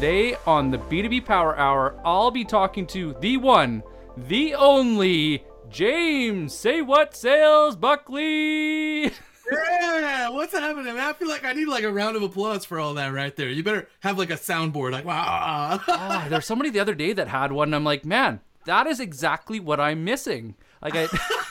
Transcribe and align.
Today 0.00 0.34
on 0.46 0.70
the 0.70 0.78
B2B 0.78 1.26
Power 1.26 1.54
Hour, 1.58 1.94
I'll 2.06 2.30
be 2.30 2.42
talking 2.42 2.86
to 2.86 3.14
the 3.20 3.36
one, 3.36 3.82
the 4.16 4.54
only 4.54 5.44
James. 5.68 6.54
Say 6.54 6.80
what, 6.80 7.14
Sales 7.14 7.76
Buckley? 7.76 9.12
Yeah, 9.52 10.30
what's 10.30 10.54
happening, 10.54 10.94
man? 10.94 11.00
I 11.00 11.12
feel 11.12 11.28
like 11.28 11.44
I 11.44 11.52
need 11.52 11.68
like 11.68 11.84
a 11.84 11.92
round 11.92 12.16
of 12.16 12.22
applause 12.22 12.64
for 12.64 12.80
all 12.80 12.94
that 12.94 13.08
right 13.08 13.36
there. 13.36 13.50
You 13.50 13.62
better 13.62 13.90
have 14.00 14.16
like 14.16 14.30
a 14.30 14.38
soundboard, 14.38 14.92
like 14.92 15.04
wow. 15.04 15.78
Ah, 15.86 16.26
there's 16.30 16.46
somebody 16.46 16.70
the 16.70 16.80
other 16.80 16.94
day 16.94 17.12
that 17.12 17.28
had 17.28 17.52
one, 17.52 17.68
and 17.68 17.74
I'm 17.74 17.84
like, 17.84 18.06
man, 18.06 18.40
that 18.64 18.86
is 18.86 19.00
exactly 19.00 19.60
what 19.60 19.80
I'm 19.80 20.02
missing. 20.02 20.54
Like 20.80 20.94
I. 20.96 21.08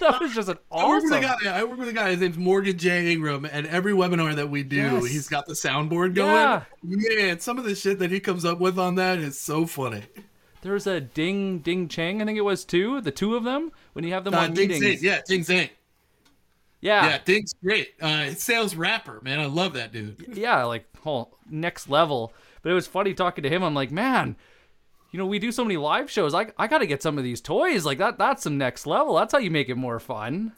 that 0.00 0.20
was 0.20 0.34
just 0.34 0.48
an 0.48 0.58
I 0.72 0.88
work 0.88 1.02
with 1.04 1.12
a 1.12 1.16
awesome. 1.26 1.38
guy. 1.44 1.58
I 1.58 1.64
work 1.64 1.78
with 1.78 1.88
a 1.88 1.92
guy. 1.92 2.10
His 2.10 2.20
name's 2.20 2.36
Morgan 2.38 2.76
J. 2.76 3.12
Ingram, 3.12 3.44
and 3.44 3.66
every 3.66 3.92
webinar 3.92 4.34
that 4.34 4.50
we 4.50 4.62
do, 4.62 4.76
Yes. 4.76 5.06
he's 5.06 5.28
got 5.28 5.46
the 5.46 5.54
soundboard 5.54 6.14
going. 6.14 6.34
Yeah. 6.34 6.62
Man, 6.82 7.40
some 7.40 7.58
of 7.58 7.64
the 7.64 7.74
shit 7.74 7.98
that 8.00 8.10
he 8.10 8.20
comes 8.20 8.44
up 8.44 8.58
with 8.60 8.78
on 8.78 8.96
that 8.96 9.18
is 9.18 9.38
so 9.38 9.66
funny. 9.66 10.02
There 10.62 10.72
was 10.74 10.86
a 10.86 11.00
Ding 11.00 11.60
Ding 11.60 11.88
Chang, 11.88 12.20
I 12.20 12.24
think 12.26 12.36
it 12.36 12.42
was 12.42 12.64
two, 12.64 13.00
the 13.00 13.10
two 13.10 13.34
of 13.36 13.44
them 13.44 13.72
when 13.94 14.04
you 14.04 14.12
have 14.12 14.24
them 14.24 14.34
Uh, 14.34 14.40
on 14.40 14.52
Ding 14.54 14.68
meetings. 14.68 14.82
Zane, 14.82 14.98
yeah, 15.00 15.20
Ding 15.26 15.42
Zane. 15.42 15.70
yeah, 16.80 17.06
Yeah, 17.08 17.18
Ding's 17.24 17.54
great. 17.62 17.94
Uh, 18.00 18.32
sales 18.34 18.74
rapper, 18.74 19.20
man. 19.22 19.40
I 19.40 19.46
love 19.46 19.72
that 19.74 19.92
dude. 19.92 20.24
yeah, 20.36 20.64
like 20.64 20.84
whole 20.98 21.36
next 21.50 21.88
level. 21.88 22.32
But 22.62 22.72
it 22.72 22.74
was 22.74 22.86
funny 22.86 23.14
talking 23.14 23.42
to 23.42 23.48
him. 23.48 23.62
I'm 23.62 23.74
like, 23.74 23.90
man, 23.90 24.36
you 25.10 25.18
know, 25.18 25.26
we 25.26 25.38
do 25.38 25.52
so 25.52 25.64
many 25.64 25.76
live 25.76 26.10
shows. 26.10 26.34
I 26.34 26.46
I 26.58 26.66
got 26.66 26.78
to 26.78 26.86
get 26.86 27.02
some 27.02 27.18
of 27.18 27.24
these 27.24 27.40
toys. 27.40 27.84
Like 27.84 27.98
that. 27.98 28.18
That's 28.18 28.42
some 28.42 28.58
next 28.58 28.86
level. 28.86 29.14
That's 29.14 29.32
how 29.32 29.38
you 29.38 29.50
make 29.50 29.68
it 29.68 29.76
more 29.76 29.98
fun. 30.00 30.52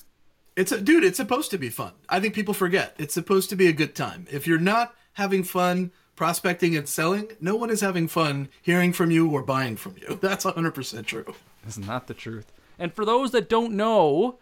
It's 0.57 0.73
a 0.73 0.81
dude. 0.81 1.05
It's 1.05 1.17
supposed 1.17 1.51
to 1.53 1.59
be 1.59 1.71
fun. 1.71 1.93
I 2.09 2.21
think 2.21 2.35
people 2.35 2.55
forget. 2.55 2.95
It's 2.99 3.15
supposed 3.15 3.49
to 3.51 3.57
be 3.57 3.69
a 3.69 3.73
good 3.73 3.95
time. 3.95 4.27
If 4.31 4.47
you're 4.47 4.59
not 4.59 4.95
having 5.15 5.45
fun 5.45 5.93
prospecting 6.15 6.77
and 6.77 6.89
selling, 6.89 7.29
no 7.41 7.57
one 7.57 7.71
is 7.71 7.81
having 7.81 8.09
fun 8.09 8.49
hearing 8.61 8.93
from 8.93 9.11
you 9.11 9.31
or 9.31 9.43
buying 9.43 9.77
from 9.77 9.97
you. 10.01 10.19
That's 10.21 10.45
100% 10.45 11.07
true. 11.07 11.35
Isn't 11.67 11.87
that 11.87 12.07
the 12.07 12.15
truth? 12.15 12.53
And 12.79 12.93
for 12.93 13.05
those 13.05 13.31
that 13.31 13.49
don't 13.49 13.73
know, 13.73 14.39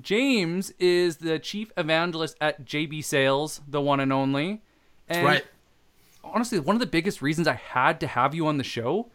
James 0.00 0.72
is 0.78 1.16
the 1.16 1.38
chief 1.38 1.72
evangelist 1.76 2.36
at 2.40 2.64
JB 2.64 3.04
Sales, 3.04 3.60
the 3.66 3.80
one 3.80 4.00
and 4.00 4.12
only. 4.12 4.62
And 5.08 5.26
right. 5.26 5.44
honestly, 6.22 6.60
one 6.60 6.76
of 6.76 6.80
the 6.80 6.86
biggest 6.86 7.22
reasons 7.22 7.48
I 7.48 7.54
had 7.54 7.98
to 8.00 8.06
have 8.06 8.34
you 8.34 8.46
on 8.46 8.58
the 8.58 8.64
show 8.64 9.10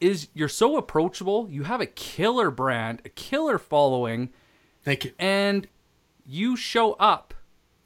is 0.00 0.28
you're 0.34 0.48
so 0.48 0.76
approachable. 0.76 1.48
You 1.50 1.64
have 1.64 1.80
a 1.80 1.86
killer 1.86 2.50
brand, 2.50 3.02
a 3.04 3.08
killer 3.08 3.58
following, 3.58 4.30
Thank 4.84 5.04
you. 5.04 5.12
and 5.18 5.66
you 6.24 6.56
show 6.56 6.94
up 6.94 7.34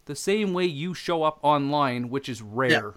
the 0.06 0.16
same 0.16 0.52
way 0.52 0.64
you 0.64 0.94
show 0.94 1.22
up 1.22 1.38
online, 1.42 2.10
which 2.10 2.28
is 2.28 2.42
rare. 2.42 2.94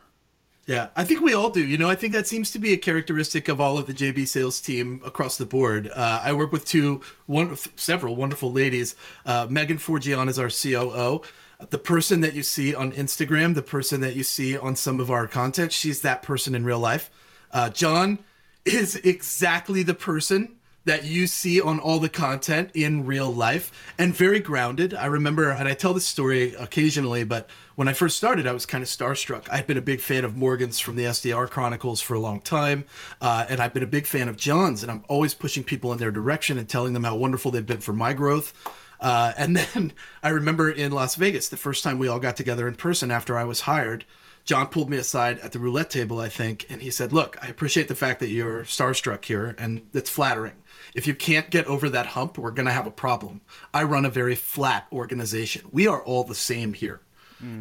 Yeah, 0.66 0.88
I 0.95 1.03
think 1.03 1.22
we 1.22 1.33
all 1.33 1.50
do. 1.50 1.64
You 1.64 1.78
know, 1.78 1.89
I 1.89 1.95
think 1.95 2.14
that 2.14 2.25
seems 2.25 2.52
to 2.52 2.59
be 2.59 2.72
a 2.72 2.78
characteristic 2.78 3.50
of 3.50 3.59
all 3.59 3.78
of 3.78 3.86
the 3.86 3.94
JB 3.94 4.28
sales 4.28 4.61
team 4.61 5.02
across 5.05 5.36
the 5.38 5.45
board. 5.45 5.89
Uh, 5.94 6.22
I 6.23 6.31
work 6.31 6.53
with 6.53 6.64
two, 6.64 7.02
one, 7.25 7.58
several 7.75 8.16
wonderful 8.16 8.52
ladies. 8.52 8.95
Uh, 9.25 9.45
Megan 9.50 9.77
Forgian 9.77 10.30
is 10.30 10.39
our 10.39 10.50
COO. 10.50 11.22
The 11.70 11.77
person 11.77 12.22
that 12.22 12.33
you 12.33 12.44
see 12.44 12.73
on 12.73 12.94
Instagram, 12.94 13.55
the 13.55 13.61
person 13.61 14.00
that 14.02 14.16
you 14.16 14.23
see 14.23 14.58
on 14.58 14.77
some 14.77 15.00
of 15.02 15.11
our 15.11 15.27
content, 15.27 15.73
she's 15.73 16.02
that 16.02 16.23
person 16.23 16.55
in 16.55 16.64
real 16.64 16.80
life. 16.80 17.11
Uh, 17.52 17.70
John 17.70 18.20
is 18.66 18.95
exactly 18.97 19.83
the 19.83 19.94
person 19.94 20.58
that 20.86 21.06
you 21.06 21.28
see 21.28 21.61
on 21.61 21.80
all 21.80 22.00
the 22.00 22.09
content 22.09 22.70
in 22.73 23.05
real 23.05 23.31
life 23.31 23.71
and 23.98 24.14
very 24.14 24.39
grounded. 24.39 24.93
I 24.93 25.05
remember, 25.05 25.49
and 25.49 25.67
I 25.67 25.73
tell 25.73 25.93
this 25.93 26.05
story 26.05 26.54
occasionally, 26.55 27.23
but 27.23 27.49
when 27.76 27.87
I 27.87 27.93
first 27.93 28.17
started, 28.17 28.45
I 28.45 28.52
was 28.52 28.65
kind 28.65 28.82
of 28.82 28.89
starstruck. 28.89 29.48
I'd 29.52 29.65
been 29.65 29.77
a 29.77 29.82
big 29.82 30.02
fan 30.02 30.26
of 30.26 30.36
Morgan's 30.36 30.80
from 30.80 30.95
the 30.95 31.05
SDR 31.05 31.49
Chronicles 31.49 32.02
for 32.02 32.15
a 32.15 32.20
long 32.20 32.42
time, 32.42 32.83
uh, 33.21 33.45
and 33.48 33.61
I've 33.61 33.73
been 33.73 33.83
a 33.83 33.87
big 33.87 34.05
fan 34.05 34.27
of 34.27 34.36
John's, 34.36 34.83
and 34.83 34.92
I'm 34.92 35.05
always 35.08 35.33
pushing 35.33 35.64
people 35.64 35.93
in 35.93 35.99
their 35.99 36.11
direction 36.11 36.58
and 36.58 36.67
telling 36.67 36.93
them 36.93 37.05
how 37.05 37.16
wonderful 37.16 37.52
they've 37.52 37.66
been 37.66 37.80
for 37.80 37.93
my 37.93 38.14
growth. 38.14 38.54
Uh, 38.99 39.33
and 39.37 39.55
then 39.73 39.93
I 40.21 40.30
remember 40.30 40.70
in 40.70 40.92
Las 40.92 41.16
Vegas, 41.16 41.48
the 41.49 41.58
first 41.58 41.83
time 41.83 41.98
we 41.98 42.10
all 42.10 42.20
got 42.20 42.36
together 42.36 42.67
in 42.67 42.76
person 42.76 43.10
after 43.10 43.37
I 43.37 43.45
was 43.45 43.61
hired, 43.61 44.05
John 44.45 44.67
pulled 44.67 44.89
me 44.89 44.98
aside 44.98 45.39
at 45.39 45.54
the 45.54 45.59
roulette 45.59 45.89
table, 45.89 46.20
I 46.20 46.27
think, 46.27 46.65
and 46.70 46.81
he 46.81 46.89
said, 46.89 47.14
Look, 47.14 47.37
I 47.42 47.48
appreciate 47.48 47.87
the 47.87 47.95
fact 47.95 48.20
that 48.20 48.27
you're 48.27 48.64
starstruck 48.64 49.23
here, 49.23 49.55
and 49.58 49.81
it's 49.93 50.09
flattering. 50.09 50.54
If 50.93 51.08
you 51.08 51.15
can't 51.15 51.49
get 51.49 51.65
over 51.67 51.89
that 51.89 52.08
hump, 52.08 52.37
we're 52.37 52.52
going 52.52 52.65
to 52.65 52.71
have 52.73 52.86
a 52.86 52.92
problem. 52.92 53.42
I 53.73 53.83
run 53.83 54.05
a 54.05 54.09
very 54.09 54.36
flat 54.36 54.87
organization. 54.92 55.65
We 55.71 55.87
are 55.87 56.04
all 56.04 56.23
the 56.23 56.36
same 56.36 56.73
here. 56.73 57.02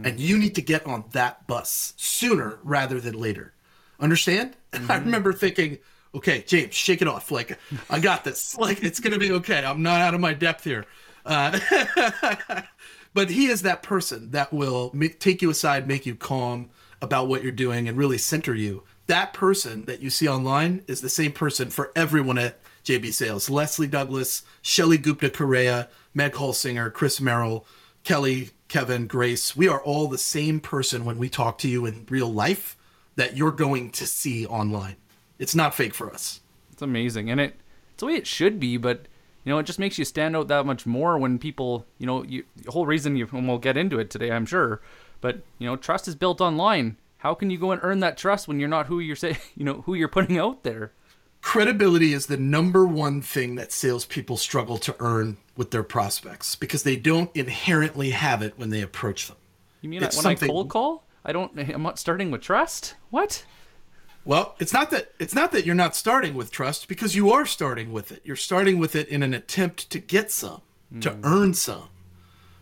And 0.05 0.21
you 0.21 0.39
need 0.39 0.55
to 0.55 0.63
get 0.63 0.87
on 0.87 1.07
that 1.11 1.49
bus 1.49 1.93
sooner 1.97 2.61
rather 2.63 3.01
than 3.01 3.19
later. 3.19 3.53
Understand? 3.99 4.57
I 4.89 4.99
remember 4.99 5.33
thinking, 5.33 5.79
okay, 6.15 6.45
James, 6.47 6.73
shake 6.73 7.03
it 7.03 7.09
off. 7.09 7.33
Like, 7.33 7.59
I 7.91 7.99
got 7.99 8.23
this. 8.23 8.57
Like, 8.59 8.85
it's 8.85 9.01
going 9.01 9.13
to 9.13 9.19
be 9.19 9.33
okay. 9.33 9.65
I'm 9.65 9.83
not 9.83 10.01
out 10.01 10.15
of 10.15 10.21
my 10.21 10.35
depth 10.35 10.63
here. 10.63 10.87
Uh, 11.27 11.59
but 13.15 13.31
he 13.31 13.47
is 13.47 13.63
that 13.63 13.83
person 13.83 14.31
that 14.31 14.53
will 14.53 14.91
ma- 14.95 15.07
take 15.19 15.43
you 15.43 15.51
aside, 15.51 15.87
make 15.87 16.07
you 16.07 16.15
calm 16.15 16.71
about 17.01 17.29
what 17.29 17.43
you're 17.43 17.53
doing, 17.53 17.89
and 17.89 17.97
really 17.97 18.19
center 18.19 18.55
you. 18.55 18.85
That 19.07 19.33
person 19.33 19.85
that 19.87 20.01
you 20.01 20.11
see 20.11 20.29
online 20.29 20.85
is 20.87 21.01
the 21.01 21.09
same 21.09 21.33
person 21.33 21.71
for 21.71 21.93
everyone 21.97 22.39
at 22.39 22.59
JB 22.85 23.13
Sales. 23.13 23.51
Leslie 23.51 23.87
Douglas, 23.87 24.43
Shelly 24.63 24.99
Gupta 24.99 25.31
Correa, 25.31 25.89
Meg 26.15 26.33
Holsinger, 26.33 26.93
Chris 26.93 27.21
Merrill, 27.21 27.67
Kelly, 28.05 28.51
Kevin, 28.69 29.07
Grace. 29.07 29.57
We 29.57 29.69
are 29.69 29.83
all 29.83 30.09
the 30.09 30.19
same 30.19 30.61
person 30.61 31.05
when 31.05 31.19
we 31.19 31.29
talk 31.29 31.59
to 31.59 31.69
you 31.69 31.87
in 31.87 32.07
real 32.09 32.33
life 32.33 32.77
that 33.17 33.37
you're 33.37 33.53
going 33.53 33.91
to 33.91 34.07
see 34.07 34.47
online. 34.47 34.97
It's 35.39 35.55
not 35.55 35.75
fake 35.75 35.95
for 35.95 36.11
us. 36.13 36.41
It's 36.73 36.83
amazing, 36.83 37.31
and 37.31 37.41
it 37.41 37.61
it's 37.93 38.01
the 38.01 38.07
way 38.07 38.15
it 38.15 38.27
should 38.27 38.59
be. 38.59 38.77
But 38.77 39.07
you 39.45 39.53
know, 39.53 39.59
it 39.59 39.67
just 39.67 39.79
makes 39.79 39.99
you 39.99 40.05
stand 40.05 40.37
out 40.37 40.49
that 40.49 40.67
much 40.67 40.87
more 40.87 41.19
when 41.19 41.39
people, 41.39 41.87
you 41.99 42.07
know, 42.07 42.23
you, 42.25 42.45
the 42.57 42.71
whole 42.71 42.87
reason 42.87 43.17
you 43.17 43.29
and 43.33 43.49
we'll 43.49 43.59
get 43.59 43.77
into 43.77 43.99
it 43.99 44.11
today, 44.11 44.31
I'm 44.31 44.47
sure. 44.47 44.81
But 45.21 45.43
you 45.59 45.67
know, 45.67 45.77
trust 45.77 46.09
is 46.09 46.15
built 46.15 46.41
online. 46.41 46.97
How 47.19 47.35
can 47.35 47.51
you 47.51 47.59
go 47.59 47.71
and 47.71 47.81
earn 47.85 48.01
that 48.01 48.17
trust 48.19 48.49
when 48.49 48.59
you're 48.59 48.69
not 48.69 48.87
who 48.87 48.99
you're 48.99 49.17
say, 49.17 49.39
you 49.57 49.65
know, 49.65 49.83
who 49.83 49.95
you're 49.95 50.09
putting 50.09 50.39
out 50.39 50.63
there? 50.63 50.93
credibility 51.43 52.13
is 52.13 52.27
the 52.27 52.37
number 52.37 52.87
one 52.87 53.21
thing 53.21 53.57
that 53.57 53.73
salespeople 53.73 54.37
struggle 54.37 54.79
to 54.79 54.95
earn 55.01 55.37
with 55.57 55.73
their 55.73 55.83
prospects 55.83 56.55
because 56.57 56.85
they 56.85 56.97
don't 56.97 57.31
inherently 57.35 58.11
have 58.11 58.43
it 58.43 58.57
when 58.57 58.71
they 58.71 58.81
approach 58.81 59.27
them. 59.27 59.37
You 59.81 59.89
mean 59.89 60.03
It's 60.05 60.17
when 60.17 60.23
something- 60.23 60.49
I 60.49 60.53
cold 60.53 60.69
call, 60.71 61.05
I 61.25 61.33
don't, 61.33 61.59
I'm 61.59 61.83
not 61.83 61.99
starting 61.99 62.31
with 62.31 62.43
trust. 62.43 62.95
What? 63.11 63.45
Well, 64.25 64.55
it's 64.61 64.73
not 64.73 64.91
that 64.91 65.13
it's 65.19 65.35
not 65.35 65.53
that 65.53 65.67
you're 65.67 65.75
not 65.75 65.97
starting 65.97 66.35
with 66.35 66.51
trust 66.51 66.87
because 66.87 67.17
you 67.17 67.31
are 67.33 67.45
starting 67.45 67.93
with 67.93 68.13
it. 68.13 68.23
You're 68.25 68.37
starting 68.37 68.79
with 68.79 68.95
it 68.95 69.09
in 69.09 69.23
an 69.23 69.35
attempt 69.35 69.91
to 69.91 69.99
get 69.99 70.31
some, 70.31 70.63
to 71.01 71.11
mm. 71.11 71.21
earn 71.25 71.55
some. 71.55 71.89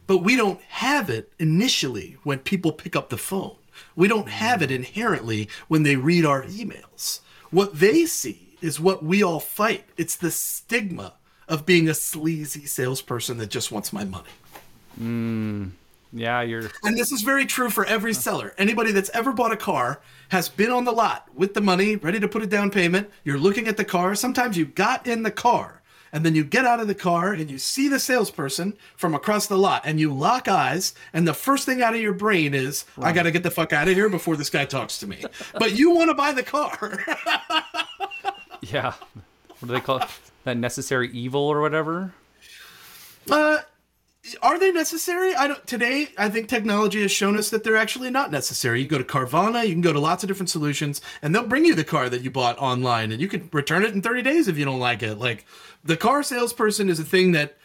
But 0.07 0.19
we 0.19 0.37
don't 0.37 0.61
have 0.63 1.11
it 1.11 1.33
initially 1.39 2.17
when 2.23 2.39
people 2.39 2.73
pick 2.73 2.97
up 2.97 3.11
the 3.11 3.19
phone. 3.19 3.57
We 3.95 4.09
don't 4.09 4.29
have 4.29 4.63
it 4.63 4.71
mm. 4.71 4.77
inherently 4.77 5.49
when 5.69 5.83
they 5.83 5.97
read 5.97 6.25
our 6.25 6.45
emails. 6.45 7.21
What 7.51 7.79
they 7.79 8.07
see 8.07 8.57
is 8.63 8.81
what 8.81 9.05
we 9.05 9.23
all 9.23 9.41
fight. 9.41 9.85
It's 9.97 10.17
the 10.17 10.31
stigma 10.31 11.15
of 11.47 11.67
being 11.67 11.89
a 11.89 11.95
sleazy 11.95 12.65
salesperson 12.65 13.39
that 13.39 13.51
just 13.51 13.71
wants 13.71 13.93
my 13.93 14.05
money. 14.05 14.31
Mm. 15.01 15.73
Yeah, 16.13 16.43
you're. 16.43 16.71
And 16.83 16.99
this 16.99 17.13
is 17.13 17.23
very 17.23 17.47
true 17.47 17.71
for 17.71 17.85
every 17.85 18.15
seller. 18.15 18.53
Anybody 18.59 18.93
that's 18.93 19.11
ever 19.11 19.33
bought 19.33 19.53
a 19.53 19.57
car 19.57 20.01
has 20.31 20.49
been 20.49 20.71
on 20.71 20.85
the 20.85 20.93
lot 20.93 21.29
with 21.35 21.55
the 21.55 21.61
money, 21.61 21.97
ready 21.97 22.19
to 22.19 22.29
put 22.29 22.43
a 22.43 22.47
down 22.47 22.71
payment. 22.71 23.11
You're 23.25 23.39
looking 23.39 23.69
at 23.69 23.77
the 23.77 23.85
car. 23.85 24.15
Sometimes 24.15 24.57
you 24.57 24.65
got 24.67 25.07
in 25.07 25.23
the 25.23 25.31
car 25.31 25.83
and 26.13 26.27
then 26.27 26.35
you 26.35 26.43
get 26.43 26.65
out 26.65 26.81
of 26.81 26.89
the 26.89 26.95
car 26.95 27.33
and 27.33 27.49
you 27.49 27.59
see 27.59 27.87
the 27.87 28.01
salesperson 28.01 28.77
from 28.97 29.15
across 29.15 29.47
the 29.47 29.57
lot 29.57 29.83
and 29.85 30.01
you 30.01 30.13
lock 30.13 30.49
eyes. 30.49 30.95
And 31.13 31.29
the 31.29 31.35
first 31.35 31.65
thing 31.65 31.81
out 31.81 31.95
of 31.95 32.01
your 32.01 32.13
brain 32.13 32.55
is, 32.55 32.85
I 32.99 33.13
got 33.13 33.23
to 33.25 33.31
get 33.31 33.45
the 33.45 33.51
fuck 33.51 33.73
out 33.73 33.87
of 33.87 33.95
here 33.95 34.09
before 34.09 34.37
this 34.37 34.51
guy 34.51 34.65
talks 34.65 34.99
to 34.99 35.07
me. 35.07 35.25
But 35.55 35.79
you 35.79 35.93
want 35.95 36.11
to 36.11 36.15
buy 36.15 36.33
the 36.33 36.43
car. 36.43 37.05
Yeah. 38.63 38.93
What 39.59 39.69
do 39.69 39.73
they 39.75 39.81
call 39.81 39.99
it? 39.99 40.09
That 40.45 40.57
necessary 40.57 41.11
evil 41.13 41.41
or 41.43 41.61
whatever? 41.61 42.13
Uh, 43.31 43.59
are 44.43 44.59
they 44.59 44.71
necessary? 44.71 45.35
I 45.35 45.49
don't. 45.49 45.67
Today, 45.67 46.09
I 46.19 46.29
think 46.29 46.49
technology 46.49 47.01
has 47.03 47.11
shown 47.11 47.39
us 47.39 47.51
that 47.51 47.65
they're 47.65 47.77
actually 47.77 48.11
not 48.11 48.31
necessary. 48.31 48.83
You 48.83 48.89
go 48.89 48.99
to 48.99 49.05
Carvana, 49.05 49.67
you 49.67 49.73
can 49.73 49.81
go 49.81 49.93
to 49.93 50.01
lots 50.01 50.23
of 50.23 50.29
different 50.29 50.51
solutions, 50.51 51.01
and 51.23 51.35
they'll 51.35 51.47
bring 51.47 51.65
you 51.65 51.75
the 51.75 51.85
car 51.85 52.09
that 52.11 52.23
you 52.23 52.31
bought 52.31 52.59
online, 52.59 53.13
and 53.13 53.21
you 53.21 53.29
can 53.29 53.49
return 53.53 53.83
it 53.83 53.95
in 53.95 54.03
30 54.03 54.23
days 54.23 54.47
if 54.47 54.59
you 54.59 54.65
don't 54.65 54.79
like 54.79 55.03
it. 55.03 55.17
Like 55.17 55.47
the 55.83 55.97
car 55.97 56.23
salesperson 56.23 56.91
is 56.91 57.01
a 57.01 57.05
thing 57.05 57.33
that 57.33 57.57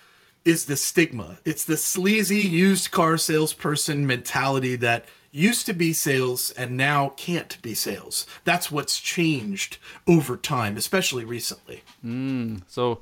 is 0.45 0.65
the 0.65 0.77
stigma. 0.77 1.39
It's 1.43 1.65
the 1.65 1.75
sleazy 1.75 2.39
used 2.39 2.91
car 2.91 3.17
salesperson 3.17 4.07
mentality 4.07 4.75
that 4.77 5.05
used 5.31 5.65
to 5.65 5.73
be 5.73 5.91
sales 5.91 6.51
and 6.51 6.77
now 6.77 7.09
can't 7.17 7.61
be 7.61 7.73
sales. 7.73 8.25
That's 8.45 8.71
what's 8.71 9.01
changed 9.01 9.77
over 10.07 10.37
time, 10.37 10.77
especially 10.77 11.25
recently. 11.25 11.83
Hmm. 12.01 12.57
So 12.67 13.01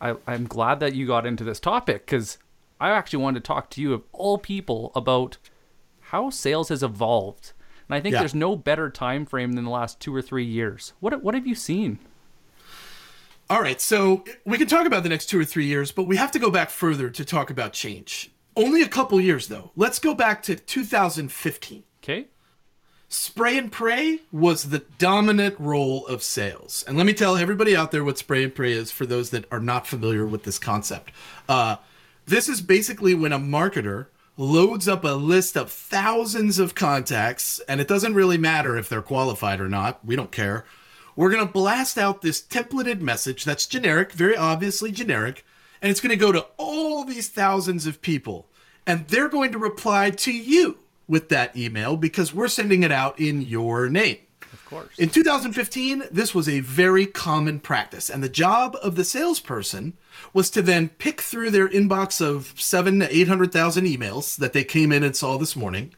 I, 0.00 0.16
I'm 0.26 0.46
glad 0.46 0.80
that 0.80 0.94
you 0.94 1.06
got 1.06 1.26
into 1.26 1.44
this 1.44 1.60
topic 1.60 2.06
because 2.06 2.38
I 2.80 2.90
actually 2.90 3.22
wanted 3.22 3.44
to 3.44 3.46
talk 3.48 3.70
to 3.70 3.80
you, 3.80 3.92
of 3.92 4.02
all 4.12 4.38
people, 4.38 4.92
about 4.94 5.38
how 6.00 6.30
sales 6.30 6.68
has 6.70 6.82
evolved. 6.82 7.52
And 7.88 7.94
I 7.94 8.00
think 8.00 8.12
Yeah. 8.14 8.20
there's 8.20 8.34
no 8.34 8.54
better 8.56 8.90
time 8.90 9.24
frame 9.26 9.52
than 9.52 9.64
the 9.64 9.70
last 9.70 9.98
two 10.00 10.14
or 10.14 10.22
three 10.22 10.44
years. 10.44 10.92
What 11.00 11.22
what 11.22 11.34
have 11.34 11.46
you 11.46 11.54
seen? 11.54 11.98
All 13.50 13.62
right, 13.62 13.80
so 13.80 14.24
we 14.44 14.58
can 14.58 14.66
talk 14.66 14.86
about 14.86 15.02
the 15.04 15.08
next 15.08 15.26
two 15.26 15.40
or 15.40 15.44
three 15.44 15.64
years, 15.64 15.90
but 15.90 16.04
we 16.04 16.16
have 16.18 16.30
to 16.32 16.38
go 16.38 16.50
back 16.50 16.68
further 16.68 17.08
to 17.08 17.24
talk 17.24 17.48
about 17.48 17.72
change. 17.72 18.30
Only 18.54 18.82
a 18.82 18.88
couple 18.88 19.18
years, 19.20 19.48
though. 19.48 19.70
Let's 19.74 19.98
go 19.98 20.14
back 20.14 20.42
to 20.44 20.54
2015. 20.56 21.84
Okay. 22.02 22.26
Spray 23.08 23.56
and 23.56 23.72
pray 23.72 24.20
was 24.30 24.64
the 24.64 24.80
dominant 24.98 25.54
role 25.58 26.06
of 26.06 26.22
sales. 26.22 26.84
And 26.86 26.98
let 26.98 27.06
me 27.06 27.14
tell 27.14 27.36
everybody 27.38 27.74
out 27.74 27.90
there 27.90 28.04
what 28.04 28.18
spray 28.18 28.44
and 28.44 28.54
pray 28.54 28.72
is 28.72 28.90
for 28.90 29.06
those 29.06 29.30
that 29.30 29.46
are 29.50 29.60
not 29.60 29.86
familiar 29.86 30.26
with 30.26 30.42
this 30.42 30.58
concept. 30.58 31.10
Uh, 31.48 31.76
this 32.28 32.48
is 32.48 32.60
basically 32.60 33.14
when 33.14 33.32
a 33.32 33.38
marketer 33.38 34.06
loads 34.36 34.86
up 34.86 35.02
a 35.04 35.08
list 35.08 35.56
of 35.56 35.70
thousands 35.70 36.58
of 36.58 36.74
contacts, 36.74 37.58
and 37.68 37.80
it 37.80 37.88
doesn't 37.88 38.14
really 38.14 38.38
matter 38.38 38.76
if 38.76 38.88
they're 38.88 39.02
qualified 39.02 39.60
or 39.60 39.68
not. 39.68 40.04
We 40.04 40.14
don't 40.14 40.30
care. 40.30 40.64
We're 41.16 41.30
going 41.30 41.44
to 41.44 41.52
blast 41.52 41.98
out 41.98 42.22
this 42.22 42.40
templated 42.40 43.00
message 43.00 43.44
that's 43.44 43.66
generic, 43.66 44.12
very 44.12 44.36
obviously 44.36 44.92
generic, 44.92 45.44
and 45.82 45.90
it's 45.90 46.00
going 46.00 46.10
to 46.10 46.16
go 46.16 46.30
to 46.30 46.46
all 46.56 47.04
these 47.04 47.28
thousands 47.28 47.86
of 47.86 48.00
people. 48.00 48.46
And 48.86 49.08
they're 49.08 49.28
going 49.28 49.50
to 49.52 49.58
reply 49.58 50.10
to 50.10 50.32
you 50.32 50.78
with 51.08 51.28
that 51.30 51.56
email 51.56 51.96
because 51.96 52.32
we're 52.32 52.48
sending 52.48 52.84
it 52.84 52.92
out 52.92 53.18
in 53.18 53.42
your 53.42 53.88
name. 53.88 54.18
Of 54.52 54.64
course. 54.64 54.98
In 54.98 55.08
2015, 55.08 56.04
this 56.10 56.34
was 56.34 56.48
a 56.48 56.60
very 56.60 57.06
common 57.06 57.58
practice, 57.58 58.08
and 58.08 58.22
the 58.22 58.28
job 58.28 58.76
of 58.82 58.94
the 58.94 59.04
salesperson 59.04 59.94
was 60.32 60.50
to 60.50 60.62
then 60.62 60.88
pick 60.88 61.20
through 61.20 61.50
their 61.50 61.68
inbox 61.68 62.20
of 62.20 62.54
seven 62.56 63.00
to 63.00 63.16
800,000 63.16 63.84
emails 63.84 64.36
that 64.36 64.52
they 64.52 64.64
came 64.64 64.92
in 64.92 65.02
and 65.02 65.16
saw 65.16 65.36
this 65.38 65.56
morning 65.56 65.94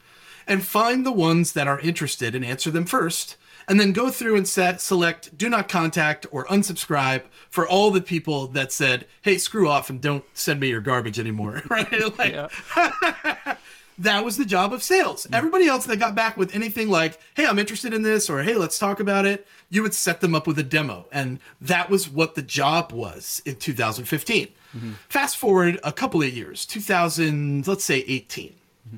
and 0.47 0.65
find 0.65 1.05
the 1.05 1.11
ones 1.11 1.53
that 1.53 1.67
are 1.67 1.79
interested 1.79 2.35
and 2.35 2.43
answer 2.43 2.71
them 2.71 2.85
first, 2.85 3.37
and 3.67 3.79
then 3.79 3.93
go 3.93 4.09
through 4.09 4.35
and 4.35 4.47
set, 4.47 4.81
select 4.81 5.37
do 5.37 5.49
not 5.49 5.69
contact 5.69 6.25
or 6.31 6.45
unsubscribe 6.47 7.23
for 7.49 7.67
all 7.67 7.91
the 7.91 8.01
people 8.01 8.47
that 8.47 8.71
said, 8.71 9.05
hey, 9.21 9.37
screw 9.37 9.69
off 9.69 9.89
and 9.89 10.01
don't 10.01 10.25
send 10.33 10.59
me 10.59 10.69
your 10.69 10.81
garbage 10.81 11.19
anymore, 11.19 11.61
right? 11.69 12.17
Like. 12.17 12.51
that 14.01 14.25
was 14.25 14.37
the 14.37 14.45
job 14.45 14.73
of 14.73 14.83
sales. 14.83 15.27
Mm. 15.27 15.37
Everybody 15.37 15.67
else 15.67 15.85
that 15.85 15.97
got 15.97 16.15
back 16.15 16.37
with 16.37 16.55
anything 16.55 16.89
like, 16.89 17.19
hey, 17.35 17.45
I'm 17.45 17.59
interested 17.59 17.93
in 17.93 18.01
this, 18.01 18.29
or 18.29 18.41
hey, 18.43 18.55
let's 18.55 18.79
talk 18.79 18.99
about 18.99 19.25
it, 19.25 19.47
you 19.69 19.83
would 19.83 19.93
set 19.93 20.21
them 20.21 20.35
up 20.35 20.47
with 20.47 20.59
a 20.59 20.63
demo. 20.63 21.05
And 21.11 21.39
that 21.61 21.89
was 21.89 22.09
what 22.09 22.35
the 22.35 22.41
job 22.41 22.91
was 22.91 23.41
in 23.45 23.55
2015. 23.55 24.47
Mm-hmm. 24.47 24.91
Fast 25.09 25.37
forward 25.37 25.79
a 25.83 25.91
couple 25.91 26.21
of 26.21 26.29
years, 26.29 26.65
2000, 26.65 27.67
let's 27.67 27.83
say 27.83 28.03
18. 28.07 28.49
Mm-hmm. 28.87 28.97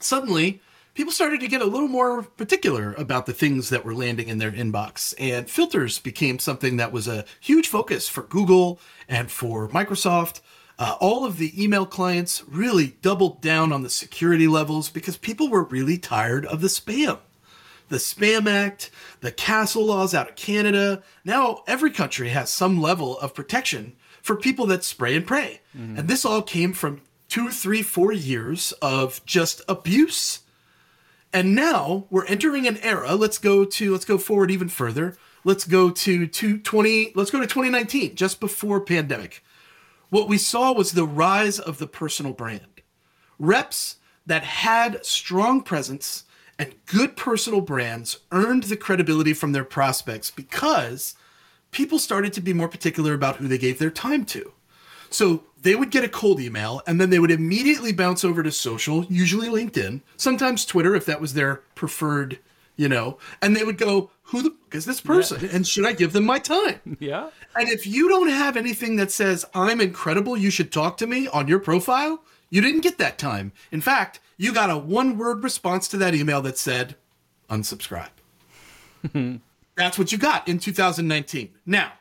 Suddenly, 0.00 0.60
people 0.94 1.12
started 1.12 1.40
to 1.40 1.48
get 1.48 1.62
a 1.62 1.66
little 1.66 1.88
more 1.88 2.22
particular 2.22 2.94
about 2.94 3.26
the 3.26 3.32
things 3.32 3.68
that 3.68 3.84
were 3.84 3.94
landing 3.94 4.28
in 4.28 4.38
their 4.38 4.50
inbox. 4.50 5.14
And 5.18 5.48
filters 5.48 5.98
became 5.98 6.38
something 6.38 6.76
that 6.78 6.92
was 6.92 7.06
a 7.06 7.24
huge 7.38 7.68
focus 7.68 8.08
for 8.08 8.22
Google 8.22 8.80
and 9.08 9.30
for 9.30 9.68
Microsoft. 9.68 10.40
Uh, 10.80 10.96
all 10.98 11.26
of 11.26 11.36
the 11.36 11.62
email 11.62 11.84
clients 11.84 12.42
really 12.48 12.96
doubled 13.02 13.42
down 13.42 13.70
on 13.70 13.82
the 13.82 13.90
security 13.90 14.48
levels 14.48 14.88
because 14.88 15.18
people 15.18 15.50
were 15.50 15.62
really 15.62 15.98
tired 15.98 16.46
of 16.46 16.62
the 16.62 16.68
spam. 16.68 17.18
The 17.90 17.98
Spam 17.98 18.48
Act, 18.48 18.90
the 19.20 19.32
CASL 19.32 19.84
laws 19.84 20.14
out 20.14 20.28
of 20.30 20.36
Canada. 20.36 21.02
Now 21.24 21.64
every 21.66 21.90
country 21.90 22.30
has 22.30 22.48
some 22.48 22.80
level 22.80 23.18
of 23.18 23.34
protection 23.34 23.94
for 24.22 24.36
people 24.36 24.64
that 24.66 24.84
spray 24.84 25.16
and 25.16 25.26
pray. 25.26 25.60
And 25.98 26.08
this 26.08 26.24
all 26.24 26.40
came 26.40 26.72
from 26.72 27.02
two, 27.28 27.50
three, 27.50 27.82
four 27.82 28.12
years 28.12 28.72
of 28.80 29.20
just 29.26 29.60
abuse. 29.68 30.40
And 31.32 31.54
now 31.54 32.06
we're 32.10 32.26
entering 32.26 32.66
an 32.66 32.78
era. 32.78 33.16
Let's 33.16 33.38
go 33.38 33.64
to 33.64 33.92
let's 33.92 34.04
go 34.04 34.18
forward 34.18 34.50
even 34.50 34.68
further. 34.68 35.18
Let's 35.44 35.64
go 35.64 35.90
to, 35.90 36.26
to 36.26 36.58
20 36.58 37.12
let's 37.14 37.30
go 37.30 37.40
to 37.40 37.46
2019, 37.46 38.14
just 38.14 38.40
before 38.40 38.80
pandemic. 38.80 39.42
What 40.10 40.28
we 40.28 40.38
saw 40.38 40.72
was 40.72 40.92
the 40.92 41.06
rise 41.06 41.58
of 41.58 41.78
the 41.78 41.86
personal 41.86 42.32
brand. 42.32 42.82
Reps 43.38 43.96
that 44.26 44.42
had 44.42 45.04
strong 45.06 45.62
presence 45.62 46.24
and 46.58 46.74
good 46.86 47.16
personal 47.16 47.60
brands 47.60 48.18
earned 48.32 48.64
the 48.64 48.76
credibility 48.76 49.32
from 49.32 49.52
their 49.52 49.64
prospects 49.64 50.30
because 50.30 51.14
people 51.70 51.98
started 51.98 52.32
to 52.34 52.40
be 52.40 52.52
more 52.52 52.68
particular 52.68 53.14
about 53.14 53.36
who 53.36 53.48
they 53.48 53.56
gave 53.56 53.78
their 53.78 53.90
time 53.90 54.24
to. 54.26 54.52
So 55.10 55.44
they 55.62 55.74
would 55.74 55.90
get 55.90 56.04
a 56.04 56.08
cold 56.08 56.40
email 56.40 56.82
and 56.86 57.00
then 57.00 57.10
they 57.10 57.18
would 57.18 57.30
immediately 57.30 57.92
bounce 57.92 58.24
over 58.24 58.42
to 58.42 58.52
social, 58.52 59.04
usually 59.06 59.48
LinkedIn, 59.48 60.02
sometimes 60.16 60.64
Twitter 60.64 60.94
if 60.94 61.06
that 61.06 61.20
was 61.20 61.34
their 61.34 61.56
preferred, 61.74 62.38
you 62.80 62.88
know, 62.88 63.18
and 63.42 63.54
they 63.54 63.62
would 63.62 63.76
go, 63.76 64.10
who 64.22 64.40
the 64.40 64.48
fuck 64.48 64.74
is 64.74 64.86
this 64.86 65.02
person? 65.02 65.50
And 65.52 65.66
should 65.66 65.84
I 65.84 65.92
give 65.92 66.14
them 66.14 66.24
my 66.24 66.38
time? 66.38 66.80
Yeah. 66.98 67.28
And 67.54 67.68
if 67.68 67.86
you 67.86 68.08
don't 68.08 68.30
have 68.30 68.56
anything 68.56 68.96
that 68.96 69.10
says, 69.10 69.44
I'm 69.52 69.82
incredible, 69.82 70.34
you 70.34 70.50
should 70.50 70.72
talk 70.72 70.96
to 70.98 71.06
me 71.06 71.28
on 71.28 71.46
your 71.46 71.58
profile, 71.58 72.22
you 72.48 72.62
didn't 72.62 72.80
get 72.80 72.96
that 72.96 73.18
time. 73.18 73.52
In 73.70 73.82
fact, 73.82 74.20
you 74.38 74.54
got 74.54 74.70
a 74.70 74.78
one 74.78 75.18
word 75.18 75.44
response 75.44 75.88
to 75.88 75.98
that 75.98 76.14
email 76.14 76.40
that 76.40 76.56
said, 76.56 76.96
unsubscribe. 77.50 78.08
That's 79.76 79.98
what 79.98 80.10
you 80.10 80.16
got 80.16 80.48
in 80.48 80.58
2019. 80.58 81.50
Now, 81.66 81.92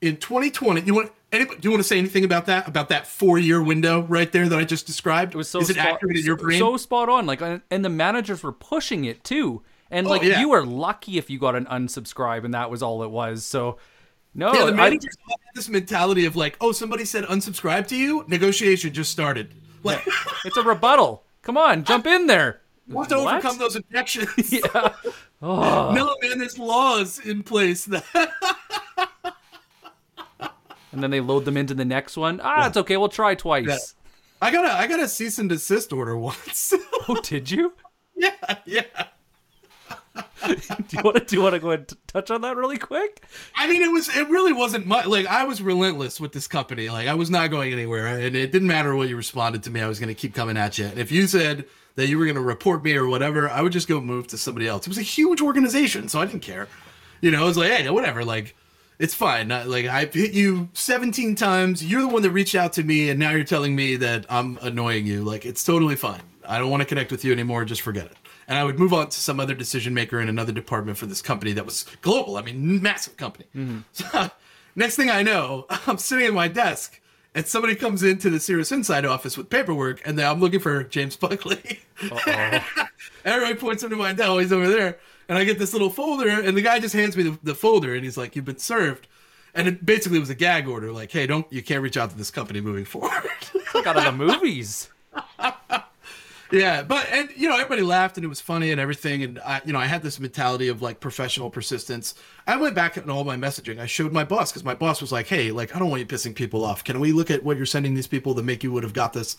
in 0.00 0.16
2020, 0.16 0.82
you 0.82 0.94
want 0.94 1.12
anybody, 1.32 1.60
do 1.60 1.68
you 1.68 1.70
want 1.70 1.82
to 1.82 1.88
say 1.88 1.98
anything 1.98 2.24
about 2.24 2.46
that? 2.46 2.66
About 2.66 2.88
that 2.88 3.06
four 3.06 3.38
year 3.38 3.62
window 3.62 4.02
right 4.02 4.30
there 4.32 4.48
that 4.48 4.58
I 4.58 4.64
just 4.64 4.86
described? 4.86 5.34
It 5.34 5.38
was 5.38 5.50
so 5.50 5.60
Is 5.60 5.68
it 5.68 5.74
spot, 5.74 5.94
accurate 5.94 6.16
in 6.16 6.24
your 6.24 6.36
brain? 6.36 6.58
So 6.58 6.78
spot 6.78 7.10
on. 7.10 7.26
Like, 7.26 7.42
and 7.42 7.84
the 7.84 7.90
managers 7.90 8.42
were 8.42 8.52
pushing 8.52 9.04
it 9.04 9.22
too. 9.22 9.62
And 9.92 10.06
like, 10.06 10.22
Oh, 10.22 10.26
yeah. 10.26 10.40
you 10.40 10.48
were 10.48 10.64
lucky 10.66 11.18
if 11.18 11.30
you 11.30 11.38
got 11.38 11.54
an 11.54 11.66
unsubscribe, 11.66 12.44
and 12.44 12.54
that 12.54 12.70
was 12.70 12.82
all 12.82 13.02
it 13.04 13.10
was. 13.10 13.44
So, 13.44 13.76
no, 14.34 14.52
yeah, 14.54 14.64
the 14.64 14.72
I- 14.72 14.76
managers 14.76 15.16
had 15.28 15.36
this 15.54 15.68
mentality 15.68 16.24
of 16.24 16.34
like, 16.34 16.56
oh, 16.60 16.72
somebody 16.72 17.04
said 17.04 17.24
unsubscribe 17.24 17.86
to 17.88 17.96
you. 17.96 18.24
Negotiation 18.26 18.92
just 18.92 19.12
started. 19.12 19.54
Like, 19.84 20.02
it's 20.44 20.56
a 20.56 20.62
rebuttal. 20.62 21.24
Come 21.42 21.56
on, 21.58 21.84
jump 21.84 22.06
in 22.06 22.26
there. 22.26 22.60
want 22.88 23.08
to 23.10 23.16
What? 23.18 23.34
overcome 23.34 23.58
those 23.58 23.76
objections. 23.76 24.28
Yeah. 24.52 24.94
Oh. 25.42 25.92
No, 25.94 26.16
man, 26.22 26.38
there's 26.38 26.58
laws 26.58 27.18
in 27.18 27.42
place 27.42 27.84
that 27.86 28.04
And 30.92 31.02
then 31.02 31.10
they 31.10 31.20
load 31.20 31.44
them 31.46 31.56
into 31.56 31.74
the 31.74 31.84
next 31.84 32.16
one. 32.16 32.40
Ah, 32.42 32.66
it's 32.68 32.76
okay. 32.76 32.96
We'll 32.96 33.08
try 33.08 33.34
twice. 33.34 33.94
I 34.42 34.50
got 34.50 34.64
a 34.66 34.72
I 34.72 34.86
got 34.86 35.00
a 35.00 35.08
cease 35.08 35.38
and 35.38 35.48
desist 35.48 35.92
order 35.92 36.16
once. 36.16 36.72
Oh, 37.08 37.20
did 37.22 37.50
you? 37.50 37.72
yeah, 38.14 38.30
yeah. 38.64 38.82
Do 40.46 40.96
you 40.96 41.02
want 41.02 41.16
to 41.16 41.24
do 41.24 41.36
you 41.36 41.42
want 41.42 41.54
to 41.54 41.60
go 41.60 41.70
and 41.70 41.88
t- 41.88 41.96
touch 42.06 42.30
on 42.30 42.42
that 42.42 42.56
really 42.56 42.76
quick? 42.76 43.24
I 43.56 43.66
mean, 43.66 43.80
it 43.80 43.90
was 43.90 44.14
it 44.14 44.28
really 44.28 44.52
wasn't 44.52 44.86
much. 44.86 45.06
Like 45.06 45.26
I 45.26 45.44
was 45.44 45.62
relentless 45.62 46.20
with 46.20 46.32
this 46.32 46.46
company. 46.46 46.90
Like 46.90 47.08
I 47.08 47.14
was 47.14 47.30
not 47.30 47.50
going 47.50 47.72
anywhere, 47.72 48.06
and 48.06 48.36
it 48.36 48.52
didn't 48.52 48.68
matter 48.68 48.94
what 48.94 49.08
you 49.08 49.16
responded 49.16 49.62
to 49.62 49.70
me. 49.70 49.80
I 49.80 49.88
was 49.88 49.98
going 49.98 50.08
to 50.08 50.14
keep 50.14 50.34
coming 50.34 50.56
at 50.56 50.76
you. 50.78 50.86
And 50.86 50.98
if 50.98 51.10
you 51.10 51.26
said 51.26 51.64
that 51.94 52.08
you 52.08 52.18
were 52.18 52.24
going 52.24 52.34
to 52.34 52.42
report 52.42 52.84
me 52.84 52.94
or 52.94 53.06
whatever, 53.06 53.48
I 53.48 53.62
would 53.62 53.72
just 53.72 53.88
go 53.88 54.00
move 54.00 54.26
to 54.28 54.38
somebody 54.38 54.66
else. 54.68 54.86
It 54.86 54.90
was 54.90 54.98
a 54.98 55.02
huge 55.02 55.40
organization, 55.40 56.08
so 56.08 56.20
I 56.20 56.26
didn't 56.26 56.42
care. 56.42 56.68
You 57.20 57.30
know, 57.30 57.42
I 57.42 57.46
was 57.46 57.56
like, 57.56 57.70
hey, 57.70 57.88
whatever. 57.88 58.24
Like 58.24 58.54
it's 58.98 59.14
fine. 59.14 59.48
Like 59.48 59.86
I've 59.86 60.12
hit 60.12 60.32
you 60.32 60.68
17 60.74 61.34
times. 61.36 61.84
You're 61.84 62.02
the 62.02 62.08
one 62.08 62.22
that 62.22 62.30
reached 62.30 62.54
out 62.54 62.74
to 62.74 62.82
me, 62.82 63.08
and 63.10 63.18
now 63.18 63.30
you're 63.30 63.44
telling 63.44 63.74
me 63.74 63.96
that 63.96 64.26
I'm 64.28 64.58
annoying 64.60 65.06
you. 65.06 65.22
Like 65.22 65.46
it's 65.46 65.64
totally 65.64 65.96
fine. 65.96 66.22
I 66.46 66.58
don't 66.58 66.70
want 66.70 66.82
to 66.82 66.86
connect 66.86 67.10
with 67.10 67.24
you 67.24 67.32
anymore. 67.32 67.64
Just 67.64 67.80
forget 67.80 68.06
it. 68.06 68.16
And 68.48 68.58
I 68.58 68.64
would 68.64 68.78
move 68.78 68.92
on 68.92 69.08
to 69.08 69.18
some 69.18 69.40
other 69.40 69.54
decision 69.54 69.94
maker 69.94 70.20
in 70.20 70.28
another 70.28 70.52
department 70.52 70.98
for 70.98 71.06
this 71.06 71.22
company 71.22 71.52
that 71.52 71.64
was 71.64 71.86
global. 72.02 72.36
I 72.36 72.42
mean, 72.42 72.82
massive 72.82 73.16
company. 73.16 73.46
So, 73.92 74.30
next 74.76 74.96
thing 74.96 75.10
I 75.10 75.22
know, 75.22 75.66
I'm 75.86 75.98
sitting 75.98 76.26
at 76.26 76.34
my 76.34 76.48
desk. 76.48 77.00
And 77.34 77.46
somebody 77.46 77.74
comes 77.74 78.02
into 78.02 78.28
the 78.28 78.38
Cirrus 78.38 78.70
Insight 78.72 79.06
office 79.06 79.38
with 79.38 79.48
paperwork, 79.48 80.06
and 80.06 80.20
I'm 80.20 80.38
looking 80.38 80.60
for 80.60 80.84
James 80.84 81.16
Buckley. 81.16 81.80
Everybody 83.24 83.54
points 83.54 83.82
him 83.82 83.88
to 83.88 83.96
my 83.96 84.14
oh, 84.20 84.36
he's 84.36 84.52
over 84.52 84.68
there. 84.68 84.98
And 85.30 85.38
I 85.38 85.44
get 85.44 85.58
this 85.58 85.72
little 85.72 85.88
folder, 85.88 86.28
and 86.28 86.54
the 86.54 86.60
guy 86.60 86.78
just 86.78 86.94
hands 86.94 87.16
me 87.16 87.22
the, 87.22 87.38
the 87.42 87.54
folder, 87.54 87.94
and 87.94 88.04
he's 88.04 88.18
like, 88.18 88.36
"You've 88.36 88.44
been 88.44 88.58
served." 88.58 89.08
And 89.54 89.66
it 89.66 89.86
basically 89.86 90.18
was 90.18 90.28
a 90.28 90.34
gag 90.34 90.68
order, 90.68 90.92
like, 90.92 91.10
"Hey, 91.10 91.26
don't 91.26 91.50
you 91.50 91.62
can't 91.62 91.82
reach 91.82 91.96
out 91.96 92.10
to 92.10 92.18
this 92.18 92.30
company 92.30 92.60
moving 92.60 92.84
forward." 92.84 93.30
Like 93.72 93.86
out 93.86 93.96
of 93.96 94.04
the 94.04 94.12
movies. 94.12 94.90
Yeah, 96.52 96.82
but 96.82 97.08
and 97.10 97.30
you 97.34 97.48
know 97.48 97.54
everybody 97.54 97.80
laughed 97.80 98.18
and 98.18 98.24
it 98.24 98.28
was 98.28 98.40
funny 98.40 98.70
and 98.70 98.80
everything, 98.80 99.22
and 99.22 99.38
I 99.38 99.62
you 99.64 99.72
know 99.72 99.78
I 99.78 99.86
had 99.86 100.02
this 100.02 100.20
mentality 100.20 100.68
of 100.68 100.82
like 100.82 101.00
professional 101.00 101.48
persistence. 101.48 102.14
I 102.46 102.56
went 102.56 102.74
back 102.74 102.96
in 102.98 103.08
all 103.08 103.24
my 103.24 103.36
messaging. 103.36 103.80
I 103.80 103.86
showed 103.86 104.12
my 104.12 104.22
boss 104.22 104.52
because 104.52 104.62
my 104.62 104.74
boss 104.74 105.00
was 105.00 105.10
like, 105.10 105.26
"Hey, 105.26 105.50
like 105.50 105.74
I 105.74 105.78
don't 105.78 105.88
want 105.88 106.00
you 106.00 106.06
pissing 106.06 106.34
people 106.34 106.64
off. 106.64 106.84
Can 106.84 107.00
we 107.00 107.12
look 107.12 107.30
at 107.30 107.42
what 107.42 107.56
you're 107.56 107.64
sending 107.64 107.94
these 107.94 108.06
people 108.06 108.34
to 108.34 108.42
make 108.42 108.62
you 108.62 108.70
would 108.70 108.82
have 108.82 108.92
got 108.92 109.14
this?" 109.14 109.36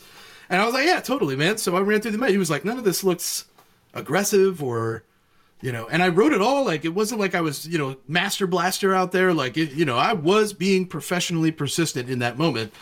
And 0.50 0.62
I 0.62 0.66
was 0.66 0.74
like, 0.74 0.86
"Yeah, 0.86 1.00
totally, 1.02 1.36
man." 1.36 1.58
So 1.58 1.76
I 1.78 1.82
ran 1.82 2.02
through 2.02 2.12
the 2.12 2.18
mail. 2.18 2.32
He 2.32 2.38
was 2.38 2.50
like, 2.50 2.66
"None 2.66 2.80
of 2.80 2.84
this 2.84 3.04
looks 3.04 3.46
aggressive 3.94 4.64
or." 4.64 5.04
you 5.62 5.72
know 5.72 5.88
and 5.88 6.04
i 6.04 6.10
wrote 6.10 6.34
it 6.34 6.42
all 6.42 6.66
like 6.66 6.84
it 6.84 6.94
wasn't 6.94 7.18
like 7.18 7.34
i 7.34 7.40
was 7.40 7.66
you 7.66 7.78
know 7.78 7.96
master 8.08 8.46
blaster 8.46 8.94
out 8.94 9.14
there 9.14 9.34
like 9.34 9.56
it, 9.56 9.72
you 9.72 9.86
know 9.86 9.98
i 9.98 10.12
was 10.12 10.52
being 10.52 10.86
professionally 10.86 11.52
persistent 11.52 12.10
in 12.10 12.20
that 12.20 12.38
moment 12.38 12.74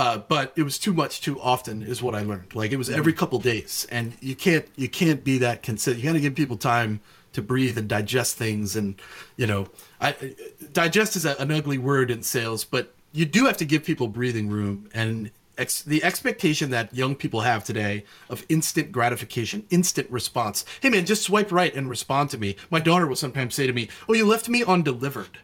Uh, 0.00 0.16
but 0.16 0.54
it 0.56 0.62
was 0.62 0.78
too 0.78 0.94
much 0.94 1.20
too 1.20 1.38
often 1.42 1.82
is 1.82 2.02
what 2.02 2.14
I 2.14 2.22
learned. 2.22 2.54
Like 2.54 2.72
it 2.72 2.78
was 2.78 2.88
every 2.88 3.12
couple 3.12 3.38
days, 3.38 3.86
and 3.90 4.16
you 4.22 4.34
can't 4.34 4.66
you 4.74 4.88
can't 4.88 5.22
be 5.22 5.36
that 5.36 5.62
consistent. 5.62 6.02
You 6.02 6.08
got 6.08 6.14
to 6.14 6.20
give 6.20 6.34
people 6.34 6.56
time 6.56 7.02
to 7.34 7.42
breathe 7.42 7.76
and 7.76 7.86
digest 7.86 8.38
things, 8.38 8.76
and 8.76 8.98
you 9.36 9.46
know, 9.46 9.68
I 10.00 10.16
digest 10.72 11.16
is 11.16 11.26
a, 11.26 11.36
an 11.36 11.52
ugly 11.52 11.76
word 11.76 12.10
in 12.10 12.22
sales, 12.22 12.64
but 12.64 12.94
you 13.12 13.26
do 13.26 13.44
have 13.44 13.58
to 13.58 13.66
give 13.66 13.84
people 13.84 14.08
breathing 14.08 14.48
room 14.48 14.88
and 14.94 15.32
ex- 15.58 15.82
the 15.82 16.02
expectation 16.02 16.70
that 16.70 16.94
young 16.94 17.14
people 17.14 17.42
have 17.42 17.62
today 17.62 18.04
of 18.30 18.46
instant 18.48 18.92
gratification, 18.92 19.66
instant 19.68 20.10
response. 20.10 20.64
Hey 20.80 20.88
man, 20.88 21.04
just 21.04 21.24
swipe 21.24 21.52
right 21.52 21.74
and 21.74 21.90
respond 21.90 22.30
to 22.30 22.38
me. 22.38 22.56
My 22.70 22.80
daughter 22.80 23.06
will 23.06 23.16
sometimes 23.16 23.54
say 23.54 23.66
to 23.66 23.74
me, 23.74 23.90
"Oh, 24.08 24.14
you 24.14 24.24
left 24.24 24.48
me 24.48 24.64
undelivered," 24.64 25.40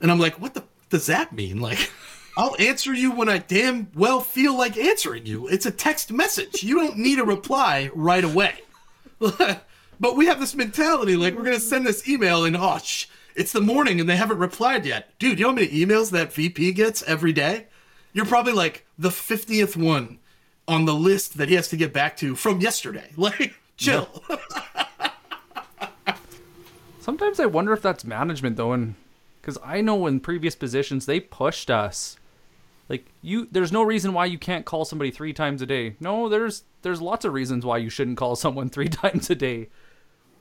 and 0.00 0.08
I'm 0.08 0.20
like, 0.20 0.40
"What 0.40 0.54
the 0.54 0.62
does 0.88 1.06
that 1.06 1.32
mean?" 1.32 1.60
Like. 1.60 1.90
I'll 2.36 2.56
answer 2.58 2.94
you 2.94 3.12
when 3.12 3.28
I 3.28 3.38
damn 3.38 3.90
well 3.94 4.20
feel 4.20 4.56
like 4.56 4.78
answering 4.78 5.26
you. 5.26 5.48
It's 5.48 5.66
a 5.66 5.70
text 5.70 6.10
message. 6.10 6.62
You 6.62 6.76
don't 6.76 6.98
need 6.98 7.18
a 7.18 7.24
reply 7.24 7.90
right 7.94 8.24
away. 8.24 8.54
but 9.18 10.16
we 10.16 10.26
have 10.26 10.40
this 10.40 10.54
mentality 10.54 11.16
like 11.16 11.34
we're 11.34 11.44
going 11.44 11.54
to 11.54 11.60
send 11.60 11.86
this 11.86 12.08
email 12.08 12.44
and 12.44 12.56
oh, 12.56 12.78
it's 13.34 13.52
the 13.52 13.60
morning 13.60 14.00
and 14.00 14.08
they 14.08 14.16
haven't 14.16 14.38
replied 14.38 14.86
yet. 14.86 15.16
Dude, 15.18 15.38
you 15.38 15.44
know 15.44 15.50
how 15.50 15.54
many 15.56 15.68
emails 15.68 16.10
that 16.10 16.32
VP 16.32 16.72
gets 16.72 17.02
every 17.02 17.32
day? 17.32 17.66
You're 18.12 18.26
probably 18.26 18.52
like 18.52 18.86
the 18.98 19.10
50th 19.10 19.76
one 19.76 20.18
on 20.66 20.84
the 20.86 20.94
list 20.94 21.36
that 21.36 21.48
he 21.48 21.54
has 21.54 21.68
to 21.68 21.76
get 21.76 21.92
back 21.92 22.16
to 22.18 22.34
from 22.34 22.60
yesterday. 22.60 23.10
Like, 23.16 23.54
chill. 23.76 24.08
Sometimes 27.00 27.40
I 27.40 27.46
wonder 27.46 27.72
if 27.72 27.82
that's 27.82 28.04
management 28.04 28.56
though, 28.56 28.72
and 28.72 28.94
because 29.40 29.58
I 29.64 29.80
know 29.80 30.06
in 30.06 30.20
previous 30.20 30.54
positions 30.54 31.06
they 31.06 31.20
pushed 31.20 31.70
us. 31.70 32.16
Like 32.92 33.06
you, 33.22 33.48
there's 33.50 33.72
no 33.72 33.82
reason 33.82 34.12
why 34.12 34.26
you 34.26 34.36
can't 34.36 34.66
call 34.66 34.84
somebody 34.84 35.10
three 35.10 35.32
times 35.32 35.62
a 35.62 35.66
day. 35.66 35.96
No, 35.98 36.28
there's 36.28 36.64
there's 36.82 37.00
lots 37.00 37.24
of 37.24 37.32
reasons 37.32 37.64
why 37.64 37.78
you 37.78 37.88
shouldn't 37.88 38.18
call 38.18 38.36
someone 38.44 38.68
three 38.68 38.90
times 38.90 39.30
a 39.30 39.34
day. 39.34 39.70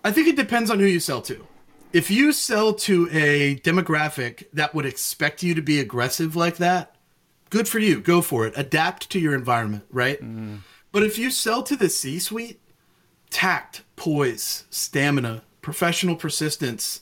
I 0.04 0.12
think 0.12 0.28
it 0.28 0.36
depends 0.36 0.70
on 0.70 0.80
who 0.80 0.86
you 0.86 1.00
sell 1.00 1.22
to. 1.22 1.48
If 1.94 2.12
you 2.12 2.34
sell 2.34 2.74
to 2.74 3.08
a 3.10 3.56
demographic 3.56 4.44
that 4.52 4.76
would 4.76 4.86
expect 4.86 5.44
you 5.44 5.56
to 5.56 5.62
be 5.62 5.80
aggressive 5.80 6.36
like 6.36 6.58
that, 6.58 6.94
good 7.50 7.70
for 7.70 7.80
you. 7.80 8.02
Go 8.02 8.22
for 8.22 8.46
it. 8.46 8.54
Adapt 8.58 9.10
to 9.12 9.20
your 9.20 9.34
environment, 9.34 9.86
right? 9.90 10.22
Mm. 10.22 10.60
But 10.92 11.04
if 11.04 11.18
you 11.18 11.32
sell 11.32 11.64
to 11.64 11.78
the 11.78 11.88
C 11.88 12.20
suite, 12.20 12.60
tact, 13.30 13.84
poise, 13.96 14.66
stamina, 14.70 15.44
professional 15.62 16.18
persistence, 16.18 17.00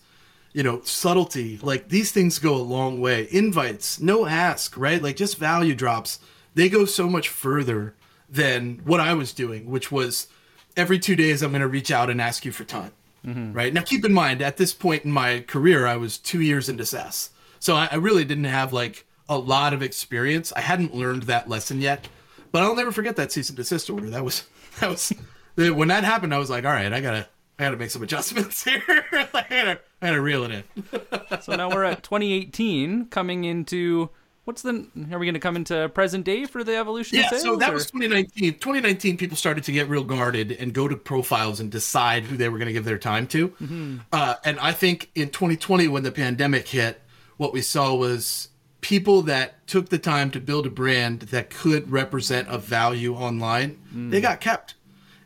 you 0.53 0.63
know, 0.63 0.82
subtlety, 0.84 1.60
like 1.62 1.89
these 1.89 2.12
things 2.12 2.39
go 2.39 2.56
a 2.56 2.58
long 2.58 3.00
way. 3.00 3.27
Invites, 3.32 4.00
no 4.00 4.25
ask, 4.25 4.75
right? 4.77 5.01
Like 5.01 5.15
just 5.15 5.38
value 5.38 5.75
drops. 5.75 6.20
They 6.56 6.70
go 6.70 6.86
so 6.86 7.08
much 7.08 7.29
further 7.29 7.96
than 8.27 8.82
what 8.84 9.00
I 9.00 9.13
was 9.13 9.34
doing, 9.34 9.70
which 9.70 9.91
was 9.91 10.27
every 10.75 11.00
two 11.00 11.15
days 11.15 11.41
I'm 11.41 11.51
going 11.51 11.62
to 11.62 11.68
reach 11.68 11.91
out 11.91 12.10
and 12.10 12.22
ask 12.22 12.46
you 12.46 12.51
for 12.51 12.63
time. 12.63 12.91
Mm-hmm. 13.25 13.53
Right 13.53 13.74
now, 13.74 13.82
keep 13.82 14.06
in 14.06 14.13
mind 14.13 14.41
at 14.41 14.58
this 14.58 14.74
point 14.74 15.03
in 15.03 15.12
my 15.12 15.41
career, 15.41 15.86
I 15.86 15.98
was 15.98 16.18
two 16.18 16.41
years 16.41 16.70
into 16.70 16.86
SaaS, 16.86 17.32
so 17.60 17.75
I, 17.75 17.89
I 17.91 17.96
really 17.96 18.24
didn't 18.24 18.46
have 18.46 18.72
like 18.72 19.06
a 19.27 19.38
lot 19.38 19.74
of 19.74 19.84
experience. 19.84 20.53
I 20.56 20.62
hadn't 20.62 20.96
learned 20.96 21.24
that 21.24 21.50
lesson 21.50 21.82
yet, 21.82 22.08
but 22.53 22.63
I'll 22.63 22.75
never 22.75 22.94
forget 22.94 23.18
that 23.18 23.34
cease 23.34 23.50
and 23.50 23.58
desist 23.58 23.89
order. 23.89 24.10
That 24.10 24.24
was 24.24 24.46
that 24.79 24.89
was 24.89 25.12
when 25.56 25.89
that 25.89 26.06
happened. 26.06 26.34
I 26.34 26.38
was 26.38 26.50
like, 26.50 26.63
all 26.63 26.72
right, 26.72 26.94
I 26.94 27.01
gotta 27.01 27.27
I 27.60 27.63
gotta 27.63 27.78
make 27.78 27.92
some 27.92 28.01
adjustments 28.01 28.63
here. 28.66 28.82
I 28.88 29.78
I 30.01 30.08
gotta 30.08 30.22
reel 30.22 30.46
it 30.46 30.51
in. 30.51 30.63
so 31.42 31.56
now 31.56 31.70
we're 31.70 31.84
at 31.84 32.04
2018, 32.04 33.08
coming 33.08 33.44
into 33.44 34.10
what's 34.50 34.63
the 34.63 34.88
are 35.12 35.20
we 35.20 35.28
going 35.28 35.36
to 35.36 35.39
come 35.39 35.56
into 35.56 35.88
present 35.89 36.25
day 36.25 36.44
for 36.46 36.63
the 36.63 36.75
evolution 36.75 37.20
yeah 37.20 37.30
sales, 37.30 37.44
so 37.44 37.56
that 37.56 37.70
or? 37.70 37.74
was 37.74 37.92
2019 37.92 38.54
2019 38.54 39.16
people 39.16 39.38
started 39.38 39.63
to 39.63 39.72
get 39.72 39.88
real 39.88 40.04
guarded 40.04 40.51
and 40.54 40.74
go 40.74 40.88
to 40.88 40.96
profiles 40.98 41.60
and 41.60 41.70
decide 41.72 42.24
who 42.24 42.36
they 42.36 42.50
were 42.50 42.58
going 42.58 42.66
to 42.66 42.74
give 42.74 42.84
their 42.84 42.98
time 42.98 43.28
to 43.28 43.50
mm-hmm. 43.50 43.98
uh, 44.12 44.34
and 44.44 44.60
i 44.60 44.72
think 44.72 45.12
in 45.13 45.30
2020 45.30 45.88
when 45.88 46.01
the 46.01 46.12
pandemic 46.12 46.68
hit 46.68 47.00
what 47.38 47.54
we 47.54 47.62
saw 47.62 47.94
was 47.94 48.50
people 48.82 49.22
that 49.22 49.68
took 49.68 49.89
the 49.89 50.00
time 50.00 50.32
to 50.32 50.39
build 50.39 50.66
a 50.66 50.72
brand 50.72 51.20
that 51.22 51.51
could 51.51 51.92
represent 51.92 52.48
a 52.50 52.58
value 52.58 53.13
online 53.13 53.78
mm. 53.94 54.10
they 54.10 54.20
got 54.20 54.42
kept 54.42 54.74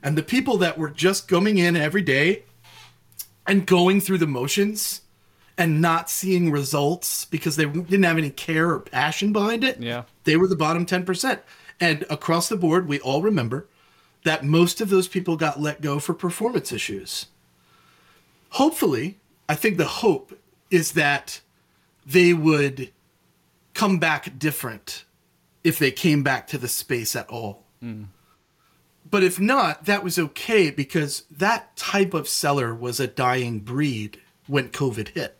and 0.04 0.18
the 0.18 0.24
people 0.24 0.58
that 0.58 0.78
were 0.78 0.90
just 0.90 1.28
coming 1.28 1.58
in 1.58 1.78
every 1.78 2.02
day 2.02 2.44
and 3.48 3.66
going 3.66 4.02
through 4.02 4.18
the 4.20 4.28
motions 4.28 5.02
and 5.58 5.82
not 5.82 6.10
seeing 6.10 6.52
results 6.52 7.26
because 7.26 7.56
they 7.56 7.66
didn't 7.66 8.04
have 8.04 8.18
any 8.18 8.30
care 8.30 8.70
or 8.70 8.80
passion 8.80 9.32
behind 9.32 9.64
it. 9.64 9.80
Yeah. 9.80 10.04
They 10.26 10.36
were 10.36 10.48
the 10.48 10.56
bottom 10.56 10.86
10%. 10.86 11.40
And 11.80 12.06
across 12.10 12.50
the 12.50 12.58
board, 12.58 12.88
we 12.88 13.00
all 13.00 13.22
remember 13.22 13.68
that 14.24 14.44
most 14.44 14.82
of 14.82 14.90
those 14.90 15.08
people 15.08 15.38
got 15.38 15.60
let 15.60 15.82
go 15.82 16.00
for 16.00 16.14
performance 16.14 16.72
issues. 16.72 17.28
Hopefully, 18.52 19.18
I 19.48 19.56
think 19.56 19.78
the 19.78 19.86
hope 19.86 20.38
is 20.70 20.94
that 20.94 21.42
they 22.06 22.34
would 22.34 22.92
come 23.74 24.00
back 24.00 24.38
different 24.38 25.06
if 25.64 25.80
they 25.80 25.92
came 25.92 26.24
back 26.24 26.48
to 26.48 26.58
the 26.58 26.68
space 26.68 27.16
at 27.16 27.30
all. 27.30 27.64
Mm. 27.84 28.08
But 29.10 29.24
if 29.24 29.40
not, 29.40 29.86
that 29.86 30.04
was 30.04 30.18
okay 30.18 30.72
because 30.72 31.24
that 31.30 31.76
type 31.76 32.14
of 32.14 32.28
seller 32.28 32.74
was 32.74 33.00
a 33.00 33.08
dying 33.08 33.60
breed 33.60 34.20
when 34.48 34.70
COVID 34.70 35.10
hit. 35.10 35.38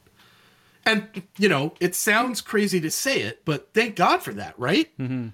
And, 0.86 1.24
you 1.38 1.48
know, 1.48 1.74
it 1.80 1.96
sounds 1.96 2.42
crazy 2.42 2.82
to 2.82 2.92
say 2.92 3.22
it, 3.22 3.46
but 3.46 3.70
thank 3.74 3.96
God 3.96 4.22
for 4.22 4.34
that, 4.34 4.58
right? 4.60 4.96
Mm-hmm. 4.98 5.30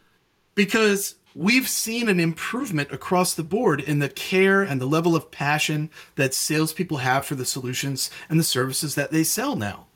Because 0.54 1.16
we've 1.36 1.68
seen 1.68 2.08
an 2.08 2.20
improvement 2.20 2.92
across 2.92 3.34
the 3.34 3.44
board 3.44 3.82
in 3.82 4.00
the 4.00 4.10
care 4.10 4.62
and 4.62 4.80
the 4.80 4.86
level 4.86 5.16
of 5.16 5.32
passion 5.32 5.90
that 6.16 6.34
salespeople 6.34 6.98
have 6.98 7.26
for 7.26 7.36
the 7.36 7.46
solutions 7.46 8.12
and 8.30 8.40
the 8.40 8.44
services 8.44 8.96
that 8.96 9.12
they 9.12 9.24
sell 9.24 9.56
now. 9.56 9.88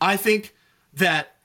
I 0.00 0.16
think 0.16 0.54
that 0.92 1.36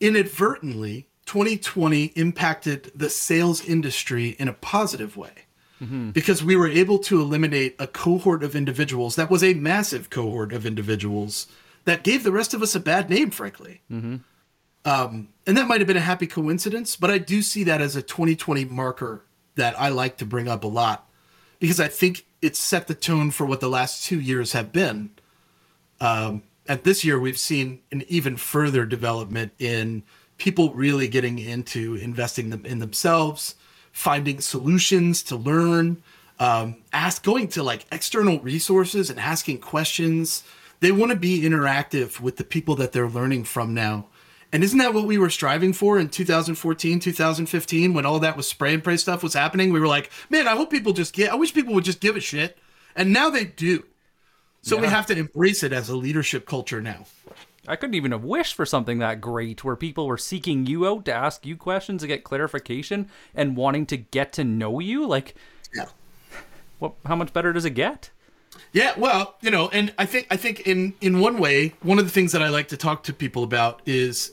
inadvertently, 0.00 1.08
2020 1.26 2.06
impacted 2.16 2.92
the 2.94 3.10
sales 3.10 3.64
industry 3.64 4.36
in 4.38 4.48
a 4.48 4.52
positive 4.52 5.16
way. 5.16 5.43
Mm-hmm. 5.84 6.10
Because 6.10 6.42
we 6.42 6.56
were 6.56 6.68
able 6.68 6.98
to 7.00 7.20
eliminate 7.20 7.76
a 7.78 7.86
cohort 7.86 8.42
of 8.42 8.56
individuals 8.56 9.16
that 9.16 9.30
was 9.30 9.44
a 9.44 9.54
massive 9.54 10.10
cohort 10.10 10.52
of 10.52 10.64
individuals 10.64 11.46
that 11.84 12.02
gave 12.02 12.24
the 12.24 12.32
rest 12.32 12.54
of 12.54 12.62
us 12.62 12.74
a 12.74 12.80
bad 12.80 13.10
name, 13.10 13.30
frankly. 13.30 13.82
Mm-hmm. 13.90 14.16
Um, 14.84 15.28
and 15.46 15.56
that 15.56 15.68
might 15.68 15.80
have 15.80 15.88
been 15.88 15.96
a 15.96 16.00
happy 16.00 16.26
coincidence, 16.26 16.96
but 16.96 17.10
I 17.10 17.18
do 17.18 17.42
see 17.42 17.64
that 17.64 17.80
as 17.80 17.96
a 17.96 18.02
2020 18.02 18.66
marker 18.66 19.24
that 19.54 19.78
I 19.78 19.88
like 19.88 20.18
to 20.18 20.26
bring 20.26 20.48
up 20.48 20.64
a 20.64 20.68
lot 20.68 21.08
because 21.58 21.80
I 21.80 21.88
think 21.88 22.26
it 22.42 22.56
set 22.56 22.86
the 22.86 22.94
tone 22.94 23.30
for 23.30 23.46
what 23.46 23.60
the 23.60 23.68
last 23.68 24.04
two 24.04 24.20
years 24.20 24.52
have 24.52 24.72
been. 24.72 25.10
Um, 26.00 26.42
and 26.66 26.82
this 26.82 27.04
year, 27.04 27.18
we've 27.18 27.38
seen 27.38 27.80
an 27.92 28.04
even 28.08 28.36
further 28.36 28.84
development 28.84 29.52
in 29.58 30.02
people 30.36 30.74
really 30.74 31.08
getting 31.08 31.38
into 31.38 31.94
investing 31.94 32.50
them 32.50 32.66
in 32.66 32.80
themselves, 32.80 33.54
finding 33.94 34.40
solutions 34.40 35.22
to 35.22 35.36
learn, 35.36 36.02
um, 36.38 36.76
ask 36.92 37.22
going 37.22 37.48
to 37.48 37.62
like 37.62 37.86
external 37.90 38.40
resources 38.40 39.08
and 39.08 39.18
asking 39.18 39.58
questions 39.58 40.42
they 40.80 40.92
want 40.92 41.10
to 41.10 41.16
be 41.16 41.40
interactive 41.40 42.20
with 42.20 42.36
the 42.36 42.44
people 42.44 42.74
that 42.74 42.92
they're 42.92 43.08
learning 43.08 43.44
from 43.44 43.72
now. 43.72 44.06
And 44.52 44.62
isn't 44.62 44.78
that 44.78 44.92
what 44.92 45.06
we 45.06 45.16
were 45.16 45.30
striving 45.30 45.72
for 45.72 45.98
in 45.98 46.08
2014, 46.08 47.00
2015 47.00 47.94
when 47.94 48.04
all 48.04 48.18
that 48.18 48.36
was 48.36 48.46
spray 48.46 48.74
and 48.74 48.84
pray 48.84 48.96
stuff 48.96 49.22
was 49.22 49.32
happening? 49.32 49.72
We 49.72 49.80
were 49.80 49.86
like, 49.86 50.10
man, 50.28 50.46
I 50.46 50.56
hope 50.56 50.70
people 50.70 50.92
just 50.92 51.14
get, 51.14 51.32
I 51.32 51.36
wish 51.36 51.54
people 51.54 51.72
would 51.74 51.84
just 51.84 52.00
give 52.00 52.16
a 52.16 52.20
shit. 52.20 52.58
And 52.94 53.12
now 53.12 53.30
they 53.30 53.44
do. 53.44 53.84
So 54.62 54.74
yeah. 54.74 54.82
we 54.82 54.88
have 54.88 55.06
to 55.06 55.16
embrace 55.16 55.62
it 55.62 55.72
as 55.72 55.88
a 55.88 55.96
leadership 55.96 56.46
culture 56.46 56.80
now. 56.80 57.06
I 57.66 57.76
couldn't 57.76 57.94
even 57.94 58.12
have 58.12 58.24
wished 58.24 58.54
for 58.54 58.66
something 58.66 58.98
that 58.98 59.20
great 59.20 59.64
where 59.64 59.76
people 59.76 60.06
were 60.06 60.18
seeking 60.18 60.66
you 60.66 60.86
out 60.86 61.04
to 61.06 61.14
ask 61.14 61.46
you 61.46 61.56
questions 61.56 62.02
to 62.02 62.08
get 62.08 62.24
clarification 62.24 63.08
and 63.34 63.56
wanting 63.56 63.86
to 63.86 63.96
get 63.96 64.32
to 64.34 64.44
know 64.44 64.80
you. 64.80 65.06
Like, 65.06 65.34
yeah. 65.74 65.86
What, 66.78 66.94
how 67.06 67.16
much 67.16 67.32
better 67.32 67.52
does 67.52 67.64
it 67.64 67.70
get? 67.70 68.10
Yeah, 68.72 68.92
well, 68.96 69.36
you 69.40 69.50
know, 69.50 69.68
and 69.68 69.92
I 69.98 70.06
think 70.06 70.26
I 70.30 70.36
think 70.36 70.60
in 70.66 70.94
in 71.00 71.20
one 71.20 71.38
way, 71.38 71.74
one 71.82 71.98
of 71.98 72.04
the 72.04 72.10
things 72.10 72.32
that 72.32 72.42
I 72.42 72.48
like 72.48 72.68
to 72.68 72.76
talk 72.76 73.04
to 73.04 73.12
people 73.12 73.42
about 73.42 73.82
is 73.86 74.32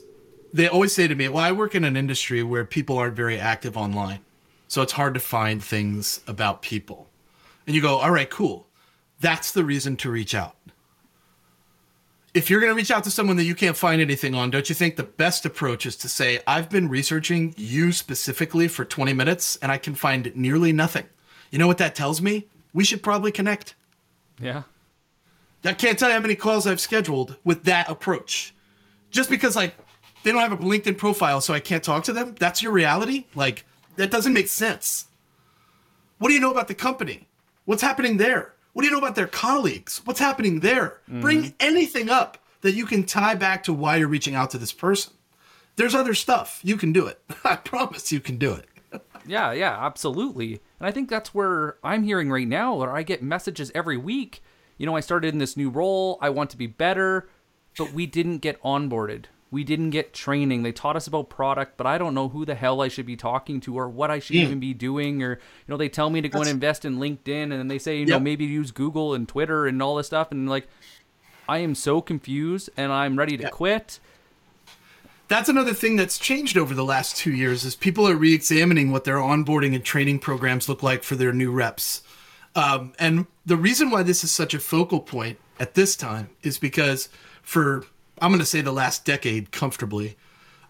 they 0.52 0.68
always 0.68 0.92
say 0.92 1.08
to 1.08 1.14
me, 1.14 1.28
"Well, 1.28 1.42
I 1.42 1.52
work 1.52 1.74
in 1.74 1.84
an 1.84 1.96
industry 1.96 2.42
where 2.42 2.64
people 2.64 2.98
aren't 2.98 3.16
very 3.16 3.38
active 3.38 3.76
online, 3.76 4.20
so 4.68 4.82
it's 4.82 4.92
hard 4.92 5.14
to 5.14 5.20
find 5.20 5.62
things 5.62 6.20
about 6.26 6.62
people." 6.62 7.08
And 7.66 7.74
you 7.74 7.82
go, 7.82 7.98
"All 7.98 8.10
right, 8.10 8.28
cool. 8.28 8.66
That's 9.20 9.52
the 9.52 9.64
reason 9.64 9.96
to 9.98 10.10
reach 10.10 10.34
out." 10.34 10.56
If 12.34 12.48
you're 12.48 12.60
going 12.60 12.72
to 12.72 12.76
reach 12.76 12.90
out 12.90 13.04
to 13.04 13.10
someone 13.10 13.36
that 13.36 13.44
you 13.44 13.54
can't 13.54 13.76
find 13.76 14.00
anything 14.00 14.34
on, 14.34 14.50
don't 14.50 14.68
you 14.68 14.74
think 14.74 14.96
the 14.96 15.02
best 15.02 15.44
approach 15.44 15.84
is 15.84 15.96
to 15.96 16.08
say, 16.08 16.40
"I've 16.46 16.70
been 16.70 16.88
researching 16.88 17.54
you 17.58 17.92
specifically 17.92 18.68
for 18.68 18.86
20 18.86 19.12
minutes 19.12 19.56
and 19.56 19.70
I 19.70 19.76
can 19.76 19.94
find 19.94 20.34
nearly 20.34 20.72
nothing." 20.72 21.06
You 21.50 21.58
know 21.58 21.66
what 21.66 21.76
that 21.78 21.94
tells 21.94 22.22
me? 22.22 22.46
We 22.72 22.84
should 22.84 23.02
probably 23.02 23.32
connect. 23.32 23.74
Yeah. 24.40 24.62
I 25.62 25.74
can't 25.74 25.98
tell 25.98 26.08
you 26.08 26.14
how 26.14 26.20
many 26.20 26.34
calls 26.34 26.66
I've 26.66 26.80
scheduled 26.80 27.36
with 27.44 27.64
that 27.64 27.90
approach. 27.90 28.54
Just 29.10 29.28
because, 29.28 29.54
like, 29.54 29.76
they 30.22 30.32
don't 30.32 30.40
have 30.40 30.52
a 30.52 30.56
LinkedIn 30.56 30.96
profile, 30.96 31.42
so 31.42 31.52
I 31.52 31.60
can't 31.60 31.84
talk 31.84 32.04
to 32.04 32.12
them. 32.14 32.34
That's 32.38 32.62
your 32.62 32.72
reality? 32.72 33.26
Like, 33.34 33.66
that 33.96 34.10
doesn't 34.10 34.32
make 34.32 34.48
sense. 34.48 35.06
What 36.18 36.28
do 36.28 36.34
you 36.34 36.40
know 36.40 36.50
about 36.50 36.68
the 36.68 36.74
company? 36.74 37.28
What's 37.66 37.82
happening 37.82 38.16
there? 38.16 38.54
What 38.72 38.82
do 38.82 38.88
you 38.88 38.92
know 38.92 38.98
about 38.98 39.16
their 39.16 39.26
colleagues? 39.26 40.00
What's 40.04 40.20
happening 40.20 40.60
there? 40.60 41.00
Mm-hmm. 41.08 41.20
Bring 41.20 41.54
anything 41.60 42.08
up 42.08 42.38
that 42.62 42.72
you 42.72 42.86
can 42.86 43.04
tie 43.04 43.34
back 43.34 43.64
to 43.64 43.72
why 43.72 43.96
you're 43.96 44.08
reaching 44.08 44.34
out 44.34 44.50
to 44.50 44.58
this 44.58 44.72
person. 44.72 45.12
There's 45.76 45.94
other 45.94 46.14
stuff. 46.14 46.60
You 46.62 46.76
can 46.76 46.92
do 46.92 47.06
it. 47.06 47.20
I 47.44 47.56
promise 47.56 48.12
you 48.12 48.20
can 48.20 48.38
do 48.38 48.52
it. 48.54 48.66
yeah, 49.26 49.52
yeah, 49.52 49.84
absolutely. 49.84 50.60
And 50.78 50.86
I 50.86 50.90
think 50.90 51.08
that's 51.08 51.34
where 51.34 51.76
I'm 51.82 52.02
hearing 52.02 52.30
right 52.30 52.48
now, 52.48 52.74
where 52.74 52.94
I 52.94 53.02
get 53.02 53.22
messages 53.22 53.70
every 53.74 53.96
week. 53.96 54.42
You 54.78 54.86
know, 54.86 54.96
I 54.96 55.00
started 55.00 55.32
in 55.32 55.38
this 55.38 55.56
new 55.56 55.70
role. 55.70 56.18
I 56.20 56.30
want 56.30 56.50
to 56.50 56.56
be 56.56 56.66
better, 56.66 57.28
but 57.76 57.92
we 57.92 58.06
didn't 58.06 58.38
get 58.38 58.60
onboarded. 58.62 59.26
We 59.52 59.64
didn't 59.64 59.90
get 59.90 60.14
training. 60.14 60.62
They 60.62 60.72
taught 60.72 60.96
us 60.96 61.06
about 61.06 61.28
product, 61.28 61.76
but 61.76 61.86
I 61.86 61.98
don't 61.98 62.14
know 62.14 62.30
who 62.30 62.46
the 62.46 62.54
hell 62.54 62.80
I 62.80 62.88
should 62.88 63.04
be 63.04 63.16
talking 63.16 63.60
to 63.60 63.78
or 63.78 63.86
what 63.86 64.10
I 64.10 64.18
should 64.18 64.34
mm. 64.34 64.40
even 64.40 64.60
be 64.60 64.72
doing. 64.72 65.22
Or, 65.22 65.32
you 65.32 65.38
know, 65.68 65.76
they 65.76 65.90
tell 65.90 66.08
me 66.08 66.22
to 66.22 66.28
go 66.28 66.38
That's... 66.38 66.48
and 66.48 66.56
invest 66.56 66.84
in 66.86 66.96
LinkedIn 66.96 67.42
and 67.42 67.52
then 67.52 67.68
they 67.68 67.78
say, 67.78 67.98
you 67.98 68.06
know, 68.06 68.18
maybe 68.18 68.46
use 68.46 68.70
Google 68.70 69.12
and 69.12 69.28
Twitter 69.28 69.66
and 69.66 69.80
all 69.82 69.96
this 69.96 70.06
stuff. 70.06 70.32
And 70.32 70.48
like, 70.48 70.68
I 71.46 71.58
am 71.58 71.74
so 71.74 72.00
confused 72.00 72.70
and 72.78 72.90
I'm 72.90 73.18
ready 73.18 73.36
to 73.36 73.50
quit. 73.50 74.00
That's 75.28 75.50
another 75.50 75.74
thing 75.74 75.96
that's 75.96 76.18
changed 76.18 76.56
over 76.56 76.74
the 76.74 76.84
last 76.84 77.18
two 77.18 77.32
years 77.32 77.64
is 77.64 77.76
people 77.76 78.08
are 78.08 78.16
re-examining 78.16 78.90
what 78.90 79.04
their 79.04 79.16
onboarding 79.16 79.74
and 79.74 79.84
training 79.84 80.18
programs 80.20 80.66
look 80.66 80.82
like 80.82 81.02
for 81.02 81.14
their 81.14 81.32
new 81.32 81.52
reps. 81.52 82.02
Um, 82.54 82.94
and 82.98 83.26
the 83.44 83.56
reason 83.56 83.90
why 83.90 84.02
this 84.02 84.24
is 84.24 84.30
such 84.30 84.54
a 84.54 84.58
focal 84.58 85.00
point 85.00 85.38
at 85.60 85.74
this 85.74 85.94
time 85.94 86.30
is 86.42 86.58
because 86.58 87.10
for 87.42 87.84
I'm 88.22 88.30
going 88.30 88.38
to 88.38 88.46
say 88.46 88.60
the 88.60 88.72
last 88.72 89.04
decade 89.04 89.50
comfortably. 89.50 90.16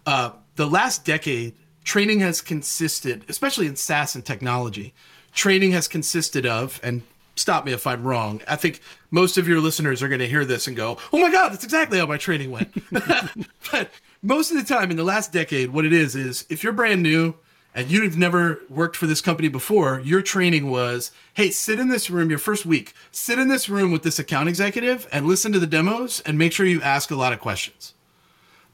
Uh, 0.07 0.31
the 0.57 0.67
last 0.67 1.05
decade, 1.05 1.55
training 1.85 2.21
has 2.21 2.41
consisted, 2.41 3.27
especially 3.29 3.67
in 3.67 3.77
SaaS 3.77 4.15
and 4.15 4.25
technology, 4.25 4.95
training 5.35 5.73
has 5.73 5.87
consisted 5.87 6.47
of, 6.47 6.81
and 6.83 7.03
stop 7.37 7.67
me 7.67 7.73
if 7.73 7.87
I'm 7.87 8.05
wrong. 8.05 8.41
I 8.49 8.57
think 8.57 8.81
most 9.11 9.37
of 9.37 9.47
your 9.47 9.61
listeners 9.61 10.03
are 10.03 10.09
going 10.09 10.21
to 10.21 10.29
hear 10.29 10.47
this 10.47 10.67
and 10.67 10.75
go, 10.75 10.97
"Oh 11.13 11.19
my 11.19 11.31
God, 11.31 11.53
that's 11.53 11.63
exactly 11.63 11.99
how 11.99 12.07
my 12.07 12.17
training 12.17 12.51
went." 12.51 12.73
but 13.71 13.91
most 14.23 14.51
of 14.51 14.57
the 14.57 14.65
time 14.65 14.91
in 14.91 14.97
the 14.97 15.05
last 15.05 15.31
decade, 15.31 15.71
what 15.71 15.85
it 15.85 15.93
is 15.93 16.17
is 16.17 16.47
if 16.49 16.65
you're 16.65 16.73
brand 16.73 17.03
new 17.03 17.35
and 17.75 17.91
you've 17.91 18.19
never 18.19 18.61
worked 18.69 18.97
for 18.97 19.07
this 19.07 19.21
company 19.21 19.49
before, 19.49 20.01
your 20.01 20.23
training 20.23 20.71
was, 20.71 21.11
hey, 21.35 21.51
sit 21.51 21.79
in 21.79 21.89
this 21.89 22.11
room 22.11 22.29
your 22.29 22.39
first 22.39 22.67
week, 22.67 22.93
sit 23.11 23.39
in 23.39 23.49
this 23.49 23.69
room 23.69 23.93
with 23.93 24.03
this 24.03 24.19
account 24.19 24.49
executive 24.49 25.09
and 25.11 25.27
listen 25.27 25.53
to 25.53 25.59
the 25.59 25.67
demos 25.67 26.21
and 26.21 26.37
make 26.37 26.53
sure 26.53 26.67
you 26.67 26.83
ask 26.83 27.11
a 27.11 27.17
lot 27.17 27.33
of 27.33 27.41
questions. 27.41 27.95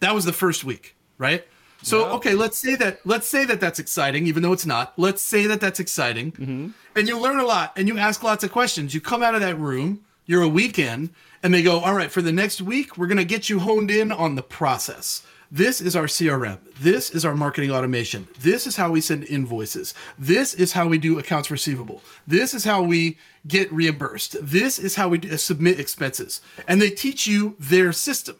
That 0.01 0.15
was 0.15 0.25
the 0.25 0.33
first 0.33 0.65
week, 0.65 0.97
right? 1.17 1.45
So 1.83 2.07
yeah. 2.07 2.13
okay, 2.15 2.35
let's 2.35 2.59
say 2.59 2.75
that 2.77 3.01
let's 3.05 3.29
say 3.29 3.45
that 3.45 3.61
that's 3.61 3.79
exciting, 3.79 4.27
even 4.27 4.43
though 4.43 4.53
it's 4.53 4.67
not. 4.67 4.99
Let's 4.99 5.23
say 5.23 5.47
that 5.47 5.61
that's 5.61 5.79
exciting, 5.79 6.33
mm-hmm. 6.33 6.69
and 6.97 7.09
you 7.09 7.19
learn 7.19 7.39
a 7.39 7.45
lot 7.45 7.73
and 7.77 7.87
you 7.87 7.99
ask 7.99 8.23
lots 8.25 8.43
of 8.43 8.51
questions. 8.51 8.95
You 8.95 9.01
come 9.01 9.23
out 9.23 9.37
of 9.37 9.41
that 9.43 9.59
room, 9.59 10.05
you're 10.27 10.43
a 10.43 10.49
weekend, 10.49 11.11
and 11.43 11.55
they 11.55 11.63
go, 11.63 11.79
all 11.79 11.95
right, 11.95 12.11
for 12.11 12.21
the 12.21 12.33
next 12.33 12.61
week, 12.61 12.99
we're 12.99 13.07
gonna 13.07 13.25
get 13.25 13.49
you 13.49 13.61
honed 13.61 13.93
in 13.93 14.11
on 14.11 14.35
the 14.35 14.43
process. 14.43 15.23
This 15.51 15.81
is 15.81 15.97
our 15.97 16.05
CRM. 16.05 16.59
This 16.79 17.11
is 17.11 17.25
our 17.25 17.35
marketing 17.35 17.71
automation. 17.71 18.29
This 18.41 18.67
is 18.67 18.77
how 18.77 18.91
we 18.91 19.01
send 19.01 19.25
invoices. 19.25 19.95
This 20.19 20.53
is 20.53 20.73
how 20.73 20.87
we 20.89 20.99
do 20.99 21.19
accounts 21.19 21.51
receivable. 21.51 22.03
This 22.27 22.53
is 22.53 22.65
how 22.65 22.83
we 22.83 23.17
get 23.47 23.73
reimbursed. 23.73 24.37
This 24.43 24.79
is 24.79 24.97
how 24.97 25.09
we 25.09 25.19
uh, 25.19 25.39
submit 25.39 25.81
expenses. 25.81 26.43
And 26.67 26.83
they 26.83 26.91
teach 26.91 27.27
you 27.27 27.57
their 27.59 27.93
system. 27.93 28.37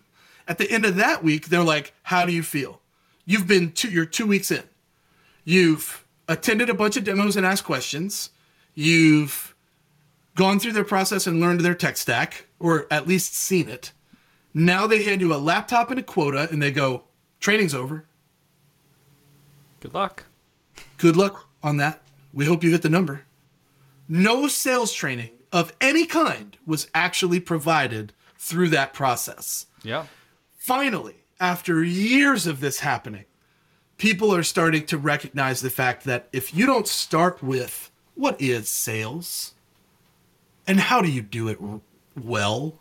At 0.47 0.59
the 0.59 0.71
end 0.71 0.85
of 0.85 0.97
that 0.97 1.25
week, 1.25 1.49
they're 1.49 1.63
like, 1.63 1.95
How 2.05 2.27
do 2.27 2.33
you 2.33 2.43
feel? 2.43 2.81
You've 3.25 3.47
been 3.47 3.73
two, 3.73 3.91
you're 3.91 4.05
two 4.05 4.27
weeks 4.27 4.51
in. 4.51 4.65
You've 5.45 6.05
attended 6.29 6.69
a 6.69 6.75
bunch 6.75 6.99
of 6.99 7.05
demos 7.05 7.37
and 7.37 7.47
asked 7.47 7.65
questions. 7.65 8.31
You've 8.75 9.55
gone 10.35 10.61
through 10.61 10.73
their 10.73 10.85
process 10.85 11.27
and 11.27 11.41
learned 11.41 11.61
their 11.61 11.75
tech 11.75 11.97
stack, 11.97 12.47
or 12.59 12.87
at 12.91 13.09
least 13.09 13.35
seen 13.35 13.69
it. 13.69 13.93
Now 14.55 14.87
they 14.87 15.03
hand 15.03 15.21
you 15.21 15.35
a 15.35 15.37
laptop 15.37 15.91
and 15.91 16.01
a 16.01 16.03
quota 16.03 16.49
and 16.51 16.63
they 16.63 16.71
go, 16.71 17.05
training's 17.41 17.75
over. 17.75 18.07
Good 19.81 19.95
luck. 19.95 20.25
Good 20.97 21.17
luck 21.17 21.49
on 21.63 21.77
that. 21.77 22.03
We 22.33 22.47
hope 22.47 22.65
you 22.65 22.71
hit 22.71 22.83
the 22.83 22.89
number. 22.89 23.23
No 24.09 24.49
sales 24.49 24.93
training 24.93 25.31
of 25.53 25.73
any 25.81 26.07
kind 26.07 26.57
was 26.67 26.89
actually 26.95 27.41
provided 27.41 28.13
through 28.39 28.69
that 28.71 28.93
process. 28.93 29.67
Yeah. 29.83 30.07
Finally, 30.57 31.17
after 31.41 31.85
years 31.85 32.47
of 32.47 32.61
this 32.61 32.81
happening, 32.81 33.25
people 33.97 34.35
are 34.35 34.43
starting 34.43 34.87
to 34.87 34.99
recognize 34.99 35.61
the 35.61 35.71
fact 35.71 36.05
that 36.05 36.29
if 36.33 36.55
you 36.55 36.67
don't 36.67 36.89
start 36.89 37.43
with 37.43 37.91
what 38.15 38.41
is 38.41 38.69
sales 38.69 39.55
and 40.67 40.81
how 40.81 41.01
do 41.01 41.11
you 41.11 41.23
do 41.23 41.49
it 41.49 41.59
well, 42.21 42.75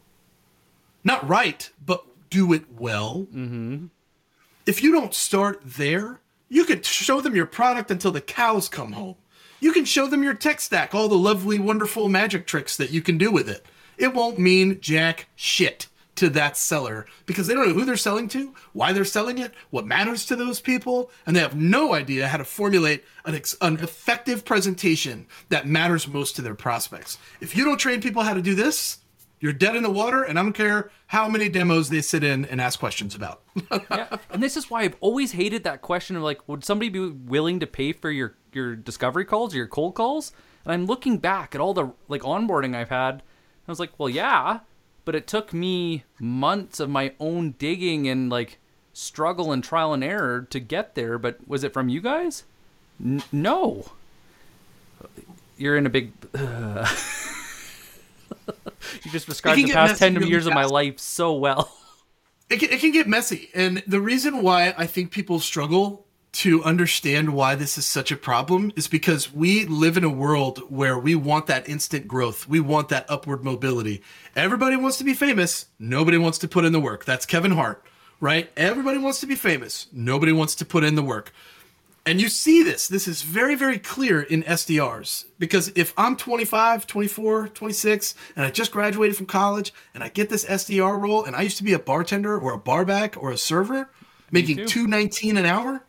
not 1.08 1.28
right, 1.28 1.72
but 1.84 2.06
do 2.30 2.54
it 2.54 2.66
well. 2.78 3.28
Mm-hmm. 3.34 3.86
If 4.66 4.84
you 4.84 4.92
don't 4.92 5.14
start 5.14 5.62
there, 5.64 6.20
you 6.50 6.66
could 6.66 6.86
show 6.86 7.22
them 7.22 7.34
your 7.34 7.46
product 7.46 7.90
until 7.90 8.12
the 8.12 8.22
cows 8.22 8.68
come 8.68 8.92
home. 8.92 9.16
You 9.62 9.72
can 9.72 9.86
show 9.86 10.08
them 10.08 10.22
your 10.22 10.34
tech 10.34 10.60
stack, 10.60 10.94
all 10.94 11.08
the 11.08 11.18
lovely, 11.18 11.60
wonderful 11.60 12.10
magic 12.10 12.46
tricks 12.46 12.76
that 12.78 12.92
you 12.92 13.02
can 13.02 13.18
do 13.18 13.32
with 13.32 13.50
it. 13.50 13.66
It 13.98 14.14
won't 14.14 14.38
mean 14.38 14.80
jack 14.82 15.30
shit 15.36 15.88
to 16.16 16.30
that 16.32 16.58
seller 16.58 17.06
because 17.26 17.48
they 17.48 17.54
don't 17.54 17.70
know 17.70 17.74
who 17.74 17.86
they're 17.86 17.96
selling 17.96 18.28
to, 18.30 18.54
why 18.74 18.92
they're 18.92 19.06
selling 19.06 19.38
it, 19.38 19.54
what 19.70 19.86
matters 19.86 20.26
to 20.26 20.36
those 20.36 20.60
people, 20.60 21.10
and 21.26 21.36
they 21.36 21.40
have 21.40 21.56
no 21.56 21.94
idea 21.94 22.28
how 22.28 22.38
to 22.38 22.44
formulate 22.44 23.06
an, 23.24 23.36
ex- 23.36 23.56
an 23.62 23.78
effective 23.78 24.44
presentation 24.44 25.26
that 25.50 25.68
matters 25.68 26.08
most 26.08 26.36
to 26.36 26.42
their 26.42 26.56
prospects. 26.56 27.18
If 27.40 27.56
you 27.56 27.64
don't 27.64 27.80
train 27.80 28.02
people 28.02 28.24
how 28.24 28.34
to 28.34 28.42
do 28.42 28.56
this, 28.56 29.00
you're 29.40 29.54
dead 29.54 29.76
in 29.76 29.84
the 29.84 29.92
water, 29.92 30.24
and 30.24 30.40
I 30.40 30.44
don't 30.44 30.54
care 30.54 30.90
how 31.08 31.28
many 31.30 31.48
demos 31.50 31.90
they 31.90 32.02
sit 32.02 32.24
in 32.24 32.46
and 32.46 32.60
ask 32.60 32.80
questions 32.80 33.14
about. 33.14 33.42
yeah, 33.72 34.18
and 34.32 34.42
this 34.42 34.58
is 34.58 34.70
why 34.70 34.82
I've 34.82 34.96
always 35.00 35.34
hated 35.34 35.64
that 35.64 35.82
question 35.82 36.16
of 36.16 36.24
like, 36.24 36.48
would 36.48 36.66
somebody 36.66 36.90
be 36.90 37.08
willing 37.08 37.60
to 37.60 37.68
pay 37.68 37.94
for 37.94 38.10
your 38.10 38.36
your 38.52 38.76
discovery 38.76 39.26
calls 39.26 39.54
or 39.54 39.58
your 39.58 39.68
cold 39.68 39.96
calls? 39.96 40.32
And 40.66 40.74
I'm 40.74 40.86
looking 40.86 41.18
back 41.18 41.54
at 41.54 41.62
all 41.62 41.74
the 41.74 41.92
like 42.08 42.22
onboarding 42.22 42.76
I've 42.76 42.90
had. 42.90 43.22
I 43.68 43.72
was 43.72 43.80
like, 43.80 43.92
well, 43.98 44.10
yeah, 44.10 44.62
but 45.06 45.16
it 45.16 45.28
took 45.28 45.54
me 45.54 46.04
months 46.20 46.80
of 46.80 46.90
my 46.90 47.14
own 47.20 47.52
digging 47.60 48.08
and 48.08 48.30
like 48.30 48.60
struggle 48.94 49.52
and 49.52 49.64
trial 49.64 49.94
and 49.94 50.04
error 50.04 50.48
to 50.50 50.60
get 50.60 50.96
there. 50.96 51.20
But 51.20 51.48
was 51.48 51.64
it 51.64 51.74
from 51.74 51.90
you 51.90 52.02
guys? 52.02 52.44
N- 53.04 53.24
no. 53.32 53.92
You're 55.58 55.78
in 55.78 55.86
a 55.86 55.90
big. 55.90 56.12
Uh... 56.34 56.88
you 59.04 59.12
just 59.12 59.28
described 59.28 59.60
the 59.60 59.72
past 59.72 60.00
10 60.00 60.16
really 60.16 60.30
years 60.30 60.44
fast. 60.44 60.52
of 60.52 60.56
my 60.56 60.66
life 60.66 61.00
so 61.00 61.34
well. 61.34 61.72
It 62.50 62.62
can, 62.62 62.70
it 62.70 62.80
can 62.80 62.92
get 62.92 63.08
messy. 63.08 63.50
And 63.54 63.84
the 63.86 64.00
reason 64.00 64.42
why 64.42 64.74
I 64.78 64.86
think 64.88 65.12
people 65.12 65.40
struggle 65.40 66.08
to 66.34 66.64
understand 66.64 67.34
why 67.34 67.56
this 67.56 67.78
is 67.78 67.86
such 67.86 68.12
a 68.12 68.16
problem 68.16 68.72
is 68.76 68.88
because 68.88 69.34
we 69.34 69.66
live 69.66 69.98
in 69.98 70.04
a 70.04 70.10
world 70.10 70.60
where 70.70 70.98
we 70.98 71.16
want 71.16 71.48
that 71.48 71.68
instant 71.68 72.08
growth. 72.08 72.48
We 72.48 72.60
want 72.60 72.90
that 72.90 73.06
upward 73.10 73.44
mobility. 73.44 74.04
Everybody 74.36 74.76
wants 74.76 74.98
to 75.00 75.04
be 75.04 75.14
famous. 75.14 75.66
Nobody 75.80 76.18
wants 76.18 76.38
to 76.40 76.48
put 76.48 76.64
in 76.64 76.74
the 76.74 76.80
work. 76.80 77.06
That's 77.06 77.26
Kevin 77.26 77.52
Hart, 77.52 77.84
right? 78.20 78.52
Everybody 78.56 78.98
wants 78.98 79.20
to 79.22 79.26
be 79.26 79.36
famous. 79.36 79.88
Nobody 79.92 80.32
wants 80.32 80.54
to 80.56 80.66
put 80.66 80.84
in 80.84 80.96
the 80.96 81.04
work. 81.04 81.34
And 82.08 82.22
you 82.22 82.30
see 82.30 82.64
this. 82.64 82.88
This 82.88 83.08
is 83.08 83.22
very, 83.22 83.56
very 83.56 83.78
clear 83.78 84.22
in 84.22 84.44
SDRs. 84.44 85.26
Because 85.38 85.72
if 85.76 85.94
I'm 85.98 86.16
25, 86.16 86.88
24, 86.88 87.50
26, 87.50 88.16
and 88.36 88.46
I 88.46 88.50
just 88.50 88.72
graduated 88.72 89.18
from 89.18 89.26
college 89.26 89.74
and 89.94 90.02
I 90.04 90.10
get 90.10 90.30
this 90.30 90.46
SDR 90.46 91.00
role, 91.00 91.26
and 91.26 91.36
I 91.36 91.42
used 91.42 91.58
to 91.58 91.64
be 91.64 91.74
a 91.74 91.80
bartender 91.80 92.40
or 92.40 92.54
a 92.54 92.58
barback 92.58 93.22
or 93.22 93.32
a 93.32 93.38
server 93.38 93.90
making 94.32 94.66
219 94.68 95.38
an 95.38 95.46
hour, 95.46 95.84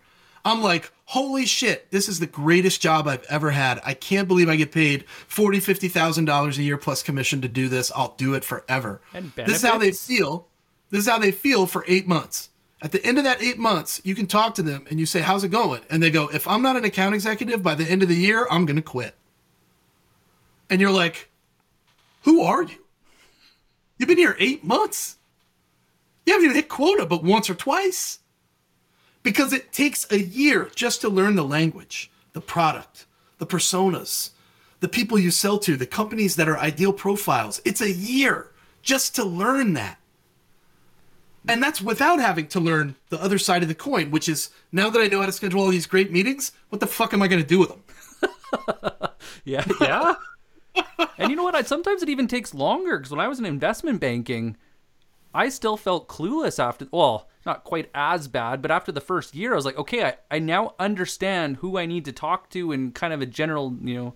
I'm 0.45 0.63
like, 0.63 0.93
holy 1.05 1.47
shit, 1.47 1.91
this 1.91 2.09
is 2.09 2.19
the 2.21 2.27
greatest 2.27 2.81
job 2.81 3.07
I've 3.07 3.25
ever 3.29 3.51
had. 3.51 3.81
I 3.85 3.95
can't 3.95 4.27
believe 4.27 4.49
I 4.49 4.57
get 4.57 4.73
paid 4.73 5.05
forty, 5.27 5.61
fifty 5.61 5.89
thousand 5.89 6.25
dollars 6.25 6.59
a 6.59 6.63
year 6.63 6.79
plus 6.79 7.03
commission 7.03 7.41
to 7.43 7.49
do 7.49 7.69
this. 7.69 7.93
I'll 7.95 8.15
do 8.17 8.35
it 8.35 8.45
forever. 8.45 9.01
this 9.47 9.57
is 9.57 9.63
how 9.63 9.79
they 9.79 9.93
feel. 9.93 10.47
This 10.91 11.01
is 11.01 11.09
how 11.09 11.19
they 11.19 11.33
feel 11.33 11.67
for 11.67 11.85
eight 11.87 12.07
months. 12.09 12.51
At 12.81 12.93
the 12.93 13.05
end 13.05 13.19
of 13.19 13.25
that 13.25 13.43
eight 13.43 13.59
months, 13.59 14.01
you 14.05 14.15
can 14.15 14.27
talk 14.27 14.55
to 14.55 14.63
them 14.63 14.87
and 14.89 15.01
you 15.01 15.07
say, 15.07 15.21
How's 15.21 15.45
it 15.45 15.51
going? 15.51 15.83
And 15.91 16.03
they 16.03 16.11
go, 16.11 16.29
If 16.29 16.47
I'm 16.47 16.63
not 16.63 16.77
an 16.77 16.85
account 16.85 17.15
executive 17.15 17.63
by 17.63 17.75
the 17.75 17.85
end 17.85 18.03
of 18.03 18.09
the 18.09 18.15
year, 18.15 18.47
I'm 18.51 18.67
going 18.67 18.77
to 18.77 18.83
quit. 18.83 19.15
And 20.71 20.81
you're 20.81 20.93
like, 20.93 21.29
Who 22.23 22.43
are 22.43 22.63
you? 22.63 22.85
You've 23.99 24.09
been 24.09 24.17
here 24.17 24.37
eight 24.39 24.63
months. 24.63 25.17
You 26.25 26.35
haven't 26.35 26.45
even 26.45 26.57
hit 26.57 26.69
quota 26.69 27.05
but 27.05 27.25
once 27.25 27.51
or 27.51 27.55
twice. 27.55 28.21
Because 29.25 29.53
it 29.53 29.73
takes 29.73 30.11
a 30.13 30.21
year 30.21 30.71
just 30.75 31.01
to 31.01 31.09
learn 31.09 31.35
the 31.35 31.45
language, 31.45 32.11
the 32.33 32.41
product, 32.41 33.07
the 33.39 33.47
personas, 33.47 34.31
the 34.81 34.89
people 34.89 35.19
you 35.19 35.33
sell 35.33 35.59
to, 35.59 35.77
the 35.77 35.87
companies 35.87 36.37
that 36.37 36.49
are 36.49 36.59
ideal 36.59 36.93
profiles. 36.93 37.61
It's 37.65 37.81
a 37.81 37.91
year 37.91 38.53
just 38.83 39.17
to 39.17 39.25
learn 39.25 39.73
that. 39.75 39.99
And 41.47 41.63
that's 41.63 41.81
without 41.81 42.21
having 42.21 42.47
to 42.49 42.61
learn 42.61 42.97
the 43.11 43.23
other 43.23 43.39
side 43.39 43.63
of 43.63 43.69
the 43.69 43.75
coin, 43.75 44.11
which 44.11 44.29
is 44.29 44.51
now 44.73 44.91
that 44.91 45.01
I 45.01 45.07
know 45.07 45.21
how 45.21 45.27
to 45.27 45.33
schedule 45.33 45.61
all 45.61 45.69
these 45.69 45.87
great 45.87 46.11
meetings, 46.11 46.53
what 46.69 46.81
the 46.81 46.87
fuck 46.87 47.15
am 47.15 47.23
I 47.23 47.29
going 47.29 47.43
to 47.43 47.49
do 47.49 47.61
with 47.61 47.71
them? 47.71 47.83
Yeah, 49.45 49.65
yeah. 49.81 50.15
and 51.17 51.31
you 51.31 51.37
know 51.37 51.43
what? 51.43 51.55
I, 51.55 51.63
sometimes 51.63 52.03
it 52.03 52.09
even 52.09 52.29
takes 52.29 52.55
longer 52.55 52.99
because 52.99 53.11
when 53.11 53.21
I 53.21 53.29
was 53.29 53.39
in 53.39 53.47
investment 53.47 54.01
banking, 54.01 54.57
I 55.35 55.49
still 55.49 55.77
felt 55.77 56.09
clueless 56.09 56.63
after. 56.63 56.87
Well, 56.91 57.29
not 57.47 57.65
quite 57.65 57.91
as 57.95 58.29
bad, 58.29 58.61
but 58.61 58.71
after 58.71 58.93
the 58.93 59.01
first 59.01 59.35
year, 59.35 59.53
I 59.53 59.57
was 59.57 59.65
like, 59.65 59.79
okay, 59.79 60.05
I, 60.05 60.15
I 60.31 60.39
now 60.39 60.75
understand 60.79 61.57
who 61.59 61.79
I 61.79 61.87
need 61.87 62.05
to 62.07 62.13
talk 62.13 62.51
to 62.51 62.73
and 62.73 62.95
kind 62.95 63.13
of 63.13 63.23
a 63.23 63.27
general, 63.27 63.75
you 63.83 63.95
know, 63.95 64.15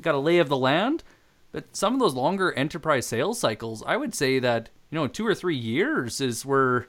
got 0.00 0.14
a 0.14 0.18
lay 0.18 0.38
of 0.38 0.48
the 0.48 0.56
land. 0.56 1.04
But 1.52 1.76
some 1.76 1.94
of 1.94 2.00
those 2.00 2.14
longer 2.14 2.52
enterprise 2.52 3.06
sales 3.06 3.38
cycles, 3.38 3.82
I 3.86 3.96
would 3.96 4.14
say 4.14 4.40
that 4.40 4.70
you 4.94 5.00
know, 5.00 5.08
two 5.08 5.26
or 5.26 5.34
three 5.34 5.56
years 5.56 6.20
is 6.20 6.46
where. 6.46 6.86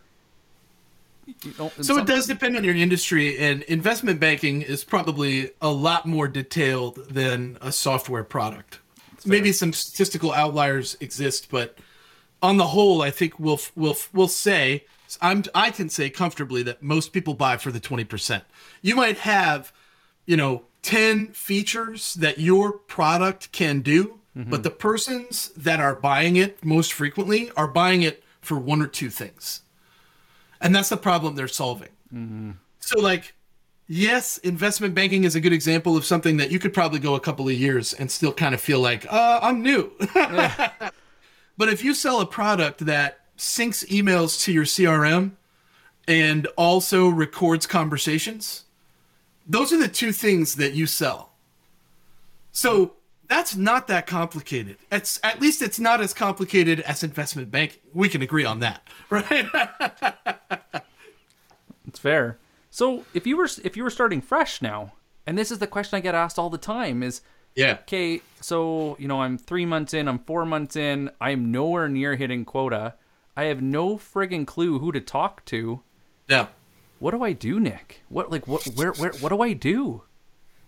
You 1.25 1.53
know, 1.57 1.71
so 1.81 1.97
it 1.97 2.05
does 2.05 2.27
depend 2.27 2.55
on 2.55 2.63
your 2.63 2.75
industry, 2.75 3.35
and 3.39 3.63
investment 3.63 4.19
banking 4.19 4.61
is 4.61 4.83
probably 4.83 5.49
a 5.59 5.71
lot 5.71 6.05
more 6.05 6.27
detailed 6.27 6.97
than 7.09 7.57
a 7.61 7.71
software 7.71 8.23
product. 8.23 8.79
Maybe 9.25 9.51
some 9.51 9.73
statistical 9.73 10.31
outliers 10.31 10.95
exist, 10.99 11.47
but 11.49 11.79
on 12.43 12.57
the 12.57 12.67
whole, 12.67 13.01
I 13.01 13.09
think 13.09 13.39
we'll 13.39 13.59
we'll 13.75 13.97
we'll 14.13 14.27
say 14.27 14.85
I'm 15.19 15.43
I 15.55 15.71
can 15.71 15.89
say 15.89 16.11
comfortably 16.11 16.61
that 16.61 16.83
most 16.83 17.11
people 17.11 17.33
buy 17.33 17.57
for 17.57 17.71
the 17.71 17.79
twenty 17.79 18.03
percent. 18.03 18.43
You 18.83 18.95
might 18.95 19.17
have, 19.17 19.73
you 20.27 20.37
know, 20.37 20.65
ten 20.83 21.29
features 21.29 22.13
that 22.13 22.37
your 22.37 22.71
product 22.71 23.51
can 23.51 23.79
do, 23.79 24.19
mm-hmm. 24.35 24.49
but 24.49 24.63
the 24.63 24.71
persons 24.71 25.49
that 25.57 25.79
are 25.79 25.95
buying 25.95 26.35
it 26.35 26.63
most 26.63 26.93
frequently 26.93 27.51
are 27.57 27.67
buying 27.67 28.01
it 28.01 28.23
for 28.41 28.57
one 28.57 28.81
or 28.81 28.87
two 28.87 29.09
things, 29.09 29.61
and 30.61 30.75
that's 30.75 30.89
the 30.89 30.97
problem 30.97 31.35
they're 31.35 31.47
solving. 31.47 31.89
Mm-hmm. 32.13 32.51
So, 32.79 32.99
like, 32.99 33.33
yes, 33.87 34.37
investment 34.39 34.93
banking 34.93 35.23
is 35.23 35.35
a 35.35 35.41
good 35.41 35.53
example 35.53 35.97
of 35.97 36.05
something 36.05 36.37
that 36.37 36.51
you 36.51 36.59
could 36.59 36.73
probably 36.73 36.99
go 36.99 37.15
a 37.15 37.19
couple 37.19 37.47
of 37.47 37.53
years 37.53 37.93
and 37.93 38.09
still 38.11 38.33
kind 38.33 38.53
of 38.53 38.61
feel 38.61 38.79
like, 38.79 39.11
uh, 39.11 39.39
I'm 39.41 39.61
new. 39.61 39.91
but 40.13 41.69
if 41.69 41.83
you 41.83 41.93
sell 41.93 42.21
a 42.21 42.25
product 42.25 42.85
that 42.85 43.19
syncs 43.37 43.87
emails 43.87 44.43
to 44.43 44.53
your 44.53 44.65
CRM 44.65 45.31
and 46.07 46.47
also 46.57 47.07
records 47.07 47.65
conversations, 47.67 48.65
those 49.47 49.71
are 49.73 49.77
the 49.77 49.87
two 49.87 50.11
things 50.11 50.55
that 50.55 50.73
you 50.73 50.85
sell. 50.85 51.31
So 52.51 52.93
that's 53.27 53.55
not 53.55 53.87
that 53.87 54.07
complicated. 54.07 54.77
It's 54.91 55.19
at 55.23 55.41
least 55.41 55.61
it's 55.61 55.79
not 55.79 56.01
as 56.01 56.13
complicated 56.13 56.79
as 56.81 57.03
investment 57.03 57.51
banking. 57.51 57.81
We 57.93 58.09
can 58.09 58.21
agree 58.21 58.45
on 58.45 58.59
that, 58.59 58.87
right? 59.09 59.47
it's 61.87 61.99
fair. 61.99 62.37
So 62.69 63.05
if 63.13 63.25
you 63.25 63.37
were 63.37 63.47
if 63.63 63.77
you 63.77 63.83
were 63.83 63.89
starting 63.89 64.21
fresh 64.21 64.61
now, 64.61 64.93
and 65.25 65.37
this 65.37 65.51
is 65.51 65.59
the 65.59 65.67
question 65.67 65.97
I 65.97 66.01
get 66.01 66.15
asked 66.15 66.37
all 66.37 66.49
the 66.49 66.57
time 66.57 67.03
is 67.03 67.21
yeah. 67.55 67.77
Okay, 67.83 68.21
so 68.41 68.97
you 68.99 69.07
know 69.07 69.21
I'm 69.21 69.37
three 69.37 69.65
months 69.65 69.93
in, 69.93 70.07
I'm 70.07 70.19
four 70.19 70.45
months 70.45 70.75
in, 70.75 71.09
I'm 71.21 71.51
nowhere 71.51 71.87
near 71.87 72.15
hitting 72.15 72.43
quota. 72.45 72.95
I 73.37 73.45
have 73.45 73.61
no 73.61 73.97
friggin' 73.97 74.45
clue 74.45 74.79
who 74.79 74.91
to 74.91 75.01
talk 75.01 75.43
to. 75.45 75.81
Yeah. 76.27 76.47
What 76.99 77.11
do 77.11 77.23
I 77.23 77.33
do, 77.33 77.59
Nick? 77.59 78.01
What 78.09 78.31
like 78.31 78.47
what 78.47 78.65
where 78.75 78.91
where 78.93 79.11
what 79.13 79.29
do 79.29 79.41
I 79.41 79.53
do? 79.53 80.03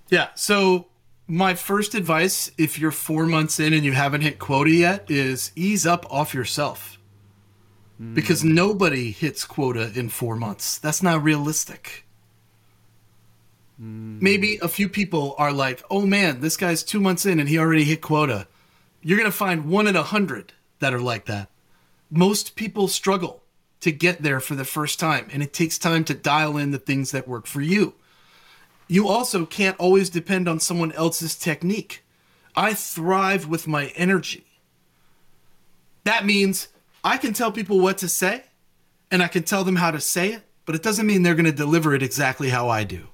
Yeah. 0.10 0.30
So 0.36 0.88
my 1.28 1.56
first 1.56 1.94
advice, 1.94 2.52
if 2.58 2.80
you're 2.80 2.92
four 2.92 3.26
months 3.26 3.60
in 3.60 3.74
and 3.74 3.84
you 3.84 3.92
haven't 3.92 4.22
hit 4.22 4.40
quota 4.40 4.72
yet, 4.72 5.10
is 5.12 5.52
ease 5.56 5.86
up 5.86 6.06
off 6.12 6.34
yourself. 6.34 6.98
Mm. 8.02 8.14
Because 8.16 8.44
nobody 8.44 9.12
hits 9.12 9.44
quota 9.44 9.92
in 9.94 10.10
four 10.10 10.36
months. 10.36 10.78
That's 10.78 11.04
not 11.04 11.24
realistic. 11.24 12.06
Mm. 13.82 14.22
Maybe 14.22 14.58
a 14.62 14.70
few 14.70 14.88
people 14.88 15.36
are 15.38 15.52
like, 15.52 15.84
oh 15.90 16.06
man, 16.06 16.40
this 16.40 16.56
guy's 16.56 16.84
two 16.84 17.02
months 17.02 17.26
in 17.26 17.40
and 17.40 17.50
he 17.50 17.58
already 17.58 17.84
hit 17.84 18.02
quota. 18.02 18.48
You're 19.02 19.18
going 19.18 19.30
to 19.30 19.38
find 19.38 19.66
one 19.66 19.88
in 19.88 19.96
a 19.96 20.04
hundred 20.04 20.54
that 20.80 20.94
are 20.94 21.02
like 21.02 21.26
that. 21.26 21.50
Most 22.10 22.56
people 22.56 22.88
struggle 22.88 23.44
to 23.82 23.92
get 23.92 24.22
there 24.22 24.40
for 24.40 24.56
the 24.56 24.66
first 24.66 25.00
time, 25.00 25.28
and 25.32 25.44
it 25.44 25.54
takes 25.54 25.78
time 25.78 26.04
to 26.06 26.14
dial 26.14 26.58
in 26.58 26.72
the 26.72 26.80
things 26.80 27.12
that 27.12 27.28
work 27.28 27.46
for 27.46 27.62
you 27.62 27.94
you 28.88 29.08
also 29.08 29.46
can't 29.46 29.78
always 29.80 30.10
depend 30.10 30.48
on 30.48 30.60
someone 30.60 30.92
else's 30.94 31.36
technique. 31.36 32.04
I 32.56 32.74
thrive 32.74 33.48
with 33.48 33.68
my 33.68 33.88
energy. 33.96 34.46
That 36.04 36.26
means 36.26 36.70
I 37.04 37.18
can 37.18 37.34
tell 37.34 37.52
people 37.52 37.80
what 37.80 37.98
to 38.00 38.08
say 38.08 38.44
and 39.12 39.22
I 39.22 39.28
can 39.28 39.44
tell 39.44 39.64
them 39.64 39.76
how 39.76 39.92
to 39.92 40.00
say 40.00 40.34
it, 40.34 40.44
but 40.66 40.76
it 40.76 40.84
doesn't 40.84 41.06
mean 41.06 41.24
they're 41.24 41.36
going 41.36 41.46
to 41.46 41.52
deliver 41.52 41.94
it 41.94 42.04
exactly 42.04 42.50
how 42.50 42.70
I 42.70 42.84
do. 42.84 43.08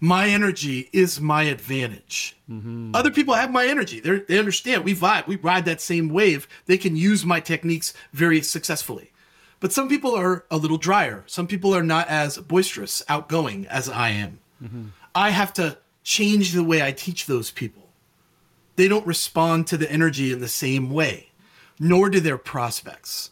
My 0.00 0.28
energy 0.28 0.88
is 0.92 1.20
my 1.20 1.44
advantage. 1.44 2.36
Mm-hmm. 2.50 2.92
Other 2.94 3.10
people 3.10 3.34
have 3.34 3.50
my 3.50 3.66
energy. 3.66 4.00
They're, 4.00 4.20
they 4.20 4.38
understand. 4.38 4.84
We 4.84 4.94
vibe. 4.94 5.26
We 5.26 5.36
ride 5.36 5.64
that 5.66 5.80
same 5.80 6.08
wave. 6.08 6.46
They 6.66 6.78
can 6.78 6.96
use 6.96 7.24
my 7.24 7.40
techniques 7.40 7.92
very 8.12 8.40
successfully. 8.40 9.12
But 9.64 9.72
some 9.72 9.88
people 9.88 10.14
are 10.14 10.44
a 10.50 10.58
little 10.58 10.76
drier. 10.76 11.24
Some 11.26 11.46
people 11.46 11.74
are 11.74 11.82
not 11.82 12.06
as 12.08 12.36
boisterous, 12.36 13.02
outgoing 13.08 13.66
as 13.68 13.88
I 13.88 14.10
am. 14.10 14.40
Mm-hmm. 14.62 14.88
I 15.14 15.30
have 15.30 15.54
to 15.54 15.78
change 16.02 16.52
the 16.52 16.62
way 16.62 16.82
I 16.82 16.92
teach 16.92 17.24
those 17.24 17.50
people. 17.50 17.88
They 18.76 18.88
don't 18.88 19.06
respond 19.06 19.66
to 19.68 19.78
the 19.78 19.90
energy 19.90 20.32
in 20.32 20.40
the 20.40 20.48
same 20.48 20.90
way, 20.90 21.30
nor 21.80 22.10
do 22.10 22.20
their 22.20 22.36
prospects. 22.36 23.30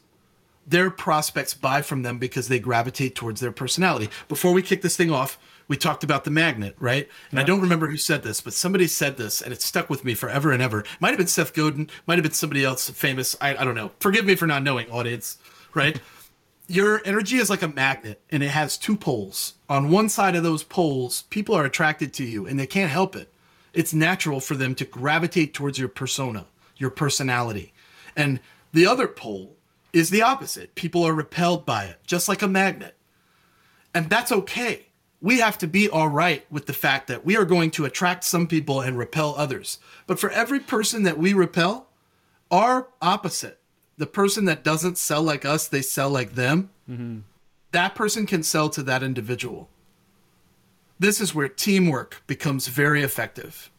Their 0.66 0.90
prospects 0.90 1.52
buy 1.52 1.82
from 1.82 2.00
them 2.00 2.16
because 2.16 2.48
they 2.48 2.58
gravitate 2.58 3.14
towards 3.14 3.42
their 3.42 3.52
personality. 3.52 4.08
Before 4.26 4.54
we 4.54 4.62
kick 4.62 4.80
this 4.80 4.96
thing 4.96 5.10
off, 5.10 5.38
we 5.68 5.76
talked 5.76 6.02
about 6.02 6.24
the 6.24 6.30
magnet, 6.30 6.76
right? 6.80 7.10
And 7.30 7.36
yeah. 7.36 7.42
I 7.42 7.44
don't 7.44 7.60
remember 7.60 7.88
who 7.88 7.98
said 7.98 8.22
this, 8.22 8.40
but 8.40 8.54
somebody 8.54 8.86
said 8.86 9.18
this 9.18 9.42
and 9.42 9.52
it 9.52 9.60
stuck 9.60 9.90
with 9.90 10.02
me 10.02 10.14
forever 10.14 10.50
and 10.50 10.62
ever. 10.62 10.82
Might 10.98 11.10
have 11.10 11.18
been 11.18 11.26
Seth 11.26 11.52
Godin, 11.52 11.90
might 12.06 12.14
have 12.16 12.22
been 12.22 12.32
somebody 12.32 12.64
else 12.64 12.88
famous. 12.88 13.36
I, 13.38 13.54
I 13.54 13.64
don't 13.64 13.74
know. 13.74 13.90
Forgive 14.00 14.24
me 14.24 14.34
for 14.34 14.46
not 14.46 14.62
knowing, 14.62 14.90
audience, 14.90 15.36
right? 15.74 16.00
your 16.68 17.02
energy 17.04 17.36
is 17.36 17.50
like 17.50 17.62
a 17.62 17.68
magnet 17.68 18.20
and 18.30 18.42
it 18.42 18.48
has 18.48 18.78
two 18.78 18.96
poles. 18.96 19.54
On 19.68 19.90
one 19.90 20.08
side 20.08 20.36
of 20.36 20.42
those 20.42 20.62
poles, 20.62 21.22
people 21.22 21.54
are 21.54 21.64
attracted 21.64 22.12
to 22.14 22.24
you 22.24 22.46
and 22.46 22.58
they 22.58 22.66
can't 22.66 22.90
help 22.90 23.16
it. 23.16 23.32
It's 23.72 23.94
natural 23.94 24.40
for 24.40 24.54
them 24.54 24.74
to 24.76 24.84
gravitate 24.84 25.54
towards 25.54 25.78
your 25.78 25.88
persona, 25.88 26.46
your 26.76 26.90
personality. 26.90 27.72
And 28.16 28.40
the 28.72 28.86
other 28.86 29.08
pole 29.08 29.56
is 29.92 30.10
the 30.10 30.22
opposite. 30.22 30.74
People 30.74 31.04
are 31.04 31.14
repelled 31.14 31.66
by 31.66 31.84
it, 31.84 31.98
just 32.06 32.28
like 32.28 32.42
a 32.42 32.48
magnet. 32.48 32.96
And 33.94 34.08
that's 34.08 34.32
okay. 34.32 34.86
We 35.20 35.38
have 35.38 35.58
to 35.58 35.66
be 35.66 35.88
all 35.88 36.08
right 36.08 36.44
with 36.50 36.66
the 36.66 36.72
fact 36.72 37.06
that 37.08 37.24
we 37.24 37.36
are 37.36 37.44
going 37.44 37.70
to 37.72 37.84
attract 37.84 38.24
some 38.24 38.46
people 38.46 38.80
and 38.80 38.98
repel 38.98 39.34
others. 39.36 39.78
But 40.06 40.18
for 40.18 40.30
every 40.30 40.60
person 40.60 41.04
that 41.04 41.18
we 41.18 41.32
repel, 41.32 41.88
our 42.50 42.88
opposite 43.00 43.60
the 43.98 44.06
person 44.06 44.44
that 44.46 44.64
doesn't 44.64 44.98
sell 44.98 45.22
like 45.22 45.44
us, 45.44 45.68
they 45.68 45.82
sell 45.82 46.10
like 46.10 46.34
them. 46.34 46.70
Mm-hmm. 46.88 47.20
That 47.72 47.94
person 47.94 48.26
can 48.26 48.42
sell 48.42 48.68
to 48.70 48.82
that 48.82 49.02
individual. 49.02 49.68
This 50.98 51.20
is 51.20 51.34
where 51.34 51.48
teamwork 51.48 52.22
becomes 52.26 52.68
very 52.68 53.02
effective. 53.02 53.70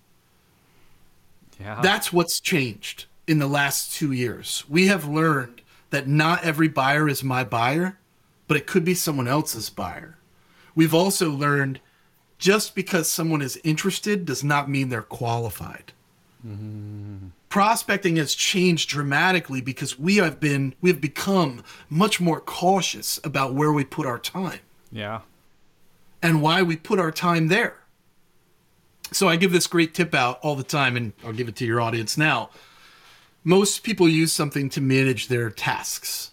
Yeah. 1.59 1.79
That's 1.81 2.11
what's 2.11 2.39
changed 2.39 3.05
in 3.27 3.39
the 3.39 3.47
last 3.47 3.93
two 3.93 4.11
years. 4.11 4.65
We 4.67 4.87
have 4.87 5.07
learned 5.07 5.61
that 5.91 6.07
not 6.07 6.43
every 6.43 6.67
buyer 6.67 7.07
is 7.07 7.23
my 7.23 7.43
buyer, 7.43 7.97
but 8.47 8.57
it 8.57 8.67
could 8.67 8.83
be 8.83 8.95
someone 8.95 9.27
else's 9.27 9.69
buyer. 9.69 10.17
We've 10.75 10.93
also 10.93 11.29
learned 11.29 11.79
just 12.37 12.75
because 12.75 13.09
someone 13.09 13.41
is 13.41 13.59
interested 13.63 14.25
does 14.25 14.43
not 14.43 14.69
mean 14.69 14.89
they're 14.89 15.01
qualified. 15.01 15.93
Mm-hmm 16.45 17.27
prospecting 17.53 18.15
has 18.15 18.33
changed 18.33 18.89
dramatically 18.89 19.61
because 19.61 19.99
we 19.99 20.15
have 20.15 20.39
been 20.39 20.73
we 20.81 20.89
have 20.89 20.99
become 20.99 21.63
much 21.87 22.19
more 22.19 22.41
cautious 22.41 23.19
about 23.23 23.53
where 23.53 23.71
we 23.71 23.85
put 23.85 24.07
our 24.07 24.17
time. 24.17 24.57
Yeah. 24.91 25.21
And 26.23 26.41
why 26.41 26.63
we 26.63 26.75
put 26.75 26.97
our 26.97 27.11
time 27.11 27.49
there. 27.49 27.75
So 29.11 29.29
I 29.29 29.35
give 29.35 29.51
this 29.51 29.67
great 29.67 29.93
tip 29.93 30.15
out 30.15 30.39
all 30.41 30.55
the 30.55 30.63
time 30.63 30.97
and 30.97 31.13
I'll 31.23 31.31
give 31.31 31.47
it 31.47 31.55
to 31.57 31.65
your 31.65 31.79
audience 31.79 32.17
now. 32.17 32.49
Most 33.43 33.83
people 33.83 34.09
use 34.09 34.33
something 34.33 34.67
to 34.69 34.81
manage 34.81 35.27
their 35.27 35.51
tasks. 35.51 36.31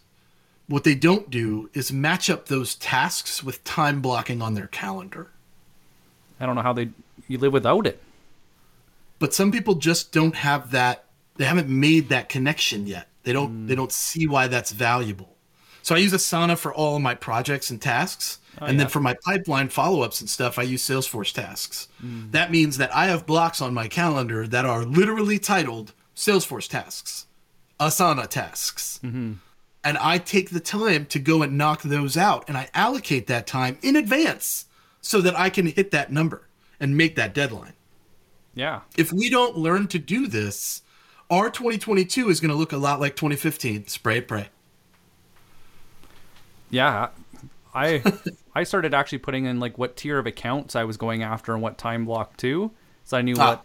What 0.68 0.84
they 0.84 0.94
don't 0.94 1.28
do 1.28 1.68
is 1.74 1.92
match 1.92 2.30
up 2.30 2.46
those 2.46 2.76
tasks 2.76 3.44
with 3.44 3.62
time 3.62 4.00
blocking 4.00 4.40
on 4.40 4.54
their 4.54 4.68
calendar. 4.68 5.28
I 6.40 6.46
don't 6.46 6.54
know 6.54 6.62
how 6.62 6.72
they 6.72 6.88
you 7.28 7.36
live 7.36 7.52
without 7.52 7.86
it. 7.86 8.02
But 9.20 9.32
some 9.32 9.52
people 9.52 9.76
just 9.76 10.10
don't 10.10 10.34
have 10.34 10.72
that 10.72 11.04
they 11.36 11.44
haven't 11.46 11.68
made 11.68 12.08
that 12.08 12.28
connection 12.28 12.86
yet. 12.86 13.08
They 13.22 13.32
don't 13.32 13.64
mm. 13.64 13.68
they 13.68 13.74
don't 13.74 13.92
see 13.92 14.26
why 14.26 14.48
that's 14.48 14.72
valuable. 14.72 15.36
So 15.82 15.94
I 15.94 15.98
use 15.98 16.12
Asana 16.12 16.58
for 16.58 16.74
all 16.74 16.96
of 16.96 17.02
my 17.02 17.14
projects 17.14 17.70
and 17.70 17.80
tasks. 17.80 18.38
Oh, 18.60 18.66
and 18.66 18.74
yeah. 18.74 18.84
then 18.84 18.90
for 18.90 19.00
my 19.00 19.16
pipeline 19.24 19.68
follow-ups 19.68 20.20
and 20.20 20.28
stuff, 20.28 20.58
I 20.58 20.62
use 20.62 20.82
Salesforce 20.82 21.32
tasks. 21.32 21.88
Mm. 22.04 22.32
That 22.32 22.50
means 22.50 22.76
that 22.76 22.94
I 22.94 23.06
have 23.06 23.24
blocks 23.24 23.62
on 23.62 23.72
my 23.72 23.88
calendar 23.88 24.46
that 24.48 24.66
are 24.66 24.84
literally 24.84 25.38
titled 25.38 25.94
Salesforce 26.14 26.68
tasks, 26.68 27.26
Asana 27.78 28.26
tasks. 28.26 29.00
Mm-hmm. 29.02 29.34
and 29.82 29.96
I 29.96 30.18
take 30.18 30.50
the 30.50 30.60
time 30.60 31.06
to 31.06 31.18
go 31.18 31.42
and 31.42 31.56
knock 31.56 31.82
those 31.82 32.18
out 32.18 32.44
and 32.48 32.58
I 32.58 32.68
allocate 32.74 33.28
that 33.28 33.46
time 33.46 33.78
in 33.80 33.96
advance 33.96 34.66
so 35.00 35.22
that 35.22 35.38
I 35.38 35.48
can 35.48 35.66
hit 35.66 35.90
that 35.92 36.12
number 36.12 36.48
and 36.78 36.98
make 36.98 37.16
that 37.16 37.32
deadline. 37.32 37.72
Yeah. 38.54 38.80
If 38.96 39.12
we 39.12 39.30
don't 39.30 39.56
learn 39.56 39.86
to 39.88 39.98
do 39.98 40.26
this, 40.26 40.82
our 41.30 41.50
2022 41.50 42.28
is 42.28 42.40
going 42.40 42.50
to 42.50 42.56
look 42.56 42.72
a 42.72 42.76
lot 42.76 43.00
like 43.00 43.14
2015. 43.16 43.86
Spray, 43.86 44.20
pray. 44.20 44.48
Yeah. 46.70 47.08
I 47.74 48.02
I 48.54 48.64
started 48.64 48.94
actually 48.94 49.18
putting 49.18 49.44
in 49.44 49.60
like 49.60 49.78
what 49.78 49.96
tier 49.96 50.18
of 50.18 50.26
accounts 50.26 50.74
I 50.74 50.84
was 50.84 50.96
going 50.96 51.22
after 51.22 51.52
and 51.52 51.62
what 51.62 51.78
time 51.78 52.04
block 52.04 52.36
too, 52.36 52.72
so 53.04 53.16
I 53.16 53.22
knew 53.22 53.36
Ah. 53.38 53.62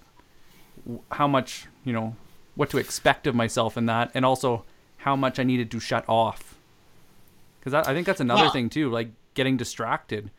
what 0.87 1.01
how 1.11 1.27
much 1.27 1.65
you 1.83 1.91
know 1.93 2.15
what 2.53 2.69
to 2.69 2.77
expect 2.77 3.25
of 3.27 3.33
myself 3.35 3.77
in 3.77 3.87
that, 3.87 4.11
and 4.13 4.23
also 4.23 4.63
how 4.97 5.15
much 5.15 5.39
I 5.39 5.43
needed 5.43 5.71
to 5.71 5.79
shut 5.79 6.05
off. 6.07 6.55
Because 7.59 7.73
I 7.73 7.93
think 7.93 8.05
that's 8.05 8.21
another 8.21 8.45
Wow. 8.45 8.51
thing 8.51 8.69
too, 8.69 8.91
like 8.91 9.09
getting 9.33 9.57
distracted. 9.57 10.29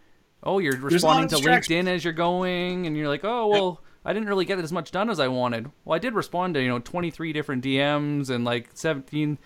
Oh, 0.44 0.60
you're 0.60 0.76
responding 0.76 1.28
to. 1.30 1.36
LinkedIn 1.44 1.88
as 1.88 2.04
you're 2.04 2.12
going, 2.12 2.86
and 2.86 2.96
you're 2.96 3.08
like, 3.08 3.24
oh 3.24 3.48
well, 3.48 3.80
I 4.06 4.12
didn't 4.12 4.28
really 4.28 4.44
get 4.44 4.60
as 4.60 4.72
much 4.72 4.92
done 4.92 5.10
as 5.10 5.18
I 5.18 5.26
wanted. 5.26 5.68
Well, 5.84 5.96
I 5.96 5.98
did 5.98 6.14
respond 6.14 6.54
to 6.54 6.62
you 6.62 6.68
know 6.68 6.78
23 6.78 7.32
different 7.32 7.64
DMs 7.64 8.30
and 8.30 8.44
like 8.44 8.70
17. 8.74 9.36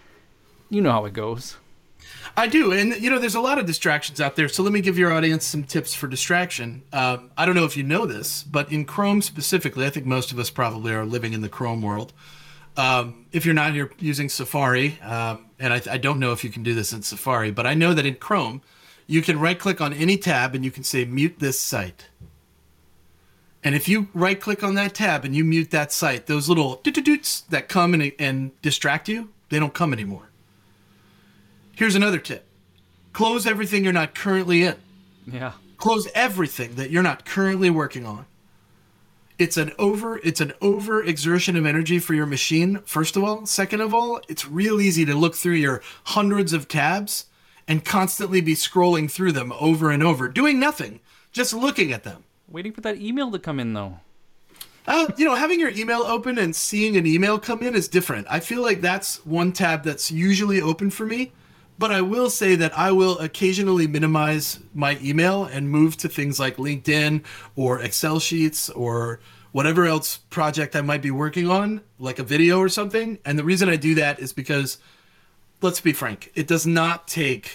You 0.68 0.80
know 0.82 0.92
how 0.92 1.06
it 1.06 1.14
goes. 1.14 1.56
I 2.36 2.46
do, 2.46 2.72
and 2.72 2.94
you 3.00 3.10
know, 3.10 3.18
there's 3.18 3.34
a 3.34 3.40
lot 3.40 3.58
of 3.58 3.66
distractions 3.66 4.20
out 4.20 4.36
there. 4.36 4.48
So 4.48 4.62
let 4.62 4.72
me 4.72 4.80
give 4.80 4.98
your 4.98 5.12
audience 5.12 5.46
some 5.46 5.64
tips 5.64 5.94
for 5.94 6.08
distraction. 6.08 6.82
Um, 6.92 7.30
I 7.36 7.46
don't 7.46 7.54
know 7.54 7.64
if 7.64 7.76
you 7.76 7.82
know 7.82 8.06
this, 8.06 8.42
but 8.42 8.70
in 8.70 8.84
Chrome 8.84 9.22
specifically, 9.22 9.86
I 9.86 9.90
think 9.90 10.06
most 10.06 10.30
of 10.30 10.38
us 10.38 10.50
probably 10.50 10.92
are 10.92 11.06
living 11.06 11.32
in 11.32 11.40
the 11.40 11.48
Chrome 11.48 11.82
world. 11.82 12.12
Um, 12.76 13.26
if 13.32 13.44
you're 13.44 13.54
not, 13.54 13.74
you're 13.74 13.90
using 13.98 14.28
Safari, 14.28 14.98
um, 15.00 15.46
and 15.58 15.72
I, 15.72 15.82
I 15.90 15.98
don't 15.98 16.20
know 16.20 16.32
if 16.32 16.44
you 16.44 16.50
can 16.50 16.62
do 16.62 16.74
this 16.74 16.92
in 16.92 17.02
Safari, 17.02 17.50
but 17.50 17.66
I 17.66 17.74
know 17.74 17.94
that 17.94 18.06
in 18.06 18.14
Chrome, 18.14 18.62
you 19.06 19.22
can 19.22 19.40
right-click 19.40 19.80
on 19.80 19.92
any 19.92 20.16
tab 20.16 20.54
and 20.54 20.64
you 20.64 20.70
can 20.70 20.84
say 20.84 21.04
"mute 21.04 21.38
this 21.38 21.58
site." 21.58 22.06
And 23.62 23.74
if 23.74 23.88
you 23.88 24.08
right-click 24.14 24.64
on 24.64 24.74
that 24.76 24.94
tab 24.94 25.24
and 25.24 25.36
you 25.36 25.44
mute 25.44 25.70
that 25.70 25.92
site, 25.92 26.26
those 26.26 26.48
little 26.48 26.76
doot-doot-doots 26.82 27.42
that 27.50 27.68
come 27.68 27.92
and, 27.92 28.12
and 28.18 28.60
distract 28.62 29.08
you, 29.08 29.30
they 29.50 29.58
don't 29.58 29.74
come 29.74 29.92
anymore. 29.92 30.30
Here's 31.76 31.94
another 31.94 32.18
tip 32.18 32.46
close 33.12 33.46
everything 33.46 33.84
you're 33.84 33.92
not 33.92 34.14
currently 34.14 34.62
in. 34.62 34.76
Yeah. 35.26 35.52
Close 35.76 36.08
everything 36.14 36.76
that 36.76 36.90
you're 36.90 37.02
not 37.02 37.24
currently 37.24 37.70
working 37.70 38.06
on. 38.06 38.26
It's 39.38 39.56
an 39.56 39.72
over 39.78 40.18
it's 40.18 40.40
an 40.40 40.52
over 40.60 41.02
exertion 41.02 41.56
of 41.56 41.64
energy 41.64 41.98
for 41.98 42.14
your 42.14 42.26
machine, 42.26 42.80
first 42.84 43.16
of 43.16 43.24
all. 43.24 43.46
Second 43.46 43.80
of 43.80 43.94
all, 43.94 44.20
it's 44.28 44.46
real 44.46 44.80
easy 44.80 45.04
to 45.06 45.14
look 45.14 45.34
through 45.34 45.54
your 45.54 45.82
hundreds 46.04 46.52
of 46.52 46.68
tabs 46.68 47.26
and 47.66 47.84
constantly 47.84 48.40
be 48.40 48.54
scrolling 48.54 49.10
through 49.10 49.32
them 49.32 49.52
over 49.58 49.90
and 49.90 50.02
over, 50.02 50.28
doing 50.28 50.60
nothing, 50.60 51.00
just 51.32 51.54
looking 51.54 51.92
at 51.92 52.04
them. 52.04 52.24
Waiting 52.50 52.72
for 52.72 52.80
that 52.80 53.00
email 53.00 53.30
to 53.30 53.38
come 53.38 53.60
in 53.60 53.74
though. 53.74 54.00
Uh, 54.86 55.06
you 55.16 55.24
know, 55.24 55.36
having 55.36 55.60
your 55.60 55.70
email 55.70 56.00
open 56.00 56.36
and 56.36 56.56
seeing 56.56 56.96
an 56.96 57.06
email 57.06 57.38
come 57.38 57.62
in 57.62 57.76
is 57.76 57.86
different. 57.86 58.26
I 58.28 58.40
feel 58.40 58.60
like 58.60 58.80
that's 58.80 59.24
one 59.24 59.52
tab 59.52 59.84
that's 59.84 60.10
usually 60.10 60.60
open 60.60 60.90
for 60.90 61.06
me. 61.06 61.32
But 61.78 61.92
I 61.92 62.02
will 62.02 62.28
say 62.28 62.56
that 62.56 62.76
I 62.76 62.92
will 62.92 63.18
occasionally 63.20 63.86
minimize 63.86 64.58
my 64.74 64.98
email 65.00 65.44
and 65.44 65.70
move 65.70 65.96
to 65.98 66.08
things 66.08 66.38
like 66.38 66.56
LinkedIn 66.56 67.24
or 67.56 67.80
Excel 67.80 68.18
sheets 68.18 68.68
or 68.68 69.20
whatever 69.52 69.86
else 69.86 70.18
project 70.28 70.76
I 70.76 70.82
might 70.82 71.02
be 71.02 71.10
working 71.10 71.48
on, 71.48 71.80
like 71.98 72.18
a 72.18 72.22
video 72.22 72.58
or 72.58 72.68
something. 72.68 73.18
And 73.24 73.38
the 73.38 73.44
reason 73.44 73.68
I 73.68 73.76
do 73.76 73.94
that 73.94 74.18
is 74.18 74.32
because, 74.32 74.76
let's 75.62 75.80
be 75.80 75.94
frank, 75.94 76.30
it 76.34 76.46
does 76.46 76.66
not 76.66 77.08
take 77.08 77.50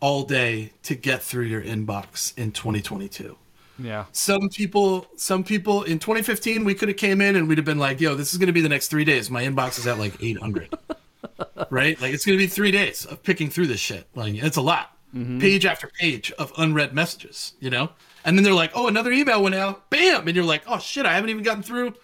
all 0.00 0.24
day 0.24 0.72
to 0.82 0.96
get 0.96 1.22
through 1.22 1.44
your 1.44 1.62
inbox 1.62 2.36
in 2.36 2.50
2022 2.50 3.36
Yeah. 3.82 4.04
some 4.12 4.48
people 4.48 5.06
some 5.16 5.44
people 5.44 5.82
in 5.82 5.98
2015 5.98 6.64
we 6.64 6.74
could 6.74 6.88
have 6.88 6.96
came 6.96 7.20
in 7.20 7.36
and 7.36 7.48
we'd 7.48 7.58
have 7.58 7.64
been 7.64 7.78
like 7.78 8.00
yo 8.00 8.14
this 8.14 8.32
is 8.32 8.38
going 8.38 8.46
to 8.46 8.52
be 8.52 8.60
the 8.60 8.68
next 8.68 8.88
three 8.88 9.04
days. 9.04 9.30
My 9.30 9.42
inbox 9.44 9.78
is 9.78 9.86
at 9.86 9.98
like 9.98 10.22
800 10.22 10.74
right? 11.70 12.00
Like 12.00 12.14
it's 12.14 12.24
going 12.24 12.38
to 12.38 12.42
be 12.42 12.46
three 12.46 12.70
days 12.70 13.04
of 13.06 13.22
picking 13.22 13.50
through 13.50 13.66
this 13.66 13.80
shit. 13.80 14.06
Like 14.14 14.34
it's 14.34 14.56
a 14.56 14.62
lot. 14.62 14.96
Mm-hmm. 15.14 15.40
Page 15.40 15.66
after 15.66 15.88
page 15.88 16.32
of 16.32 16.52
unread 16.56 16.94
messages 16.94 17.54
you 17.60 17.70
know? 17.70 17.90
And 18.24 18.36
then 18.36 18.44
they're 18.44 18.54
like 18.54 18.72
oh 18.74 18.86
another 18.88 19.12
email 19.12 19.42
went 19.42 19.54
out. 19.54 19.90
Bam! 19.90 20.26
And 20.26 20.36
you're 20.36 20.44
like 20.44 20.62
oh 20.66 20.78
shit 20.78 21.06
i 21.06 21.14
haven't 21.14 21.30
even 21.30 21.42
gotten 21.42 21.62
through 21.62 21.94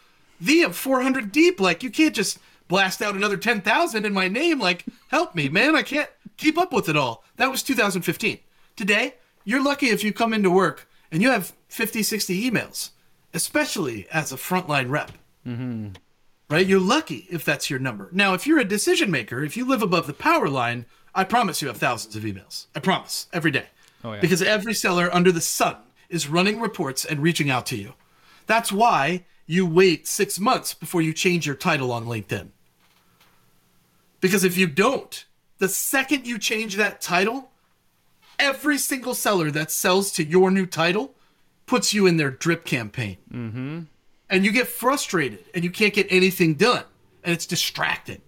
the 0.41 0.63
I'm 0.63 0.73
400 0.73 1.33
deep. 1.33 1.61
Like 1.61 1.83
you 1.83 1.91
can't 1.91 2.15
just 2.15 2.39
blast 2.69 3.01
out 3.01 3.17
another 3.17 3.37
10,000 3.37 4.05
in 4.05 4.13
my 4.13 4.29
name. 4.29 4.59
Like 4.59 4.85
help 5.09 5.35
me 5.35 5.49
man. 5.49 5.77
I 5.77 5.83
can't 5.83 6.11
keep 6.37 6.59
up 6.59 6.73
with 6.73 6.89
it 6.89 6.97
all. 6.97 7.25
That 7.37 7.51
was 7.51 7.63
2015 7.63 8.39
today 8.79 9.15
you're 9.45 9.63
lucky 9.63 9.87
if 9.87 10.05
you 10.05 10.13
come 10.13 10.33
into 10.33 10.51
work 10.51 10.88
and 11.11 11.23
you 11.23 11.31
have 11.31 11.55
50 11.69 12.03
60 12.03 12.51
emails 12.51 12.91
especially 13.35 14.07
as 14.13 14.33
a 14.33 14.37
frontline 14.37 14.91
rep. 14.91 15.13
Mm-hmm. 15.47 15.89
Right? 16.51 16.67
You're 16.67 16.81
lucky 16.81 17.27
if 17.31 17.45
that's 17.45 17.69
your 17.69 17.79
number. 17.79 18.09
Now 18.13 18.35
if 18.35 18.47
you're 18.47 18.59
a 18.59 18.65
decision 18.65 19.11
maker 19.11 19.43
if 19.45 19.57
you 19.57 19.67
live 19.67 19.83
above 19.83 20.07
the 20.07 20.15
power 20.15 20.49
line 20.49 20.87
i 21.15 21.25
promise 21.25 21.61
you 21.61 21.69
have 21.69 21.79
thousands 21.79 22.17
of 22.17 22.23
emails. 22.23 22.67
I 22.75 22.81
promise. 22.81 23.27
Every 23.33 23.51
day. 23.51 23.67
Oh, 24.05 24.13
yeah. 24.13 24.21
because 24.21 24.43
every 24.43 24.75
seller 24.75 25.13
under 25.13 25.33
the 25.33 25.41
sun 25.41 25.77
is 26.09 26.29
running 26.29 26.61
reports 26.61 27.05
and 27.05 27.21
reaching 27.21 27.51
out 27.51 27.67
to 27.67 27.77
you. 27.77 27.95
That's 28.47 28.71
why 28.71 29.25
you 29.45 29.67
wait 29.67 30.07
six 30.07 30.39
months 30.39 30.73
before 30.73 31.03
you 31.03 31.13
change 31.13 31.47
your 31.47 31.57
title 31.57 31.91
on 31.91 32.07
linkedin. 32.07 32.51
Because 34.21 34.45
if 34.45 34.57
you 34.57 34.67
don't 34.67 35.25
the 35.59 35.69
second 35.69 36.27
you 36.27 36.39
change 36.39 36.77
that 36.77 37.01
title 37.01 37.51
every 38.39 38.79
single 38.79 39.15
seller 39.15 39.51
that 39.51 39.71
sells 39.71 40.11
to 40.13 40.25
your 40.25 40.51
new 40.51 40.67
title 40.67 41.15
puts 41.67 41.93
you 41.93 42.07
in 42.07 42.17
their 42.17 42.31
drip 42.31 42.65
campaign. 42.65 43.17
Mm-hmm. 43.33 43.81
And 44.31 44.45
you 44.45 44.53
get 44.53 44.69
frustrated 44.69 45.45
and 45.55 45.65
you 45.65 45.71
can't 45.71 45.95
get 45.95 46.07
anything 46.11 46.55
done. 46.55 46.85
And 47.25 47.33
it's 47.33 47.47
distracting. 47.47 48.21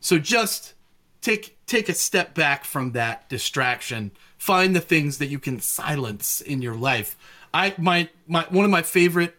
So 0.00 0.18
just 0.18 0.74
take 1.20 1.56
take 1.66 1.88
a 1.88 1.94
step 1.94 2.34
back 2.34 2.64
from 2.64 2.92
that 2.92 3.28
distraction. 3.28 4.10
Find 4.36 4.74
the 4.74 4.80
things 4.80 5.18
that 5.18 5.26
you 5.26 5.38
can 5.38 5.60
silence 5.60 6.40
in 6.40 6.60
your 6.60 6.74
life. 6.74 7.16
I 7.54 7.74
my 7.78 8.08
my 8.26 8.46
one 8.50 8.64
of 8.64 8.70
my 8.70 8.82
favorite 8.82 9.36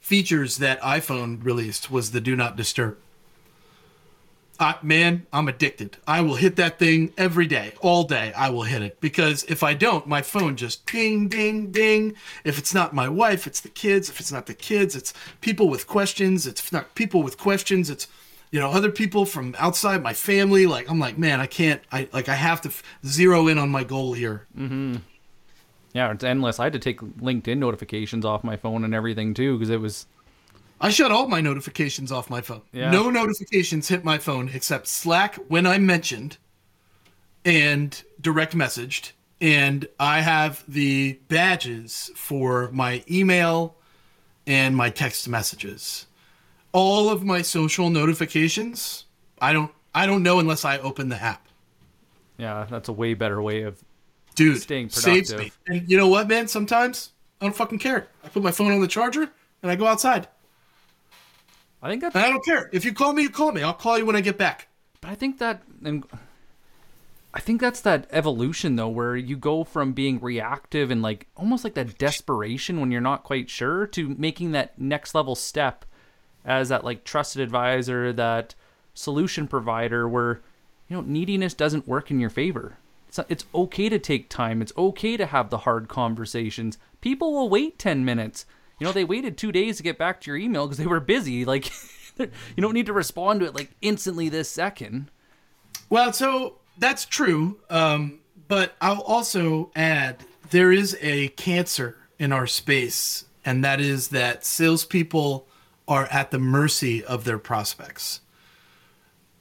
features 0.00 0.58
that 0.58 0.80
iPhone 0.82 1.42
released 1.44 1.90
was 1.90 2.10
the 2.10 2.20
do 2.20 2.36
not 2.36 2.56
disturb. 2.56 2.98
I, 4.60 4.76
man, 4.82 5.26
I'm 5.32 5.48
addicted. 5.48 5.96
I 6.06 6.20
will 6.20 6.36
hit 6.36 6.56
that 6.56 6.78
thing 6.78 7.12
every 7.18 7.46
day, 7.46 7.72
all 7.80 8.04
day. 8.04 8.32
I 8.36 8.50
will 8.50 8.62
hit 8.62 8.82
it 8.82 9.00
because 9.00 9.42
if 9.44 9.62
I 9.62 9.74
don't, 9.74 10.06
my 10.06 10.22
phone 10.22 10.56
just 10.56 10.86
ding, 10.86 11.28
ding, 11.28 11.72
ding. 11.72 12.14
If 12.44 12.58
it's 12.58 12.72
not 12.72 12.94
my 12.94 13.08
wife, 13.08 13.46
it's 13.46 13.60
the 13.60 13.68
kids. 13.68 14.08
If 14.08 14.20
it's 14.20 14.30
not 14.30 14.46
the 14.46 14.54
kids, 14.54 14.94
it's 14.94 15.12
people 15.40 15.68
with 15.68 15.86
questions. 15.86 16.46
It's 16.46 16.72
not 16.72 16.94
people 16.94 17.22
with 17.22 17.36
questions. 17.36 17.90
It's 17.90 18.06
you 18.52 18.60
know 18.60 18.70
other 18.70 18.92
people 18.92 19.26
from 19.26 19.56
outside 19.58 20.02
my 20.02 20.12
family. 20.12 20.66
Like 20.66 20.88
I'm 20.88 21.00
like, 21.00 21.18
man, 21.18 21.40
I 21.40 21.46
can't. 21.46 21.82
I 21.90 22.08
like 22.12 22.28
I 22.28 22.34
have 22.34 22.60
to 22.62 22.68
f- 22.68 22.82
zero 23.04 23.48
in 23.48 23.58
on 23.58 23.70
my 23.70 23.82
goal 23.82 24.12
here. 24.12 24.46
Mm-hmm. 24.56 24.96
Yeah, 25.94 26.12
it's 26.12 26.24
endless. 26.24 26.60
I 26.60 26.64
had 26.64 26.72
to 26.74 26.78
take 26.78 27.00
LinkedIn 27.00 27.58
notifications 27.58 28.24
off 28.24 28.44
my 28.44 28.56
phone 28.56 28.84
and 28.84 28.94
everything 28.94 29.34
too 29.34 29.58
because 29.58 29.70
it 29.70 29.80
was 29.80 30.06
I 30.80 30.90
shut 30.90 31.12
all 31.12 31.28
my 31.28 31.40
notifications 31.40 32.12
off 32.12 32.28
my 32.28 32.40
phone. 32.40 32.62
Yeah. 32.72 32.90
No 32.90 33.10
notifications 33.10 33.88
hit 33.88 34.04
my 34.04 34.18
phone 34.18 34.50
except 34.52 34.86
Slack 34.86 35.36
when 35.48 35.66
I'm 35.66 35.86
mentioned 35.86 36.36
and 37.44 38.02
direct 38.20 38.54
messaged. 38.56 39.12
And 39.40 39.86
I 39.98 40.20
have 40.20 40.64
the 40.68 41.18
badges 41.28 42.10
for 42.16 42.70
my 42.72 43.04
email 43.10 43.76
and 44.46 44.76
my 44.76 44.90
text 44.90 45.28
messages. 45.28 46.06
All 46.72 47.08
of 47.08 47.24
my 47.24 47.42
social 47.42 47.90
notifications, 47.90 49.04
I 49.40 49.52
don't 49.52 49.70
I 49.94 50.06
don't 50.06 50.22
know 50.22 50.38
unless 50.38 50.64
I 50.64 50.78
open 50.78 51.08
the 51.08 51.22
app. 51.22 51.46
yeah, 52.36 52.66
that's 52.68 52.88
a 52.88 52.92
way 52.92 53.14
better 53.14 53.40
way 53.40 53.62
of 53.62 53.82
Dude, 54.34 54.60
Staying 54.60 54.90
saves 54.90 55.34
me. 55.34 55.52
And 55.68 55.88
you 55.88 55.96
know 55.96 56.08
what, 56.08 56.26
man? 56.26 56.48
Sometimes 56.48 57.12
I 57.40 57.44
don't 57.44 57.54
fucking 57.54 57.78
care. 57.78 58.08
I 58.24 58.28
put 58.28 58.42
my 58.42 58.50
phone 58.50 58.72
on 58.72 58.80
the 58.80 58.88
charger 58.88 59.30
and 59.62 59.70
I 59.70 59.76
go 59.76 59.86
outside. 59.86 60.26
I 61.84 61.90
think 61.90 62.00
that's 62.00 62.16
And 62.16 62.24
I 62.24 62.30
don't 62.30 62.44
care. 62.44 62.70
If 62.72 62.86
you 62.86 62.94
call 62.94 63.12
me, 63.12 63.22
you 63.22 63.30
call 63.30 63.52
me. 63.52 63.62
I'll 63.62 63.74
call 63.74 63.98
you 63.98 64.06
when 64.06 64.16
I 64.16 64.22
get 64.22 64.38
back. 64.38 64.68
But 65.02 65.10
I 65.10 65.14
think 65.14 65.38
that, 65.38 65.62
and 65.84 66.02
I 67.34 67.40
think 67.40 67.60
that's 67.60 67.82
that 67.82 68.06
evolution 68.10 68.76
though, 68.76 68.88
where 68.88 69.14
you 69.14 69.36
go 69.36 69.64
from 69.64 69.92
being 69.92 70.18
reactive 70.18 70.90
and 70.90 71.02
like 71.02 71.26
almost 71.36 71.62
like 71.62 71.74
that 71.74 71.98
desperation 71.98 72.80
when 72.80 72.90
you're 72.90 73.02
not 73.02 73.22
quite 73.22 73.50
sure 73.50 73.86
to 73.88 74.08
making 74.16 74.52
that 74.52 74.78
next 74.80 75.14
level 75.14 75.34
step 75.34 75.84
as 76.42 76.70
that 76.70 76.84
like 76.84 77.04
trusted 77.04 77.42
advisor, 77.42 78.14
that 78.14 78.54
solution 78.94 79.46
provider, 79.46 80.08
where 80.08 80.40
you 80.88 80.96
know 80.96 81.02
neediness 81.02 81.52
doesn't 81.52 81.86
work 81.86 82.10
in 82.10 82.18
your 82.18 82.30
favor. 82.30 82.78
It's, 83.08 83.20
it's 83.28 83.44
okay 83.54 83.90
to 83.90 83.98
take 83.98 84.30
time. 84.30 84.62
It's 84.62 84.72
okay 84.78 85.18
to 85.18 85.26
have 85.26 85.50
the 85.50 85.58
hard 85.58 85.88
conversations. 85.88 86.78
People 87.02 87.34
will 87.34 87.50
wait 87.50 87.78
ten 87.78 88.06
minutes. 88.06 88.46
You 88.84 88.88
know, 88.88 88.92
they 88.92 89.04
waited 89.04 89.38
two 89.38 89.50
days 89.50 89.78
to 89.78 89.82
get 89.82 89.96
back 89.96 90.20
to 90.20 90.30
your 90.30 90.36
email 90.36 90.66
because 90.66 90.76
they 90.76 90.86
were 90.86 91.00
busy. 91.00 91.46
Like, 91.46 91.70
you 92.18 92.28
don't 92.58 92.74
need 92.74 92.84
to 92.84 92.92
respond 92.92 93.40
to 93.40 93.46
it 93.46 93.54
like 93.54 93.70
instantly 93.80 94.28
this 94.28 94.46
second. 94.46 95.10
Well, 95.88 96.12
so 96.12 96.56
that's 96.76 97.06
true. 97.06 97.60
Um, 97.70 98.20
but 98.46 98.74
I'll 98.82 99.00
also 99.00 99.70
add 99.74 100.18
there 100.50 100.70
is 100.70 100.98
a 101.00 101.28
cancer 101.28 101.96
in 102.18 102.30
our 102.30 102.46
space, 102.46 103.24
and 103.42 103.64
that 103.64 103.80
is 103.80 104.08
that 104.08 104.44
salespeople 104.44 105.48
are 105.88 106.04
at 106.10 106.30
the 106.30 106.38
mercy 106.38 107.02
of 107.02 107.24
their 107.24 107.38
prospects. 107.38 108.20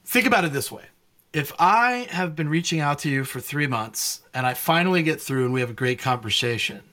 Think 0.05 0.25
about 0.25 0.45
it 0.45 0.53
this 0.53 0.71
way. 0.71 0.85
If 1.33 1.51
I 1.59 2.07
have 2.11 2.33
been 2.33 2.47
reaching 2.47 2.79
out 2.79 2.99
to 2.99 3.09
you 3.09 3.25
for 3.25 3.41
three 3.41 3.67
months 3.67 4.21
and 4.33 4.47
I 4.47 4.53
finally 4.53 5.03
get 5.03 5.19
through 5.19 5.43
and 5.43 5.53
we 5.53 5.59
have 5.59 5.71
a 5.71 5.73
great 5.73 5.99
conversation, 5.99 6.83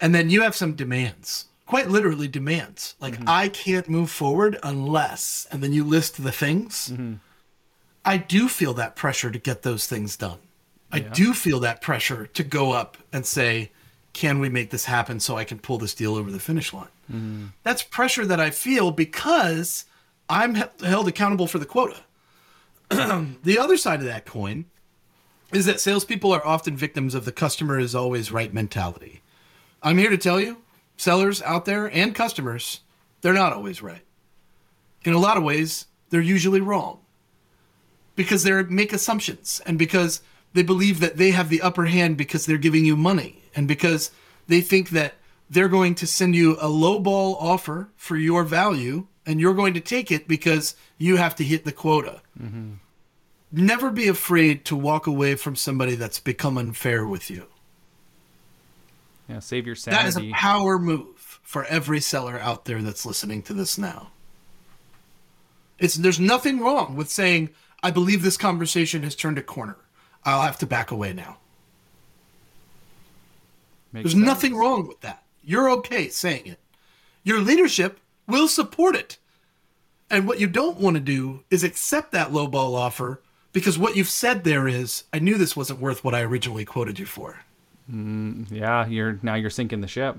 and 0.00 0.14
then 0.14 0.30
you 0.30 0.42
have 0.42 0.54
some 0.54 0.74
demands, 0.74 1.46
quite 1.66 1.88
literally 1.88 2.28
demands, 2.28 2.94
like 3.00 3.14
mm-hmm. 3.14 3.28
I 3.28 3.48
can't 3.48 3.88
move 3.88 4.10
forward 4.10 4.58
unless, 4.62 5.46
and 5.50 5.62
then 5.62 5.72
you 5.72 5.84
list 5.84 6.22
the 6.22 6.32
things, 6.32 6.90
mm-hmm. 6.92 7.14
I 8.04 8.18
do 8.18 8.48
feel 8.48 8.74
that 8.74 8.96
pressure 8.96 9.30
to 9.30 9.38
get 9.38 9.62
those 9.62 9.86
things 9.86 10.16
done. 10.16 10.38
I 10.92 11.00
do 11.00 11.34
feel 11.34 11.58
that 11.60 11.82
pressure 11.82 12.28
to 12.28 12.44
go 12.44 12.70
up 12.70 12.96
and 13.12 13.26
say, 13.26 13.72
can 14.12 14.38
we 14.38 14.48
make 14.48 14.70
this 14.70 14.84
happen 14.84 15.18
so 15.18 15.36
I 15.36 15.42
can 15.42 15.58
pull 15.58 15.76
this 15.76 15.92
deal 15.92 16.14
over 16.14 16.30
the 16.30 16.38
finish 16.38 16.72
line? 16.72 16.86
Mm-hmm. 17.10 17.46
That's 17.64 17.82
pressure 17.82 18.24
that 18.26 18.38
I 18.38 18.50
feel 18.50 18.92
because 18.92 19.86
I'm 20.28 20.54
he- 20.54 20.86
held 20.86 21.08
accountable 21.08 21.48
for 21.48 21.58
the 21.58 21.66
quota. 21.66 21.96
the 22.90 23.58
other 23.58 23.76
side 23.76 23.98
of 23.98 24.06
that 24.06 24.24
coin 24.24 24.66
is 25.52 25.66
that 25.66 25.80
salespeople 25.80 26.32
are 26.32 26.46
often 26.46 26.76
victims 26.76 27.14
of 27.14 27.24
the 27.24 27.32
customer 27.32 27.78
is 27.78 27.94
always 27.94 28.30
right 28.30 28.54
mentality. 28.54 29.20
I'm 29.84 29.98
here 29.98 30.10
to 30.10 30.18
tell 30.18 30.40
you, 30.40 30.62
sellers 30.96 31.42
out 31.42 31.66
there 31.66 31.86
and 31.86 32.14
customers, 32.14 32.80
they're 33.20 33.34
not 33.34 33.52
always 33.52 33.82
right. 33.82 34.02
In 35.04 35.12
a 35.12 35.18
lot 35.18 35.36
of 35.36 35.44
ways, 35.44 35.86
they're 36.08 36.22
usually 36.22 36.60
wrong 36.60 37.00
because 38.16 38.42
they 38.42 38.62
make 38.62 38.92
assumptions 38.92 39.60
and 39.66 39.78
because 39.78 40.22
they 40.54 40.62
believe 40.62 41.00
that 41.00 41.18
they 41.18 41.32
have 41.32 41.50
the 41.50 41.60
upper 41.60 41.84
hand 41.84 42.16
because 42.16 42.46
they're 42.46 42.56
giving 42.56 42.86
you 42.86 42.96
money 42.96 43.42
and 43.54 43.68
because 43.68 44.10
they 44.46 44.62
think 44.62 44.90
that 44.90 45.14
they're 45.50 45.68
going 45.68 45.94
to 45.96 46.06
send 46.06 46.34
you 46.34 46.52
a 46.52 46.66
lowball 46.66 47.36
offer 47.38 47.90
for 47.96 48.16
your 48.16 48.44
value 48.44 49.06
and 49.26 49.40
you're 49.40 49.54
going 49.54 49.74
to 49.74 49.80
take 49.80 50.10
it 50.10 50.26
because 50.26 50.74
you 50.96 51.16
have 51.16 51.34
to 51.36 51.44
hit 51.44 51.64
the 51.64 51.72
quota. 51.72 52.22
Mm-hmm. 52.40 52.74
Never 53.52 53.90
be 53.90 54.08
afraid 54.08 54.64
to 54.66 54.76
walk 54.76 55.06
away 55.06 55.34
from 55.34 55.56
somebody 55.56 55.94
that's 55.94 56.20
become 56.20 56.56
unfair 56.56 57.06
with 57.06 57.30
you. 57.30 57.46
Yeah, 59.28 59.38
save 59.38 59.66
your 59.66 59.76
That 59.86 60.06
is 60.06 60.18
a 60.18 60.30
power 60.32 60.78
move 60.78 61.40
for 61.42 61.64
every 61.64 62.00
seller 62.00 62.38
out 62.38 62.64
there 62.66 62.82
that's 62.82 63.06
listening 63.06 63.42
to 63.42 63.54
this 63.54 63.78
now. 63.78 64.10
It's 65.78 65.94
there's 65.94 66.20
nothing 66.20 66.60
wrong 66.60 66.94
with 66.94 67.10
saying, 67.10 67.50
I 67.82 67.90
believe 67.90 68.22
this 68.22 68.36
conversation 68.36 69.02
has 69.02 69.14
turned 69.14 69.38
a 69.38 69.42
corner. 69.42 69.76
I'll 70.24 70.42
have 70.42 70.58
to 70.58 70.66
back 70.66 70.90
away 70.90 71.12
now. 71.12 71.38
Makes 73.92 74.04
There's 74.04 74.12
sense. 74.14 74.26
nothing 74.26 74.56
wrong 74.56 74.88
with 74.88 75.00
that. 75.02 75.22
You're 75.42 75.70
okay 75.70 76.08
saying 76.08 76.46
it. 76.46 76.58
Your 77.22 77.40
leadership 77.40 78.00
will 78.26 78.48
support 78.48 78.96
it. 78.96 79.18
And 80.10 80.26
what 80.26 80.40
you 80.40 80.46
don't 80.46 80.78
want 80.78 80.96
to 80.96 81.00
do 81.00 81.44
is 81.50 81.62
accept 81.62 82.12
that 82.12 82.30
lowball 82.30 82.74
offer 82.74 83.22
because 83.52 83.78
what 83.78 83.96
you've 83.96 84.08
said 84.08 84.42
there 84.44 84.66
is, 84.66 85.04
I 85.12 85.20
knew 85.20 85.38
this 85.38 85.56
wasn't 85.56 85.80
worth 85.80 86.02
what 86.02 86.14
I 86.14 86.22
originally 86.22 86.64
quoted 86.64 86.98
you 86.98 87.06
for. 87.06 87.43
Yeah, 87.88 88.86
you're 88.86 89.18
now 89.22 89.34
you're 89.34 89.50
sinking 89.50 89.80
the 89.80 89.88
ship. 89.88 90.16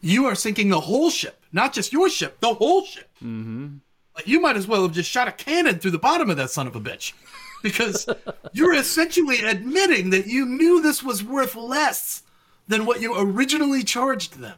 You 0.00 0.26
are 0.26 0.34
sinking 0.34 0.68
the 0.68 0.80
whole 0.80 1.08
ship, 1.10 1.42
not 1.52 1.72
just 1.72 1.92
your 1.92 2.10
ship, 2.10 2.40
the 2.40 2.54
whole 2.54 2.84
ship. 2.84 3.08
Mm-hmm. 3.16 3.76
Like 4.14 4.26
you 4.26 4.40
might 4.40 4.56
as 4.56 4.68
well 4.68 4.82
have 4.82 4.92
just 4.92 5.10
shot 5.10 5.28
a 5.28 5.32
cannon 5.32 5.78
through 5.78 5.92
the 5.92 5.98
bottom 5.98 6.30
of 6.30 6.36
that 6.36 6.50
son 6.50 6.66
of 6.66 6.76
a 6.76 6.80
bitch, 6.80 7.14
because 7.62 8.06
you're 8.52 8.74
essentially 8.74 9.40
admitting 9.40 10.10
that 10.10 10.26
you 10.26 10.44
knew 10.44 10.82
this 10.82 11.02
was 11.02 11.24
worth 11.24 11.54
less 11.54 12.22
than 12.68 12.86
what 12.86 13.00
you 13.00 13.14
originally 13.18 13.82
charged 13.82 14.38
them. 14.38 14.56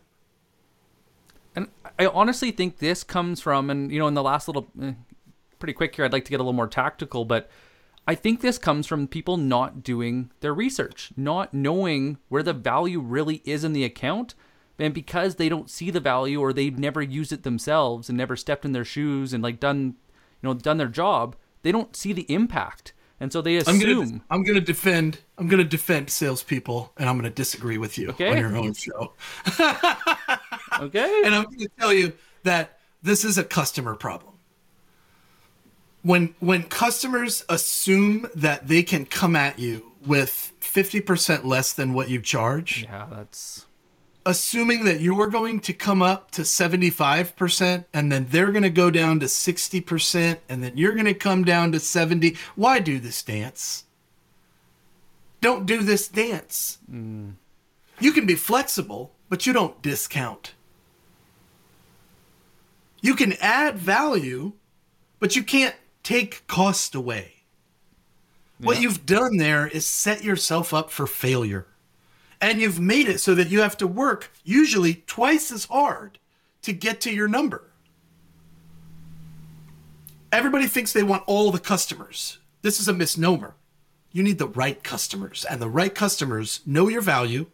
And 1.54 1.68
I 1.98 2.06
honestly 2.06 2.50
think 2.50 2.78
this 2.78 3.02
comes 3.02 3.40
from, 3.40 3.70
and 3.70 3.90
you 3.90 3.98
know, 3.98 4.08
in 4.08 4.14
the 4.14 4.22
last 4.22 4.48
little, 4.48 4.66
eh, 4.82 4.92
pretty 5.58 5.72
quick 5.72 5.94
here, 5.94 6.04
I'd 6.04 6.12
like 6.12 6.24
to 6.26 6.30
get 6.30 6.36
a 6.36 6.42
little 6.42 6.52
more 6.52 6.68
tactical, 6.68 7.24
but 7.24 7.50
I 8.06 8.14
think 8.14 8.40
this 8.40 8.58
comes 8.58 8.86
from 8.86 9.08
people 9.08 9.36
not 9.36 9.82
doing 9.82 10.30
their 10.40 10.54
research, 10.54 11.10
not 11.16 11.52
knowing 11.52 12.18
where 12.28 12.42
the 12.42 12.52
value 12.52 13.00
really 13.00 13.42
is 13.44 13.64
in 13.64 13.72
the 13.72 13.84
account. 13.84 14.34
And 14.78 14.92
because 14.94 15.36
they 15.36 15.48
don't 15.48 15.70
see 15.70 15.90
the 15.90 16.00
value 16.00 16.40
or 16.40 16.52
they've 16.52 16.78
never 16.78 17.02
used 17.02 17.32
it 17.32 17.42
themselves 17.42 18.08
and 18.08 18.16
never 18.18 18.36
stepped 18.36 18.64
in 18.64 18.72
their 18.72 18.84
shoes 18.84 19.32
and 19.32 19.42
like 19.42 19.58
done, 19.58 19.94
you 20.42 20.48
know, 20.48 20.54
done 20.54 20.76
their 20.76 20.86
job, 20.88 21.34
they 21.62 21.72
don't 21.72 21.96
see 21.96 22.12
the 22.12 22.30
impact. 22.32 22.92
And 23.18 23.32
so 23.32 23.40
they 23.40 23.56
I'm 23.56 23.76
assume. 23.76 24.08
gonna 24.08 24.20
I'm 24.28 24.42
gonna 24.44 24.60
defend 24.60 25.18
I'm 25.38 25.48
gonna 25.48 25.64
defend 25.64 26.10
salespeople, 26.10 26.92
and 26.98 27.08
I'm 27.08 27.16
gonna 27.16 27.30
disagree 27.30 27.78
with 27.78 27.96
you 27.96 28.10
Okay. 28.10 28.28
on 28.28 28.36
your 28.38 28.54
own 28.54 28.74
show. 28.74 29.14
okay. 30.80 31.22
And 31.24 31.34
I'm 31.34 31.44
going 31.44 31.58
to 31.60 31.68
tell 31.78 31.92
you 31.92 32.12
that 32.42 32.78
this 33.02 33.24
is 33.24 33.38
a 33.38 33.44
customer 33.44 33.94
problem. 33.94 34.34
When 36.06 36.34
when 36.38 36.62
customers 36.62 37.44
assume 37.48 38.28
that 38.34 38.68
they 38.68 38.84
can 38.84 39.06
come 39.06 39.34
at 39.34 39.58
you 39.58 39.90
with 40.06 40.52
50% 40.60 41.44
less 41.44 41.72
than 41.72 41.94
what 41.94 42.08
you 42.08 42.20
charge, 42.20 42.84
yeah, 42.84 43.06
that's. 43.10 43.66
assuming 44.24 44.84
that 44.84 45.00
you're 45.00 45.26
going 45.26 45.58
to 45.60 45.72
come 45.72 46.02
up 46.02 46.30
to 46.32 46.42
75% 46.42 47.84
and 47.92 48.12
then 48.12 48.26
they're 48.30 48.52
going 48.52 48.62
to 48.62 48.70
go 48.70 48.90
down 48.90 49.18
to 49.20 49.26
60% 49.26 50.38
and 50.48 50.62
then 50.62 50.76
you're 50.76 50.92
going 50.92 51.06
to 51.06 51.14
come 51.14 51.42
down 51.44 51.72
to 51.72 51.80
70, 51.80 52.36
why 52.54 52.78
do 52.78 53.00
this 53.00 53.22
dance? 53.22 53.84
Don't 55.40 55.66
do 55.66 55.82
this 55.82 56.06
dance. 56.08 56.78
Hmm. 56.88 57.30
You 57.98 58.12
can 58.12 58.26
be 58.26 58.34
flexible, 58.36 59.12
but 59.28 59.44
you 59.46 59.52
don't 59.52 59.80
discount. 59.82 60.54
You 63.00 63.14
can 63.16 63.34
add 63.40 63.76
value, 63.78 64.52
but 65.18 65.34
you 65.34 65.42
can't 65.42 65.74
take 66.06 66.46
cost 66.46 66.94
away. 66.94 67.32
What 68.58 68.76
Yeah. 68.76 68.82
you've 68.82 69.06
done 69.06 69.38
there 69.38 69.66
is 69.66 69.84
set 69.84 70.22
yourself 70.22 70.72
up 70.72 70.92
for 70.92 71.04
failure. 71.04 71.66
And 72.40 72.60
you've 72.60 72.78
made 72.78 73.08
it 73.08 73.20
so 73.20 73.34
that 73.34 73.48
you 73.48 73.60
have 73.60 73.76
to 73.78 73.88
work 73.88 74.30
usually 74.44 75.02
twice 75.08 75.50
as 75.50 75.64
hard 75.64 76.20
to 76.62 76.72
get 76.72 77.00
to 77.00 77.12
your 77.12 77.26
number. 77.26 77.64
Everybody 80.30 80.68
thinks 80.68 80.92
they 80.92 81.02
want 81.02 81.24
all 81.26 81.50
the 81.50 81.58
customers. 81.58 82.38
This 82.62 82.78
is 82.78 82.86
a 82.86 82.92
misnomer. 82.92 83.54
You 84.12 84.22
need 84.22 84.38
the 84.38 84.46
right 84.46 84.80
customers, 84.84 85.44
and 85.50 85.60
the 85.60 85.68
right 85.68 85.94
customers 85.94 86.60
know 86.64 86.88
your 86.88 87.02
value 87.02 87.46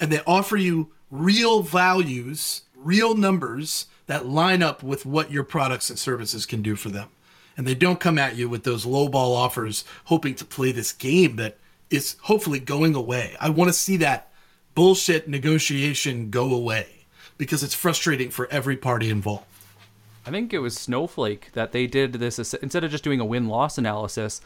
and 0.00 0.10
they 0.10 0.22
offer 0.26 0.56
you 0.56 0.90
real 1.08 1.62
values, 1.62 2.62
real 2.74 3.14
numbers 3.14 3.86
that 4.06 4.26
line 4.26 4.60
up 4.60 4.82
with 4.82 5.06
what 5.06 5.30
your 5.30 5.44
products 5.44 5.88
and 5.88 5.98
services 6.00 6.46
can 6.46 6.62
do 6.62 6.74
for 6.74 6.88
them. 6.88 7.08
And 7.56 7.66
they 7.66 7.74
don't 7.74 8.00
come 8.00 8.18
at 8.18 8.36
you 8.36 8.48
with 8.48 8.64
those 8.64 8.86
lowball 8.86 9.36
offers 9.36 9.84
hoping 10.04 10.34
to 10.36 10.44
play 10.44 10.72
this 10.72 10.92
game 10.92 11.36
that 11.36 11.58
is 11.90 12.16
hopefully 12.22 12.58
going 12.58 12.94
away. 12.94 13.36
I 13.40 13.50
want 13.50 13.68
to 13.68 13.74
see 13.74 13.98
that 13.98 14.30
bullshit 14.74 15.28
negotiation 15.28 16.30
go 16.30 16.54
away 16.54 17.04
because 17.36 17.62
it's 17.62 17.74
frustrating 17.74 18.30
for 18.30 18.48
every 18.50 18.76
party 18.76 19.10
involved. 19.10 19.44
I 20.26 20.30
think 20.30 20.54
it 20.54 20.60
was 20.60 20.76
Snowflake 20.78 21.50
that 21.52 21.72
they 21.72 21.86
did 21.86 22.14
this 22.14 22.38
instead 22.54 22.84
of 22.84 22.90
just 22.90 23.04
doing 23.04 23.20
a 23.20 23.24
win 23.24 23.48
loss 23.48 23.76
analysis. 23.76 24.40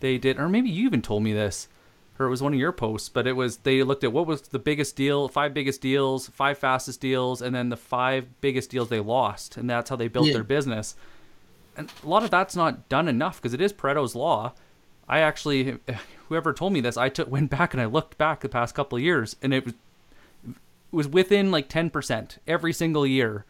They 0.00 0.18
did, 0.18 0.38
or 0.38 0.48
maybe 0.48 0.68
you 0.68 0.84
even 0.86 1.00
told 1.02 1.22
me 1.22 1.32
this, 1.32 1.66
or 2.18 2.26
it 2.26 2.30
was 2.30 2.42
one 2.42 2.52
of 2.52 2.60
your 2.60 2.72
posts, 2.72 3.08
but 3.08 3.26
it 3.26 3.32
was 3.32 3.56
they 3.58 3.82
looked 3.82 4.04
at 4.04 4.12
what 4.12 4.26
was 4.26 4.42
the 4.42 4.58
biggest 4.58 4.96
deal, 4.96 5.26
five 5.28 5.54
biggest 5.54 5.80
deals, 5.80 6.28
five 6.28 6.58
fastest 6.58 7.00
deals, 7.00 7.40
and 7.40 7.54
then 7.54 7.70
the 7.70 7.76
five 7.76 8.40
biggest 8.40 8.70
deals 8.70 8.90
they 8.90 9.00
lost, 9.00 9.56
and 9.56 9.68
that's 9.68 9.88
how 9.90 9.96
they 9.96 10.08
built 10.08 10.26
Yeah. 10.26 10.34
their 10.34 10.44
business. 10.44 10.94
And 11.76 11.90
a 12.02 12.08
lot 12.08 12.22
of 12.22 12.30
that's 12.30 12.56
not 12.56 12.88
done 12.88 13.08
enough 13.08 13.40
because 13.40 13.54
it 13.54 13.60
is 13.60 13.72
Pareto's 13.72 14.14
law. 14.14 14.52
I 15.08 15.20
actually, 15.20 15.78
whoever 16.28 16.52
told 16.52 16.72
me 16.72 16.80
this, 16.80 16.96
I 16.96 17.08
took 17.08 17.30
went 17.30 17.50
back 17.50 17.74
and 17.74 17.80
I 17.80 17.86
looked 17.86 18.16
back 18.18 18.40
the 18.40 18.48
past 18.48 18.74
couple 18.74 18.96
of 18.96 19.04
years, 19.04 19.36
and 19.42 19.52
it 19.52 19.64
was 19.64 19.74
it 20.46 20.54
was 20.96 21.08
within 21.08 21.50
like 21.50 21.68
ten 21.68 21.90
percent 21.90 22.38
every 22.46 22.72
single 22.72 23.06
year 23.06 23.44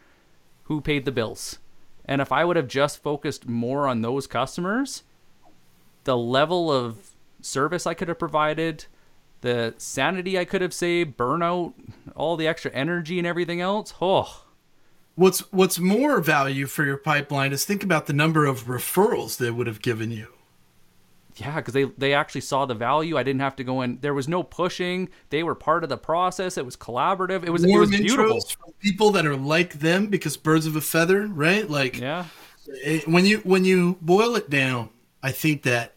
who 0.64 0.80
paid 0.80 1.04
the 1.04 1.12
bills. 1.12 1.58
And 2.06 2.20
if 2.20 2.32
I 2.32 2.44
would 2.44 2.56
have 2.56 2.68
just 2.68 3.02
focused 3.02 3.48
more 3.48 3.86
on 3.88 4.02
those 4.02 4.26
customers, 4.26 5.02
the 6.04 6.16
level 6.16 6.70
of 6.70 7.10
service 7.40 7.86
I 7.86 7.94
could 7.94 8.08
have 8.08 8.18
provided, 8.18 8.86
the 9.40 9.74
sanity 9.78 10.38
I 10.38 10.44
could 10.44 10.62
have 10.62 10.74
saved, 10.74 11.16
burnout, 11.16 11.72
all 12.14 12.36
the 12.36 12.46
extra 12.46 12.70
energy 12.72 13.18
and 13.18 13.26
everything 13.26 13.60
else. 13.60 13.94
Oh, 14.00 14.43
What's 15.16 15.40
what's 15.52 15.78
more 15.78 16.20
value 16.20 16.66
for 16.66 16.84
your 16.84 16.96
pipeline 16.96 17.52
is 17.52 17.64
think 17.64 17.84
about 17.84 18.06
the 18.06 18.12
number 18.12 18.46
of 18.46 18.64
referrals 18.64 19.36
they 19.36 19.50
would 19.50 19.66
have 19.68 19.80
given 19.80 20.10
you. 20.10 20.28
yeah, 21.36 21.56
because 21.56 21.72
they 21.74 21.84
they 21.84 22.14
actually 22.14 22.40
saw 22.40 22.66
the 22.66 22.74
value. 22.74 23.16
I 23.16 23.22
didn't 23.22 23.40
have 23.40 23.54
to 23.56 23.64
go 23.64 23.82
in. 23.82 23.98
There 24.00 24.14
was 24.14 24.26
no 24.28 24.42
pushing. 24.42 25.08
They 25.30 25.44
were 25.44 25.54
part 25.54 25.84
of 25.84 25.88
the 25.88 25.96
process. 25.96 26.58
It 26.58 26.64
was 26.66 26.76
collaborative. 26.76 27.44
It 27.44 27.50
was 27.50 27.62
it 27.62 27.68
Warm 27.68 27.80
was 27.82 27.90
beautiful. 27.90 28.40
from 28.40 28.72
people 28.80 29.10
that 29.12 29.24
are 29.24 29.36
like 29.36 29.74
them 29.74 30.06
because 30.08 30.36
birds 30.36 30.66
of 30.66 30.74
a 30.74 30.80
feather, 30.80 31.26
right? 31.28 31.68
Like 31.70 31.98
Yeah, 32.00 32.26
it- 32.66 33.06
when 33.06 33.24
you 33.24 33.38
when 33.38 33.64
you 33.64 33.98
boil 34.00 34.34
it 34.34 34.50
down, 34.50 34.90
I 35.22 35.30
think 35.30 35.62
that 35.62 35.92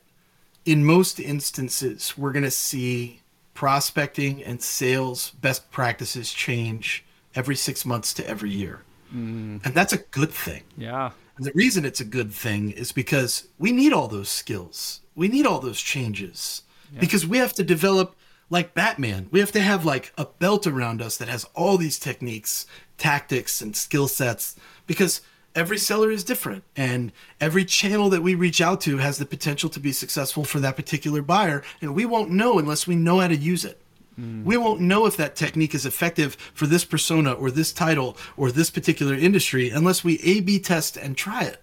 in 0.64 0.86
most 0.86 1.20
instances, 1.20 2.16
we're 2.18 2.34
going 2.34 2.44
to 2.44 2.52
see 2.52 3.22
prospecting 3.56 4.44
and 4.44 4.62
sales 4.62 5.32
best 5.42 5.72
practices 5.72 6.32
change 6.32 7.04
every 7.34 7.56
six 7.56 7.84
months 7.86 8.14
to 8.14 8.28
every 8.30 8.52
year. 8.52 8.82
Mm. 9.14 9.66
And 9.66 9.74
that's 9.74 9.94
a 9.94 9.98
good 9.98 10.32
thing. 10.32 10.64
Yeah. 10.78 11.12
And 11.38 11.46
the 11.46 11.52
reason 11.54 11.86
it's 11.86 12.02
a 12.02 12.06
good 12.06 12.32
thing 12.32 12.72
is 12.72 12.92
because 12.92 13.48
we 13.60 13.72
need 13.72 13.94
all 13.94 14.08
those 14.08 14.30
skills. 14.30 15.02
We 15.16 15.28
need 15.28 15.46
all 15.46 15.60
those 15.60 15.82
changes 15.82 16.64
because 17.00 17.28
we 17.28 17.38
have 17.38 17.54
to 17.54 17.64
develop 17.64 18.16
like 18.50 18.74
Batman. 18.74 19.28
We 19.32 19.40
have 19.40 19.52
to 19.52 19.62
have 19.62 19.86
like 19.86 20.14
a 20.18 20.26
belt 20.26 20.66
around 20.66 21.02
us 21.02 21.18
that 21.18 21.28
has 21.28 21.46
all 21.54 21.78
these 21.78 22.00
techniques, 22.00 22.66
tactics, 22.98 23.62
and 23.62 23.76
skill 23.76 24.08
sets 24.08 24.56
because 24.86 25.22
every 25.56 25.78
seller 25.78 26.12
is 26.12 26.24
different 26.24 26.64
and 26.76 27.12
every 27.42 27.66
channel 27.66 28.10
that 28.10 28.22
we 28.22 28.36
reach 28.36 28.62
out 28.62 28.80
to 28.82 28.98
has 28.98 29.18
the 29.18 29.26
potential 29.26 29.70
to 29.72 29.80
be 29.80 29.92
successful 29.92 30.44
for 30.44 30.60
that 30.60 30.76
particular 30.76 31.22
buyer. 31.22 31.64
And 31.82 31.96
we 31.96 32.06
won't 32.06 32.32
know 32.32 32.60
unless 32.60 32.88
we 32.88 32.96
know 32.96 33.20
how 33.20 33.28
to 33.28 33.36
use 33.36 33.66
it. 33.66 33.82
We 34.18 34.58
won't 34.58 34.82
know 34.82 35.06
if 35.06 35.16
that 35.18 35.36
technique 35.36 35.76
is 35.76 35.86
effective 35.86 36.36
for 36.54 36.66
this 36.66 36.84
persona 36.84 37.34
or 37.34 37.52
this 37.52 37.72
title 37.72 38.18
or 38.36 38.52
this 38.52 38.72
particular 38.72 39.14
industry 39.14 39.70
unless 39.70 40.04
we 40.04 40.20
A 40.20 40.40
B 40.40 40.60
test 40.60 40.98
and 40.98 41.16
try 41.16 41.44
it. 41.44 41.62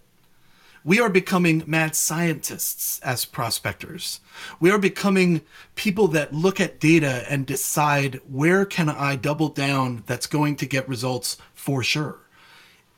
We 0.85 1.01
are 1.01 1.09
becoming 1.09 1.65
mad 1.67 1.97
scientists 1.97 3.01
as 3.01 3.25
prospectors. 3.25 4.21
We 4.61 4.71
are 4.71 4.79
becoming 4.79 5.41
people 5.75 6.09
that 6.09 6.35
look 6.35 6.61
at 6.61 6.79
data 6.79 7.25
and 7.29 7.47
decide 7.47 8.21
where 8.31 8.67
can 8.67 8.91
I 8.91 9.17
double 9.17 9.49
down 9.49 10.05
that's 10.07 10.27
going 10.27 10.57
to 10.57 10.67
get 10.67 10.89
results 10.89 11.39
for 11.55 11.83
sure. 11.83 12.21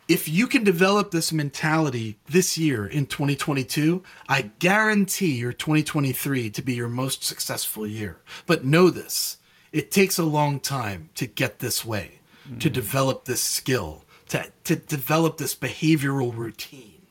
If 0.08 0.28
you 0.28 0.48
can 0.48 0.64
develop 0.64 1.12
this 1.12 1.32
mentality 1.32 2.18
this 2.28 2.58
year 2.58 2.86
in 2.86 3.06
2022, 3.06 4.02
I 4.28 4.50
guarantee 4.58 5.36
your 5.36 5.52
2023 5.52 6.50
to 6.50 6.62
be 6.62 6.74
your 6.74 6.88
most 6.88 7.24
successful 7.24 7.86
year. 7.86 8.18
But 8.46 8.64
know 8.64 8.90
this 8.90 9.38
it 9.76 9.90
takes 9.90 10.16
a 10.16 10.24
long 10.24 10.58
time 10.58 11.10
to 11.16 11.26
get 11.26 11.58
this 11.58 11.84
way, 11.84 12.20
to 12.60 12.70
mm. 12.70 12.72
develop 12.72 13.26
this 13.26 13.42
skill, 13.42 14.04
to, 14.30 14.50
to 14.64 14.76
develop 14.76 15.36
this 15.36 15.54
behavioral 15.54 16.34
routine. 16.34 17.02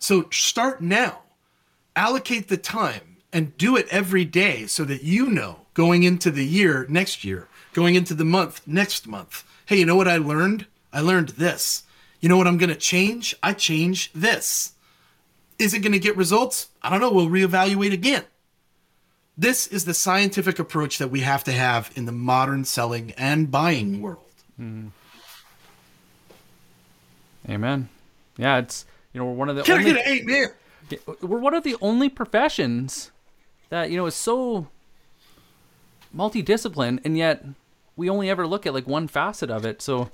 So 0.00 0.28
start 0.30 0.80
now, 0.80 1.20
allocate 1.94 2.48
the 2.48 2.56
time, 2.56 3.18
and 3.32 3.56
do 3.56 3.76
it 3.76 3.86
every 3.92 4.24
day 4.24 4.66
so 4.66 4.84
that 4.84 5.04
you 5.04 5.30
know 5.30 5.60
going 5.74 6.02
into 6.02 6.32
the 6.32 6.44
year 6.44 6.86
next 6.88 7.22
year, 7.22 7.46
going 7.72 7.94
into 7.94 8.14
the 8.14 8.24
month 8.24 8.66
next 8.66 9.06
month. 9.06 9.44
Hey, 9.66 9.78
you 9.78 9.86
know 9.86 9.94
what 9.94 10.08
I 10.08 10.16
learned? 10.16 10.66
I 10.92 11.00
learned 11.02 11.30
this. 11.30 11.84
You 12.18 12.28
know 12.28 12.36
what 12.36 12.48
I'm 12.48 12.58
going 12.58 12.70
to 12.70 12.74
change? 12.74 13.36
I 13.44 13.52
change 13.52 14.10
this. 14.12 14.72
Is 15.56 15.72
it 15.72 15.80
going 15.80 15.92
to 15.92 16.00
get 16.00 16.16
results? 16.16 16.70
I 16.82 16.90
don't 16.90 17.00
know. 17.00 17.12
We'll 17.12 17.28
reevaluate 17.28 17.92
again. 17.92 18.24
This 19.38 19.68
is 19.68 19.84
the 19.84 19.94
scientific 19.94 20.58
approach 20.58 20.98
that 20.98 21.08
we 21.08 21.20
have 21.20 21.44
to 21.44 21.52
have 21.52 21.92
in 21.94 22.06
the 22.06 22.12
modern 22.12 22.64
selling 22.64 23.12
and 23.12 23.50
buying 23.50 24.02
world. 24.02 24.24
Mm-hmm. 24.60 24.88
Amen. 27.48 27.88
Yeah, 28.36 28.58
it's 28.58 28.84
you 29.12 29.20
know 29.20 29.26
we're 29.26 29.34
one 29.34 29.48
of 29.48 29.54
the 29.56 29.62
Can 29.62 29.76
I 29.76 29.78
only 29.78 29.92
get 29.92 30.06
an 30.06 30.12
amen? 30.12 30.48
we're 31.20 31.38
one 31.38 31.54
of 31.54 31.64
the 31.64 31.76
only 31.80 32.08
professions 32.08 33.10
that 33.68 33.90
you 33.90 33.96
know 33.96 34.06
is 34.06 34.14
so 34.14 34.68
multidisciplined 36.16 37.00
and 37.04 37.16
yet 37.18 37.44
we 37.96 38.08
only 38.08 38.30
ever 38.30 38.46
look 38.46 38.66
at 38.66 38.72
like 38.72 38.86
one 38.86 39.06
facet 39.06 39.50
of 39.50 39.66
it 39.66 39.82
so 39.82 40.10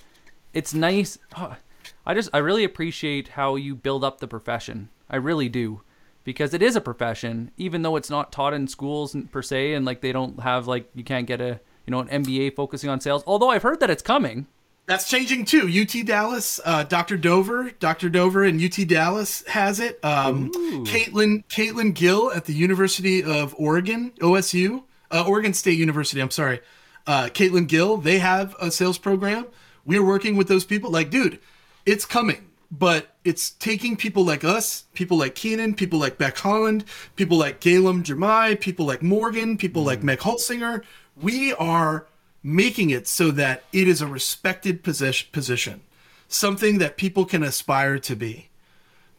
it's 0.52 0.74
nice 0.74 1.18
oh, 1.36 1.56
i 2.06 2.14
just 2.14 2.28
i 2.32 2.38
really 2.38 2.64
appreciate 2.64 3.28
how 3.28 3.54
you 3.54 3.74
build 3.74 4.02
up 4.02 4.18
the 4.18 4.26
profession 4.26 4.88
i 5.08 5.16
really 5.16 5.48
do 5.48 5.82
because 6.24 6.52
it 6.54 6.62
is 6.62 6.74
a 6.74 6.80
profession 6.80 7.50
even 7.56 7.82
though 7.82 7.96
it's 7.96 8.10
not 8.10 8.32
taught 8.32 8.52
in 8.54 8.66
schools 8.66 9.14
per 9.30 9.42
se 9.42 9.74
and 9.74 9.84
like 9.84 10.00
they 10.00 10.12
don't 10.12 10.40
have 10.40 10.66
like 10.66 10.88
you 10.94 11.04
can't 11.04 11.26
get 11.26 11.40
a 11.40 11.60
you 11.86 11.90
know 11.90 12.00
an 12.00 12.08
mba 12.24 12.54
focusing 12.54 12.90
on 12.90 13.00
sales 13.00 13.22
although 13.26 13.50
i've 13.50 13.62
heard 13.62 13.78
that 13.80 13.90
it's 13.90 14.02
coming 14.02 14.46
That's 14.86 15.08
changing 15.08 15.46
too. 15.46 15.64
UT 15.66 16.04
Dallas, 16.06 16.60
uh, 16.62 16.84
Dr. 16.84 17.16
Dover, 17.16 17.70
Dr. 17.80 18.10
Dover 18.10 18.44
and 18.44 18.60
UT 18.62 18.86
Dallas 18.86 19.42
has 19.48 19.80
it. 19.80 19.98
Um, 20.04 20.50
Caitlin 20.84 21.42
Caitlin 21.46 21.94
Gill 21.94 22.30
at 22.30 22.44
the 22.44 22.52
University 22.52 23.24
of 23.24 23.54
Oregon, 23.56 24.12
OSU, 24.20 24.82
uh, 25.10 25.24
Oregon 25.26 25.54
State 25.54 25.78
University. 25.78 26.20
I'm 26.20 26.30
sorry, 26.30 26.60
uh, 27.06 27.30
Caitlin 27.32 27.66
Gill. 27.66 27.96
They 27.96 28.18
have 28.18 28.54
a 28.60 28.70
sales 28.70 28.98
program. 28.98 29.46
We're 29.86 30.04
working 30.04 30.36
with 30.36 30.48
those 30.48 30.66
people. 30.66 30.90
Like, 30.90 31.08
dude, 31.08 31.40
it's 31.86 32.04
coming, 32.04 32.50
but 32.78 33.14
it's 33.24 33.50
taking 33.50 33.96
people 33.96 34.24
like 34.24 34.42
us, 34.42 34.84
people 34.94 35.16
like 35.16 35.36
Keenan, 35.36 35.74
people 35.74 35.98
like 35.98 36.18
Becc 36.18 36.38
Holland, 36.38 36.84
people 37.14 37.38
like 37.38 37.60
Galem 37.60 38.02
Jamai, 38.02 38.60
people 38.60 38.84
like 38.84 39.00
Morgan, 39.00 39.56
people 39.56 39.84
like 39.84 39.98
mm-hmm. 39.98 40.06
Meg 40.06 40.18
Holsinger. 40.18 40.82
We 41.20 41.52
are 41.54 42.06
making 42.42 42.90
it 42.90 43.06
so 43.06 43.30
that 43.30 43.62
it 43.72 43.86
is 43.86 44.02
a 44.02 44.08
respected 44.08 44.82
position, 44.82 45.28
position, 45.30 45.82
something 46.26 46.78
that 46.78 46.96
people 46.96 47.24
can 47.24 47.44
aspire 47.44 48.00
to 48.00 48.16
be. 48.16 48.48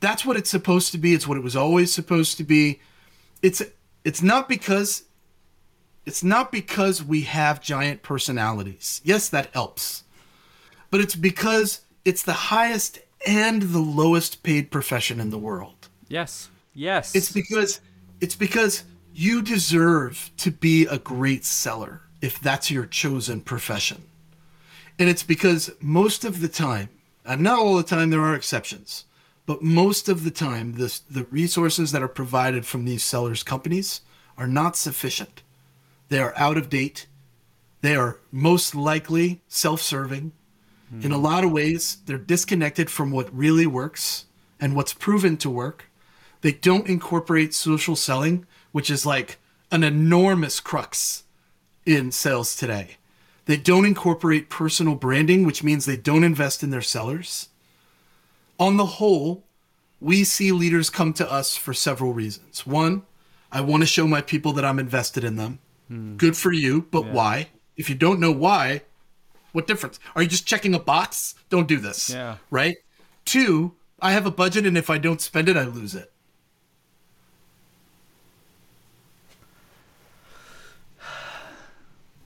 That's 0.02 0.26
what 0.26 0.36
it's 0.36 0.50
supposed 0.50 0.92
to 0.92 0.98
be. 0.98 1.14
It's 1.14 1.26
what 1.26 1.38
it 1.38 1.44
was 1.44 1.56
always 1.56 1.94
supposed 1.94 2.36
to 2.38 2.44
be. 2.44 2.82
It's 3.42 3.64
it's 4.04 4.22
not 4.22 4.50
because 4.50 5.04
it's 6.06 6.24
not 6.26 6.52
because 6.52 7.02
we 7.02 7.22
have 7.22 7.62
giant 7.62 8.04
personalities. 8.04 9.00
Yes, 9.06 9.30
that 9.30 9.50
helps. 9.54 10.04
But 10.92 11.00
it's 11.00 11.16
because 11.16 11.82
it's 12.04 12.22
the 12.22 12.34
highest 12.34 13.00
and 13.26 13.62
the 13.62 13.80
lowest 13.80 14.44
paid 14.44 14.72
profession 14.72 15.20
in 15.20 15.30
the 15.30 15.38
world. 15.38 15.90
yes 16.08 16.50
yes 16.74 17.16
It's 17.16 17.32
because 17.32 17.82
it's 18.22 18.36
because 18.36 18.84
you 19.14 19.42
deserve 19.42 20.32
to 20.38 20.52
be 20.52 20.86
a 20.86 20.98
great 20.98 21.46
seller 21.46 22.02
if 22.22 22.40
that's 22.40 22.72
your 22.72 22.86
chosen 22.86 23.42
profession. 23.42 24.04
And 24.98 25.10
it's 25.10 25.24
because 25.24 25.72
most 25.82 26.24
of 26.26 26.42
the 26.42 26.48
time, 26.48 26.90
and 27.26 27.42
not 27.42 27.60
all 27.60 27.76
the 27.76 27.84
time 27.84 28.10
there 28.10 28.22
are 28.22 28.36
exceptions, 28.36 29.06
but 29.46 29.62
most 29.62 30.10
of 30.10 30.24
the 30.24 30.32
time 30.32 30.74
this 30.74 31.00
the 31.00 31.26
resources 31.26 31.92
that 31.92 32.04
are 32.04 32.08
provided 32.08 32.66
from 32.66 32.86
these 32.86 33.04
sellers 33.04 33.44
companies 33.44 34.02
are 34.38 34.48
not 34.48 34.76
sufficient. 34.76 35.44
They 36.10 36.20
are 36.20 36.34
out 36.36 36.58
of 36.58 36.70
date. 36.70 37.08
They 37.82 37.96
are 37.96 38.20
most 38.32 38.76
likely 38.76 39.42
self-serving. 39.48 40.32
In 40.92 41.12
a 41.12 41.18
lot 41.18 41.44
of 41.44 41.52
ways, 41.52 41.98
they're 42.06 42.18
disconnected 42.18 42.90
from 42.90 43.12
what 43.12 43.36
really 43.36 43.68
works 43.68 44.26
and 44.60 44.76
what's 44.76 44.94
proven 44.94 45.36
to 45.38 45.50
work. 45.50 45.86
They 46.42 46.52
don't 46.52 46.88
incorporate 46.88 47.54
social 47.54 47.96
selling, 47.96 48.46
which 48.72 48.90
is 48.90 49.06
like 49.06 49.40
an 49.72 49.84
enormous 49.84 50.60
crux 50.60 51.24
in 51.86 52.12
sales 52.12 52.56
today. 52.56 52.98
They 53.46 53.58
don't 53.58 53.86
incorporate 53.86 54.50
personal 54.50 54.96
branding, 54.96 55.46
which 55.46 55.64
means 55.64 55.86
they 55.86 55.98
don't 55.98 56.24
invest 56.24 56.64
in 56.64 56.70
their 56.70 56.82
sellers. 56.82 57.50
On 58.60 58.78
the 58.78 58.86
whole, 58.86 59.44
we 60.00 60.24
see 60.24 60.52
leaders 60.52 60.90
come 60.90 61.14
to 61.14 61.32
us 61.32 61.56
for 61.56 61.74
several 61.74 62.14
reasons. 62.14 62.66
One, 62.66 63.04
I 63.52 63.62
want 63.62 63.84
to 63.84 63.88
show 63.88 64.08
my 64.08 64.22
people 64.22 64.54
that 64.54 64.66
I'm 64.66 64.80
invested 64.80 65.24
in 65.24 65.36
them. 65.36 65.60
Hmm. 65.88 66.16
Good 66.18 66.38
for 66.38 66.52
you, 66.52 66.88
but 66.92 67.08
why? 67.08 67.50
If 67.76 67.90
you 67.90 67.96
don't 67.96 68.20
know 68.20 68.32
why, 68.32 68.82
what 69.56 69.68
difference? 69.68 70.00
Are 70.16 70.22
you 70.22 70.28
just 70.28 70.46
checking 70.46 70.76
a 70.76 70.80
box? 70.80 71.34
Don't 71.50 71.66
do 71.68 71.78
this. 71.78 72.10
Yeah. 72.10 72.38
Right? 72.52 72.76
Two, 73.24 73.74
I 74.02 74.12
have 74.12 74.26
a 74.26 74.32
budget 74.32 74.66
and 74.66 74.78
if 74.78 74.90
I 74.90 74.98
don't 74.98 75.22
spend 75.22 75.48
it, 75.48 75.56
I 75.56 75.64
lose 75.64 75.96
it. 75.96 76.12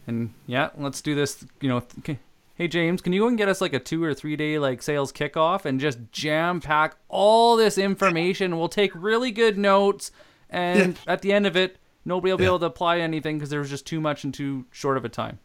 And 0.07 0.34
yeah, 0.47 0.69
let's 0.75 1.01
do 1.01 1.13
this. 1.13 1.45
You 1.61 1.69
know, 1.69 1.77
okay. 1.99 2.17
hey 2.55 2.67
James, 2.67 2.99
can 2.99 3.13
you 3.13 3.21
go 3.21 3.27
and 3.27 3.38
get 3.38 3.47
us 3.47 3.61
like 3.61 3.73
a 3.73 3.80
two 3.80 4.03
or 4.03 4.15
three 4.15 4.36
day 4.36 4.57
like 4.57 4.82
sales 4.82 5.11
kickoff 5.13 5.65
and 5.65 5.80
just 5.80 5.99
jam 6.11 6.59
pack 6.61 6.95
all 7.09 7.55
this 7.55 7.77
information? 7.77 8.57
We'll 8.57 8.69
take 8.69 8.91
really 8.95 9.30
good 9.30 9.55
notes, 9.55 10.11
and 10.49 10.97
at 11.05 11.21
the 11.21 11.32
end 11.32 11.45
of 11.45 11.55
it, 11.55 11.77
nobody 12.05 12.32
will 12.34 12.39
be 12.39 12.45
Yeah. 12.45 12.49
able 12.49 12.59
to 12.61 12.65
apply 12.65 12.97
anything 12.99 13.38
because 13.38 13.51
there 13.51 13.59
was 13.59 13.69
just 13.69 13.86
too 13.86 14.01
much 14.01 14.23
and 14.23 14.34
too 14.34 14.65
short 14.71 14.97
of 14.97 15.05
a 15.05 15.09
time. 15.09 15.38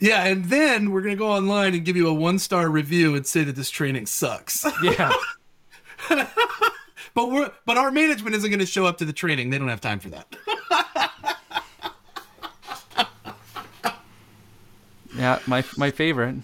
Yeah, 0.00 0.24
and 0.24 0.46
then 0.46 0.90
we're 0.90 1.02
gonna 1.02 1.14
go 1.14 1.30
online 1.30 1.74
and 1.74 1.84
give 1.84 1.94
you 1.94 2.08
a 2.08 2.14
one 2.14 2.38
star 2.38 2.68
review 2.70 3.14
and 3.14 3.26
say 3.26 3.44
that 3.44 3.54
this 3.54 3.68
training 3.68 4.06
sucks. 4.06 4.66
Yeah, 4.82 5.12
but 6.08 7.30
we're 7.30 7.52
but 7.66 7.76
our 7.76 7.90
management 7.90 8.34
isn't 8.34 8.50
gonna 8.50 8.64
show 8.64 8.86
up 8.86 8.96
to 8.98 9.04
the 9.04 9.12
training. 9.12 9.50
They 9.50 9.58
don't 9.58 9.68
have 9.68 9.82
time 9.82 10.00
for 10.00 10.08
that. 10.08 10.26
yeah, 15.16 15.38
my 15.46 15.62
my 15.76 15.90
favorite. 15.90 16.36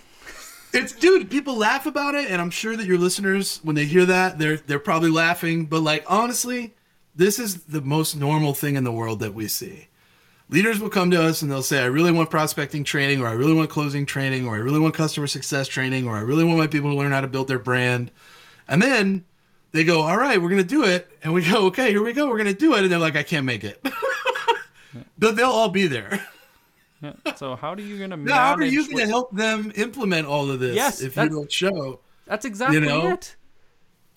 It's 0.75 0.93
dude, 0.93 1.31
people 1.31 1.57
laugh 1.57 1.87
about 1.87 2.15
it, 2.15 2.31
and 2.31 2.43
I'm 2.43 2.51
sure 2.51 2.77
that 2.77 2.87
your 2.87 2.99
listeners, 2.99 3.61
when 3.63 3.75
they 3.75 3.87
hear 3.87 4.05
that, 4.05 4.39
they're 4.39 4.59
they're 4.59 4.79
probably 4.79 5.11
laughing. 5.11 5.65
But 5.65 5.81
like 5.81 6.05
honestly, 6.07 6.75
this 7.15 7.39
is 7.39 7.65
the 7.65 7.81
most 7.81 8.15
normal 8.17 8.53
thing 8.53 8.77
in 8.77 8.85
the 8.85 8.93
world 8.93 9.21
that 9.21 9.33
we 9.33 9.49
see. 9.49 9.89
Leaders 10.49 10.79
will 10.79 10.91
come 10.91 11.11
to 11.11 11.23
us 11.23 11.43
and 11.43 11.51
they'll 11.51 11.63
say, 11.63 11.83
I 11.83 11.87
really 11.87 12.13
want 12.13 12.31
prospecting 12.31 12.85
training, 12.85 13.21
or 13.21 13.27
I 13.27 13.33
really 13.33 13.53
want 13.53 13.69
closing 13.69 14.07
training, 14.07 14.47
or 14.47 14.55
I 14.55 14.59
really 14.59 14.79
want 14.79 14.95
customer 14.95 15.27
success 15.27 15.67
training, 15.67 16.07
or 16.07 16.17
I 16.17 16.21
really 16.21 16.45
want 16.45 16.59
my 16.59 16.69
people 16.69 16.91
to 16.91 16.97
learn 16.97 17.13
how 17.13 17.21
to 17.21 17.27
build 17.27 17.49
their 17.49 17.59
brand. 17.59 18.13
And 18.69 18.81
then 18.81 19.25
they 19.73 19.83
go, 19.83 20.03
All 20.03 20.17
right, 20.17 20.41
we're 20.41 20.51
gonna 20.51 20.63
do 20.63 20.85
it. 20.85 21.11
And 21.25 21.35
we 21.35 21.43
go, 21.43 21.67
Okay, 21.67 21.91
here 21.91 22.03
we 22.03 22.13
go, 22.13 22.29
we're 22.29 22.39
gonna 22.39 22.53
do 22.53 22.75
it. 22.75 22.83
And 22.83 22.93
they're 22.93 22.99
like, 22.99 23.17
I 23.17 23.25
can't 23.25 23.45
make 23.45 23.65
it. 23.65 23.85
they'll, 25.19 25.33
they'll 25.33 25.51
all 25.51 25.69
be 25.69 25.87
there. 25.89 26.25
So 27.37 27.57
how 27.57 27.73
are 27.73 27.81
you 27.81 27.99
gonna 27.99 28.17
Now, 28.17 28.35
how 28.37 28.55
are 28.55 28.65
you 28.65 28.85
going 28.87 29.05
to 29.05 29.07
help 29.07 29.31
them 29.33 29.73
implement 29.75 30.27
all 30.27 30.51
of 30.51 30.61
this 30.61 30.75
Yes, 30.75 31.03
if 31.03 31.17
you 31.17 31.29
don't 31.29 31.53
show? 31.53 32.01
That's 32.27 32.45
exactly 32.45 32.81
know? 32.81 33.13
it. 33.13 33.37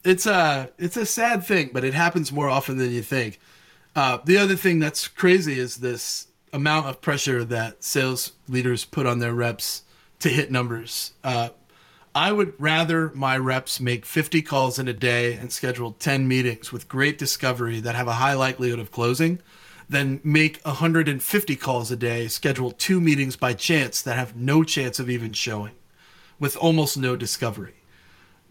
it's 0.03 0.25
a 0.25 0.69
it's 0.77 0.97
a 0.97 1.05
sad 1.05 1.43
thing, 1.43 1.71
but 1.73 1.83
it 1.83 1.93
happens 1.93 2.31
more 2.31 2.49
often 2.49 2.77
than 2.77 2.91
you 2.91 3.01
think. 3.01 3.39
Uh, 3.95 4.19
the 4.23 4.37
other 4.37 4.55
thing 4.55 4.79
that's 4.79 5.07
crazy 5.07 5.59
is 5.59 5.77
this 5.77 6.27
amount 6.53 6.87
of 6.87 7.01
pressure 7.01 7.43
that 7.45 7.83
sales 7.83 8.33
leaders 8.47 8.85
put 8.85 9.05
on 9.05 9.19
their 9.19 9.33
reps 9.33 9.83
to 10.19 10.29
hit 10.29 10.51
numbers. 10.51 11.13
Uh, 11.23 11.49
I 12.15 12.31
would 12.31 12.53
rather 12.59 13.11
my 13.13 13.37
reps 13.37 13.79
make 13.79 14.05
50 14.05 14.41
calls 14.41 14.79
in 14.79 14.87
a 14.87 14.93
day 14.93 15.33
and 15.33 15.51
schedule 15.51 15.91
10 15.93 16.27
meetings 16.27 16.71
with 16.71 16.89
great 16.89 17.17
discovery 17.17 17.79
that 17.81 17.95
have 17.95 18.07
a 18.07 18.13
high 18.13 18.33
likelihood 18.33 18.79
of 18.79 18.91
closing 18.91 19.39
than 19.87 20.19
make 20.23 20.59
150 20.63 21.55
calls 21.55 21.91
a 21.91 21.95
day, 21.95 22.27
schedule 22.27 22.71
two 22.71 22.99
meetings 22.99 23.35
by 23.35 23.53
chance 23.53 24.01
that 24.01 24.15
have 24.15 24.35
no 24.35 24.63
chance 24.63 24.99
of 24.99 25.09
even 25.09 25.33
showing 25.33 25.73
with 26.39 26.55
almost 26.57 26.97
no 26.97 27.15
discovery 27.15 27.75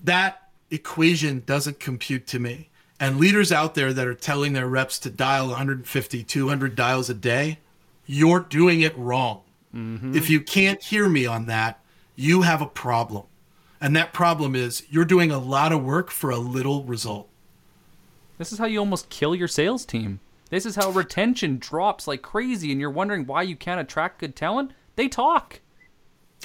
that 0.03 0.51
equation 0.70 1.43
doesn't 1.47 1.80
compute 1.80 2.26
to 2.28 2.39
me. 2.39 2.68
And 3.01 3.19
leaders 3.19 3.53
out 3.53 3.75
there 3.75 3.93
that 3.93 4.07
are 4.07 4.15
telling 4.15 4.53
their 4.53 4.67
reps 4.67 4.99
to 5.01 5.11
dial 5.11 5.49
150, 5.49 6.25
200 6.25 6.75
dials 6.75 7.09
a 7.09 7.15
day, 7.15 7.59
you're 8.07 8.41
doing 8.41 8.81
it 8.81 8.97
wrong. 8.97 9.43
Mm-hmm. 9.75 10.17
If 10.17 10.29
you 10.29 10.41
can't 10.41 10.83
hear 10.83 11.09
me 11.09 11.27
on 11.27 11.47
that, 11.47 11.81
you 12.17 12.43
have 12.43 12.61
a 12.61 12.67
problem. 12.67 13.25
And 13.81 13.95
that 13.95 14.13
problem 14.13 14.57
is 14.57 14.83
you're 14.91 15.05
doing 15.05 15.31
a 15.31 15.39
lot 15.39 15.73
of 15.73 15.85
work 15.85 16.11
for 16.11 16.31
a 16.31 16.39
little 16.39 16.83
result. 16.85 17.29
This 18.39 18.53
is 18.53 18.59
how 18.59 18.67
you 18.67 18.81
almost 18.81 19.09
kill 19.11 19.35
your 19.35 19.49
sales 19.49 19.85
team. 19.85 20.21
This 20.51 20.65
is 20.65 20.77
how 20.77 20.91
retention 20.91 21.59
drops 21.59 22.09
like 22.09 22.23
crazy, 22.23 22.73
and 22.73 22.81
you're 22.81 22.91
wondering 22.91 23.27
why 23.27 23.43
you 23.43 23.55
can't 23.55 23.81
attract 23.81 24.21
good 24.21 24.35
talent. 24.35 24.73
They 24.97 25.07
talk. 25.09 25.61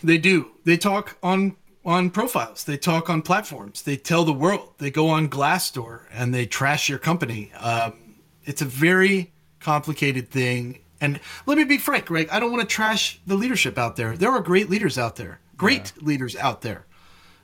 They 0.04 0.18
do. 0.18 0.52
They 0.66 0.78
talk 0.78 1.18
on 1.24 1.56
on 1.86 2.10
profiles. 2.10 2.64
They 2.64 2.78
talk 2.78 3.10
on 3.10 3.22
platforms. 3.22 3.82
They 3.82 3.98
tell 3.98 4.24
the 4.24 4.34
world. 4.34 4.74
They 4.78 4.92
go 4.92 5.10
on 5.10 5.30
Glassdoor 5.30 6.02
and 6.12 6.34
they 6.34 6.46
trash 6.46 6.90
your 6.90 7.00
company. 7.00 7.52
Um, 7.60 8.16
it's 8.46 8.62
a 8.62 8.66
very 8.66 9.32
complicated 9.60 10.30
thing. 10.30 10.80
And 11.02 11.20
let 11.46 11.58
me 11.58 11.64
be 11.64 11.78
frank, 11.78 12.06
Greg. 12.06 12.30
I 12.32 12.40
don't 12.40 12.52
want 12.52 12.68
to 12.68 12.76
trash 12.76 13.20
the 13.28 13.36
leadership 13.36 13.78
out 13.78 13.96
there. 13.96 14.16
There 14.16 14.32
are 14.32 14.40
great 14.40 14.70
leaders 14.70 14.98
out 14.98 15.18
there. 15.18 15.40
Great 15.58 15.94
leaders 16.02 16.36
out 16.36 16.62
there. 16.62 16.86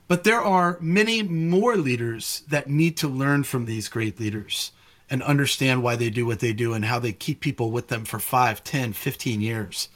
But 0.08 0.24
there 0.24 0.40
are 0.40 0.78
many 0.80 1.22
more 1.22 1.76
leaders 1.76 2.42
that 2.48 2.68
need 2.68 2.96
to 2.98 3.08
learn 3.08 3.44
from 3.44 3.66
these 3.66 3.88
great 3.88 4.18
leaders 4.18 4.72
and 5.08 5.22
understand 5.22 5.82
why 5.82 5.96
they 5.96 6.10
do 6.10 6.26
what 6.26 6.40
they 6.40 6.52
do 6.52 6.72
and 6.72 6.84
how 6.84 6.98
they 6.98 7.12
keep 7.12 7.40
people 7.40 7.70
with 7.70 7.88
them 7.88 8.04
for 8.04 8.18
5, 8.18 8.64
10, 8.64 8.92
15 8.92 9.40
years. 9.40 9.88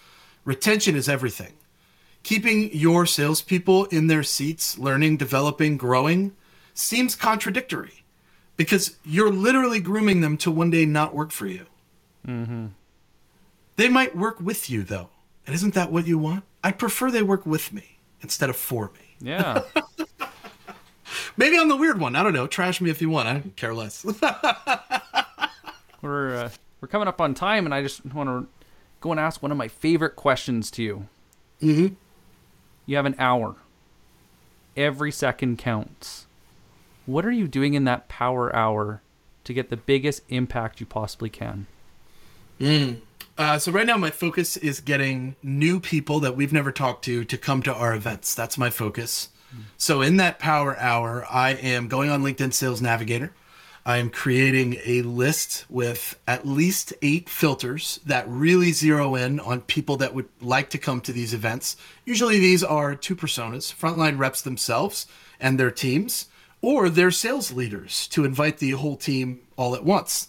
Retention 0.45 0.95
is 0.95 1.09
everything 1.09 1.55
keeping 2.25 2.71
your 2.73 3.07
salespeople 3.07 3.85
in 3.87 4.09
their 4.09 4.23
seats, 4.25 4.77
learning, 4.79 5.17
developing, 5.19 5.77
growing, 5.77 6.33
seems 6.75 7.15
contradictory 7.15 8.05
because 8.57 8.97
you're 9.05 9.31
literally 9.31 9.79
grooming 9.79 10.21
them 10.21 10.37
to 10.39 10.51
one 10.51 10.71
day 10.71 10.85
not 10.85 11.15
work 11.15 11.31
for 11.31 11.47
you. 11.47 11.67
Mhm. 12.27 12.71
They 13.77 13.89
might 13.89 14.17
work 14.17 14.41
with 14.41 14.69
you, 14.69 14.83
though. 14.83 15.11
And 15.47 15.55
isn't 15.55 15.75
that 15.75 15.93
what 15.93 16.07
you 16.07 16.19
want? 16.19 16.43
I 16.63 16.73
prefer 16.73 17.11
they 17.11 17.23
work 17.23 17.45
with 17.47 17.73
me 17.73 17.99
instead 18.23 18.49
of 18.51 18.57
for 18.57 18.91
me. 18.95 19.17
Yeah. 19.21 19.61
Maybe 21.37 21.59
I'm 21.59 21.69
the 21.69 21.77
weird 21.77 22.01
one. 22.01 22.17
I 22.17 22.23
don't 22.23 22.33
know. 22.33 22.47
Trash 22.47 22.81
me 22.81 22.91
if 22.91 23.03
you 23.03 23.11
want. 23.11 23.29
I 23.29 23.33
don't 23.35 23.55
care 23.57 23.75
less. 23.75 24.05
we're 26.03 26.35
uh, 26.37 26.51
we're 26.81 26.89
coming 26.89 27.09
up 27.09 27.21
on 27.21 27.35
time, 27.35 27.65
and 27.67 27.75
I 27.75 27.83
just 27.83 28.05
want 28.15 28.29
to 28.29 28.47
go 29.01 29.11
and 29.11 29.21
ask 29.21 29.43
one 29.43 29.51
of 29.53 29.59
my 29.59 29.69
favorite 29.69 30.17
questions 30.17 30.71
to 30.73 30.83
you. 30.83 31.09
Mhm. 31.63 31.97
You 32.87 32.97
have 32.97 33.07
an 33.07 33.17
hour. 33.19 33.57
Every 34.77 35.13
second 35.13 35.59
counts. 35.59 36.27
What 37.07 37.25
are 37.25 37.33
you 37.33 37.47
doing 37.49 37.75
in 37.75 37.85
that 37.85 38.09
power 38.09 38.55
hour 38.55 39.03
to 39.45 39.53
get 39.53 39.71
the 39.71 39.77
biggest 39.77 40.23
impact 40.29 40.81
you 40.81 40.87
possibly 40.87 41.31
can? 41.31 41.67
Uh, 43.37 43.59
so 43.59 43.73
right 43.73 43.87
now 43.87 43.97
my 43.97 44.11
focus 44.11 44.57
is 44.57 44.81
getting 44.81 45.37
new 45.43 45.81
people 45.81 46.21
that 46.21 46.37
we've 46.37 46.53
never 46.53 46.73
talked 46.73 47.05
to 47.05 47.25
to 47.25 47.37
come 47.37 47.63
to 47.63 47.75
our 47.75 47.95
events. 47.95 48.35
That's 48.35 48.57
my 48.57 48.71
focus. 48.71 49.29
So 49.77 50.03
in 50.03 50.17
that 50.17 50.39
power 50.39 50.77
hour, 50.79 51.25
I 51.31 51.51
am 51.51 51.87
going 51.89 52.11
on 52.11 52.23
LinkedIn 52.23 52.53
Sales 52.53 52.83
Navigator. 52.83 53.33
I 53.87 53.99
am 53.99 54.09
creating 54.09 54.79
a 54.85 55.03
list 55.03 55.67
with 55.69 56.19
at 56.27 56.47
least 56.47 56.95
eight 57.03 57.29
filters 57.29 58.01
that 58.07 58.25
really 58.27 58.73
zero 58.73 59.15
in 59.15 59.41
on 59.41 59.61
people 59.61 59.99
that 59.99 60.15
would 60.15 60.29
like 60.41 60.71
to 60.71 60.79
come 60.79 61.03
to 61.03 61.13
these 61.13 61.35
events. 61.35 61.77
Usually 62.07 62.39
these 62.39 62.65
are 62.65 62.95
two 62.95 63.15
personas, 63.15 63.75
frontline 63.75 64.19
reps 64.19 64.41
themselves 64.41 65.07
and 65.39 65.61
their 65.61 65.71
teams, 65.71 66.29
or 66.63 66.89
their 66.89 67.11
sales 67.11 67.53
leaders 67.53 68.09
to 68.09 68.25
invite 68.25 68.57
the 68.57 68.71
whole 68.71 68.97
team 68.97 69.41
all 69.57 69.75
at 69.75 69.85
once. 69.85 70.29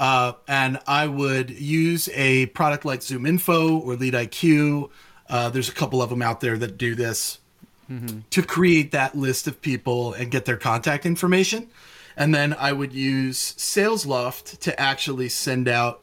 Uh, 0.00 0.32
and 0.48 0.80
I 0.86 1.06
would 1.06 1.50
use 1.50 2.08
a 2.14 2.46
product 2.46 2.84
like 2.84 3.00
ZoomInfo 3.00 3.80
or 3.80 3.94
LeadIQ. 3.94 4.90
Uh, 5.28 5.50
there's 5.50 5.68
a 5.68 5.72
couple 5.72 6.02
of 6.02 6.10
them 6.10 6.22
out 6.22 6.40
there 6.40 6.58
that 6.58 6.78
do 6.78 6.96
this 6.96 7.38
to 8.30 8.42
create 8.42 8.90
that 8.90 9.16
list 9.16 9.46
of 9.46 9.62
people 9.62 10.12
and 10.12 10.30
get 10.30 10.44
their 10.44 10.56
contact 10.56 11.06
information. 11.06 11.68
And 12.18 12.34
then 12.34 12.52
I 12.52 12.72
would 12.72 12.92
use 12.92 13.54
SalesLoft 13.56 14.58
to 14.58 14.78
actually 14.78 15.28
send 15.28 15.68
out 15.68 16.02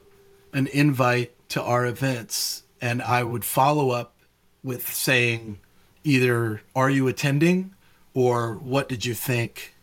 an 0.53 0.67
invite 0.67 1.33
to 1.49 1.61
our 1.61 1.85
events. 1.85 2.63
And 2.81 3.01
I 3.01 3.21
would 3.23 3.43
follow 3.43 3.89
up 3.89 4.15
with 4.63 4.91
saying 4.93 5.59
either, 6.05 6.61
Are 6.73 6.89
you 6.89 7.09
attending? 7.09 7.75
or 8.13 8.53
What 8.53 8.87
did 8.87 9.03
you 9.03 9.13
think 9.13 9.75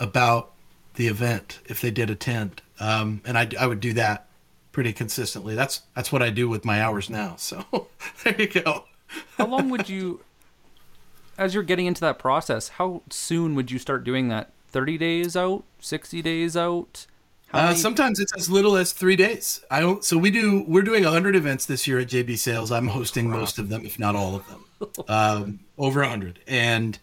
about 0.00 0.50
the 0.96 1.06
event 1.06 1.60
if 1.66 1.80
they 1.80 1.92
did 1.92 2.10
attend? 2.10 2.60
Um, 2.80 3.20
and 3.24 3.38
I, 3.38 3.48
I 3.58 3.68
would 3.68 3.80
do 3.80 3.92
that 3.92 4.26
pretty 4.72 4.92
consistently. 4.92 5.54
That's 5.54 5.82
that's 5.94 6.10
what 6.10 6.22
I 6.22 6.30
do 6.30 6.48
with 6.48 6.64
my 6.64 6.82
hours 6.82 7.08
now. 7.08 7.36
So 7.36 7.64
there 8.24 8.34
you 8.36 8.48
go. 8.48 8.84
How 9.38 9.46
long 9.46 9.70
would 9.70 9.88
you, 9.88 10.22
as 11.38 11.54
you're 11.54 11.62
getting 11.62 11.86
into 11.86 12.00
that 12.00 12.18
process, 12.18 12.70
how 12.70 13.02
soon 13.10 13.54
would 13.54 13.70
you 13.70 13.78
start 13.78 14.02
doing 14.02 14.26
that? 14.28 14.50
30 14.76 14.98
days 14.98 15.36
out? 15.38 15.64
60 15.78 16.20
days 16.20 16.54
out? 16.54 17.06
Uh, 17.50 17.72
sometimes 17.72 18.20
it's 18.20 18.36
as 18.36 18.50
little 18.50 18.76
as 18.76 18.92
three 18.92 19.16
days. 19.16 19.64
I 19.70 19.80
don't. 19.80 20.04
So 20.04 20.18
we 20.18 20.30
do. 20.30 20.66
We're 20.68 20.82
doing 20.82 21.02
100 21.02 21.34
events 21.34 21.64
this 21.64 21.86
year 21.86 21.98
at 21.98 22.08
JB 22.08 22.36
Sales. 22.36 22.70
I'm 22.70 22.88
hosting 22.88 23.30
most 23.30 23.58
of 23.58 23.70
them, 23.70 23.86
if 23.86 23.98
not 23.98 24.14
all 24.14 24.36
of 24.36 24.46
them. 24.48 24.64
Um, 25.08 25.60
over 25.78 26.00
100, 26.00 26.40
and 26.46 26.98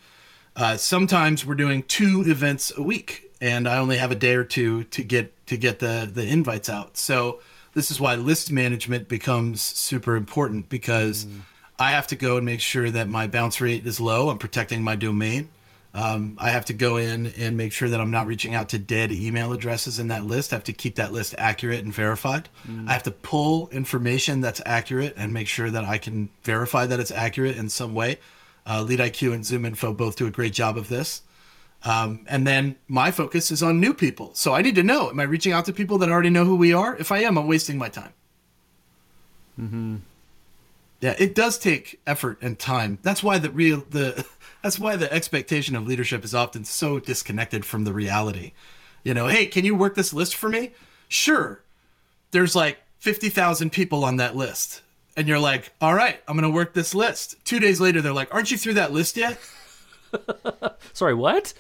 uh, 0.56 0.78
sometimes 0.78 1.44
we're 1.48 1.56
doing 1.56 1.82
two 1.82 2.24
events 2.28 2.72
a 2.78 2.84
week, 2.84 3.32
and 3.42 3.68
I 3.68 3.80
only 3.80 3.98
have 3.98 4.12
a 4.12 4.16
day 4.16 4.36
or 4.36 4.44
two 4.44 4.84
to 4.84 5.02
get 5.02 5.48
to 5.48 5.58
get 5.58 5.80
the 5.80 6.08
the 6.14 6.28
invites 6.28 6.70
out. 6.70 6.96
So 6.96 7.40
this 7.74 7.90
is 7.90 8.00
why 8.00 8.14
list 8.14 8.52
management 8.52 9.10
becomes 9.10 9.62
super 9.62 10.16
important 10.16 10.70
because 10.70 11.26
I 11.80 11.90
have 11.92 12.06
to 12.08 12.16
go 12.16 12.38
and 12.38 12.46
make 12.46 12.62
sure 12.62 12.92
that 12.92 13.10
my 13.10 13.26
bounce 13.26 13.60
rate 13.60 13.88
is 13.88 14.00
low. 14.00 14.30
I'm 14.30 14.38
protecting 14.38 14.84
my 14.84 14.96
domain. 14.96 15.50
Um, 15.96 16.38
I 16.40 16.50
have 16.50 16.66
to 16.66 16.74
go 16.74 16.98
in 16.98 17.28
and 17.38 17.56
make 17.56 17.72
sure 17.72 17.88
that 17.88 18.02
I'm 18.02 18.10
not 18.10 18.26
reaching 18.26 18.56
out 18.56 18.70
to 18.70 18.80
dead 18.80 19.12
email 19.12 19.54
addresses 19.54 20.00
in 20.00 20.08
that 20.08 20.26
list. 20.26 20.52
I 20.52 20.56
have 20.56 20.64
to 20.64 20.74
keep 20.74 20.96
that 20.96 21.14
list 21.14 21.36
accurate 21.38 21.84
and 21.84 21.94
verified. 21.94 22.50
I 22.90 22.94
have 22.94 23.04
to 23.04 23.12
pull 23.12 23.70
information 23.70 24.42
that's 24.42 24.60
accurate 24.66 25.14
and 25.16 25.32
make 25.32 25.48
sure 25.48 25.70
that 25.70 25.84
I 25.84 26.00
can 26.00 26.30
verify 26.44 26.88
that 26.88 27.00
it's 27.00 27.12
accurate 27.12 27.58
in 27.58 27.70
some 27.70 27.94
way. 27.94 28.18
Uh, 28.66 28.84
LeadIQ 28.84 29.34
and 29.34 29.44
ZoomInfo 29.44 29.96
both 29.96 30.16
do 30.16 30.26
a 30.26 30.32
great 30.32 30.54
job 30.54 30.78
of 30.78 30.90
this. 30.90 31.22
Um, 31.84 32.26
and 32.28 32.48
then 32.48 32.78
my 32.88 33.12
focus 33.12 33.52
is 33.52 33.62
on 33.62 33.80
new 33.80 33.94
people. 33.94 34.32
So 34.34 34.54
I 34.54 34.62
need 34.62 34.76
to 34.76 34.84
know: 34.84 35.10
Am 35.10 35.20
I 35.20 35.24
reaching 35.24 35.52
out 35.52 35.66
to 35.66 35.74
people 35.74 35.98
that 36.00 36.10
already 36.10 36.30
know 36.30 36.46
who 36.46 36.56
we 36.56 36.74
are? 36.74 36.96
If 36.96 37.12
I 37.12 37.20
am, 37.20 37.38
I'm 37.38 37.46
wasting 37.48 37.78
my 37.78 37.90
time. 37.90 38.14
Yeah, 41.02 41.16
it 41.20 41.36
does 41.36 41.60
take 41.60 42.00
effort 42.08 42.38
and 42.42 42.58
time. 42.58 43.00
That's 43.02 43.22
why 43.22 43.38
the 43.38 43.52
real 43.52 43.84
the 43.90 44.26
that's 44.64 44.80
why 44.80 44.96
the 44.96 45.14
expectation 45.14 45.76
of 45.76 45.86
leadership 45.86 46.24
is 46.24 46.34
often 46.34 46.64
so 46.64 46.98
disconnected 46.98 47.66
from 47.66 47.84
the 47.84 47.94
reality. 47.94 48.54
You 49.04 49.14
know, 49.14 49.28
hey, 49.28 49.46
can 49.46 49.66
you 49.66 49.76
work 49.76 49.96
this 49.96 50.14
list 50.14 50.36
for 50.36 50.48
me? 50.48 50.72
Sure. 51.10 51.62
There's 52.32 52.56
like 52.56 52.80
50,000 53.00 53.72
people 53.72 54.06
on 54.06 54.16
that 54.18 54.36
list. 54.38 54.82
And 55.16 55.28
you're 55.28 55.38
like, 55.38 55.74
"All 55.80 55.94
right, 55.94 56.20
I'm 56.28 56.36
going 56.36 56.50
to 56.50 56.56
work 56.56 56.74
this 56.74 56.96
list." 56.96 57.36
2 57.46 57.60
days 57.60 57.80
later 57.80 58.02
they're 58.02 58.14
like, 58.14 58.34
"Aren't 58.34 58.50
you 58.50 58.58
through 58.58 58.76
that 58.76 58.92
list 58.94 59.16
yet?" 59.16 59.38
Sorry, 60.94 61.14
what? 61.14 61.54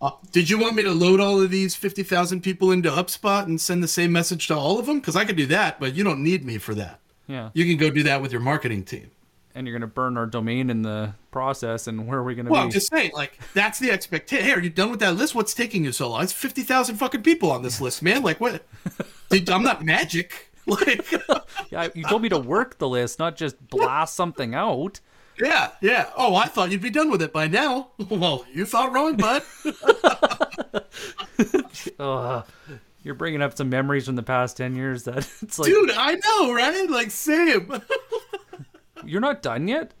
Uh, 0.00 0.10
did 0.30 0.50
you 0.50 0.58
want 0.58 0.76
me 0.76 0.82
to 0.82 0.92
load 0.92 1.18
all 1.18 1.40
of 1.40 1.50
these 1.50 1.74
50,000 1.74 2.40
people 2.40 2.70
into 2.70 2.90
HubSpot 2.90 3.44
and 3.44 3.60
send 3.60 3.82
the 3.82 3.88
same 3.88 4.12
message 4.12 4.46
to 4.48 4.54
all 4.54 4.78
of 4.78 4.86
them? 4.86 5.00
Cuz 5.00 5.16
I 5.16 5.24
could 5.24 5.36
do 5.36 5.46
that, 5.46 5.80
but 5.80 5.94
you 5.94 6.04
don't 6.04 6.22
need 6.22 6.44
me 6.44 6.58
for 6.58 6.74
that. 6.74 7.00
Yeah. 7.26 7.50
You 7.54 7.64
can 7.64 7.78
go 7.78 7.90
do 7.90 8.02
that 8.04 8.20
with 8.20 8.30
your 8.30 8.40
marketing 8.40 8.84
team. 8.84 9.10
And 9.54 9.66
you're 9.66 9.74
going 9.78 9.88
to 9.88 9.94
burn 9.94 10.16
our 10.16 10.24
domain 10.26 10.70
in 10.70 10.80
the 10.80 11.14
process, 11.30 11.86
and 11.86 12.06
where 12.06 12.18
are 12.18 12.22
we 12.22 12.34
going 12.34 12.46
to 12.46 12.52
Well, 12.52 12.62
be? 12.62 12.64
I'm 12.64 12.70
just 12.70 12.90
saying, 12.90 13.10
like, 13.12 13.38
that's 13.52 13.78
the 13.78 13.90
expectation. 13.90 14.46
Hey, 14.46 14.52
are 14.52 14.60
you 14.60 14.70
done 14.70 14.90
with 14.90 15.00
that 15.00 15.14
list? 15.16 15.34
What's 15.34 15.52
taking 15.52 15.84
you 15.84 15.92
so 15.92 16.08
long? 16.08 16.22
It's 16.22 16.32
50,000 16.32 16.96
fucking 16.96 17.22
people 17.22 17.50
on 17.50 17.62
this 17.62 17.78
list, 17.80 18.02
man. 18.02 18.22
Like, 18.22 18.40
what? 18.40 18.64
Dude, 19.30 19.50
I'm 19.50 19.62
not 19.62 19.84
magic. 19.84 20.48
Like, 20.64 21.12
Yeah, 21.72 21.88
you 21.92 22.04
told 22.04 22.22
me 22.22 22.28
to 22.28 22.38
work 22.38 22.78
the 22.78 22.88
list, 22.88 23.18
not 23.18 23.34
just 23.36 23.68
blast 23.68 24.14
something 24.14 24.54
out. 24.54 25.00
Yeah, 25.36 25.72
yeah. 25.80 26.10
Oh, 26.16 26.36
I 26.36 26.46
thought 26.46 26.70
you'd 26.70 26.80
be 26.80 26.88
done 26.88 27.10
with 27.10 27.20
it 27.20 27.32
by 27.32 27.48
now. 27.48 27.88
Well, 28.08 28.44
you 28.52 28.64
thought 28.64 28.92
wrong, 28.92 29.16
bud. 29.16 29.42
Ugh. 31.98 32.44
You're 33.02 33.14
bringing 33.16 33.42
up 33.42 33.56
some 33.56 33.68
memories 33.68 34.06
from 34.06 34.14
the 34.14 34.22
past 34.22 34.56
10 34.56 34.76
years 34.76 35.02
that 35.04 35.28
it's 35.42 35.58
like, 35.58 35.68
Dude, 35.68 35.90
I 35.90 36.14
know, 36.14 36.54
right? 36.54 36.88
Like, 36.88 37.10
same. 37.10 37.82
You're 39.04 39.20
not 39.20 39.42
done 39.42 39.68
yet? 39.68 39.92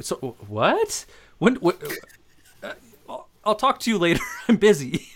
So, 0.00 0.36
what? 0.48 1.04
When, 1.38 1.56
what? 1.56 1.82
uh, 2.62 2.72
I'll, 3.08 3.28
I'll 3.44 3.54
talk 3.54 3.78
to 3.80 3.90
you 3.90 3.98
later. 3.98 4.22
I'm 4.48 4.56
busy. 4.56 5.08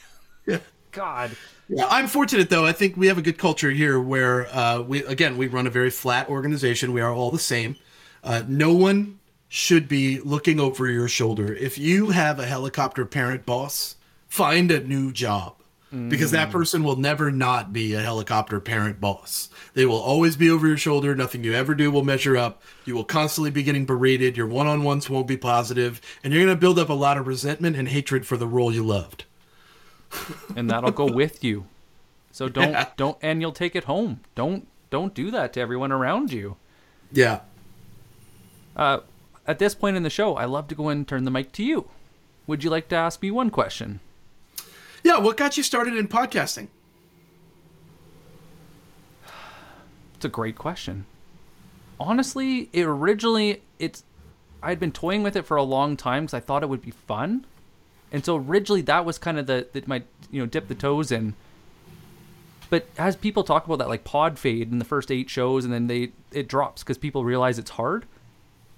Yeah. 0.46 0.58
God. 0.92 1.36
Yeah, 1.68 1.86
I'm 1.88 2.06
fortunate 2.06 2.48
though. 2.48 2.64
I 2.64 2.72
think 2.72 2.96
we 2.96 3.08
have 3.08 3.18
a 3.18 3.22
good 3.22 3.38
culture 3.38 3.70
here 3.70 4.00
where 4.00 4.46
uh, 4.54 4.80
we 4.82 5.04
again 5.04 5.36
we 5.36 5.48
run 5.48 5.66
a 5.66 5.70
very 5.70 5.90
flat 5.90 6.28
organization. 6.28 6.92
We 6.92 7.00
are 7.00 7.12
all 7.12 7.30
the 7.30 7.38
same. 7.38 7.76
Uh, 8.22 8.42
no 8.46 8.72
one 8.72 9.18
should 9.48 9.88
be 9.88 10.20
looking 10.20 10.60
over 10.60 10.88
your 10.88 11.08
shoulder. 11.08 11.52
If 11.52 11.78
you 11.78 12.10
have 12.10 12.38
a 12.38 12.46
helicopter 12.46 13.04
parent 13.04 13.44
boss, 13.44 13.96
find 14.28 14.70
a 14.70 14.80
new 14.80 15.12
job 15.12 15.55
because 15.90 16.32
that 16.32 16.50
person 16.50 16.82
will 16.82 16.96
never 16.96 17.30
not 17.30 17.72
be 17.72 17.94
a 17.94 18.00
helicopter 18.02 18.60
parent 18.60 19.00
boss. 19.00 19.48
They 19.74 19.86
will 19.86 20.00
always 20.00 20.36
be 20.36 20.50
over 20.50 20.66
your 20.66 20.76
shoulder. 20.76 21.14
Nothing 21.14 21.44
you 21.44 21.54
ever 21.54 21.74
do 21.74 21.90
will 21.90 22.04
measure 22.04 22.36
up. 22.36 22.62
You 22.84 22.94
will 22.94 23.04
constantly 23.04 23.50
be 23.50 23.62
getting 23.62 23.86
berated. 23.86 24.36
Your 24.36 24.46
one-on-ones 24.48 25.08
won't 25.08 25.26
be 25.28 25.36
positive, 25.36 26.00
and 26.22 26.32
you're 26.32 26.42
going 26.44 26.54
to 26.54 26.60
build 26.60 26.78
up 26.78 26.88
a 26.88 26.92
lot 26.94 27.16
of 27.16 27.26
resentment 27.26 27.76
and 27.76 27.88
hatred 27.88 28.26
for 28.26 28.36
the 28.36 28.46
role 28.48 28.72
you 28.72 28.84
loved. 28.84 29.24
And 30.56 30.70
that'll 30.70 30.90
go 30.92 31.06
with 31.10 31.42
you. 31.44 31.66
So 32.32 32.48
don't, 32.48 32.72
Yeah. 32.72 32.88
don't, 32.96 33.16
and 33.22 33.40
you'll 33.40 33.52
take 33.52 33.74
it 33.76 33.84
home. 33.84 34.20
Don't, 34.34 34.66
don't 34.90 35.14
do 35.14 35.30
that 35.30 35.52
to 35.54 35.60
everyone 35.60 35.92
around 35.92 36.32
you. 36.32 36.56
Yeah. 37.12 37.40
Uh, 38.76 39.00
at 39.46 39.58
this 39.58 39.74
point 39.74 39.96
in 39.96 40.02
the 40.02 40.10
show, 40.10 40.36
I 40.36 40.44
love 40.44 40.68
to 40.68 40.74
go 40.74 40.88
and 40.88 41.06
turn 41.06 41.24
the 41.24 41.30
mic 41.30 41.52
to 41.52 41.64
you. 41.64 41.88
Would 42.46 42.62
you 42.64 42.70
like 42.70 42.88
to 42.88 42.96
ask 42.96 43.22
me 43.22 43.30
one 43.30 43.50
question? 43.50 44.00
Yeah, 45.06 45.18
what 45.18 45.36
got 45.36 45.56
you 45.56 45.62
started 45.62 45.96
in 45.96 46.08
podcasting? 46.08 46.66
It's 50.16 50.24
a 50.24 50.28
great 50.28 50.58
question. 50.58 51.06
Honestly, 52.00 52.68
it 52.72 52.82
originally 52.82 53.62
it's 53.78 54.02
I'd 54.64 54.80
been 54.80 54.90
toying 54.90 55.22
with 55.22 55.36
it 55.36 55.42
for 55.42 55.56
a 55.56 55.62
long 55.62 55.96
time 55.96 56.24
because 56.24 56.34
I 56.34 56.40
thought 56.40 56.64
it 56.64 56.68
would 56.68 56.82
be 56.82 56.90
fun, 56.90 57.46
and 58.10 58.24
so 58.24 58.34
originally 58.34 58.82
that 58.82 59.04
was 59.04 59.16
kind 59.16 59.38
of 59.38 59.46
the 59.46 59.68
that 59.74 59.86
my 59.86 60.02
you 60.32 60.40
know 60.40 60.46
dip 60.46 60.66
the 60.66 60.74
toes 60.74 61.12
in. 61.12 61.34
But 62.68 62.88
as 62.98 63.14
people 63.14 63.44
talk 63.44 63.64
about 63.64 63.78
that 63.78 63.88
like 63.88 64.02
pod 64.02 64.40
fade 64.40 64.72
in 64.72 64.80
the 64.80 64.84
first 64.84 65.12
eight 65.12 65.30
shows 65.30 65.64
and 65.64 65.72
then 65.72 65.86
they 65.86 66.10
it 66.32 66.48
drops 66.48 66.82
because 66.82 66.98
people 66.98 67.24
realize 67.24 67.60
it's 67.60 67.70
hard. 67.70 68.06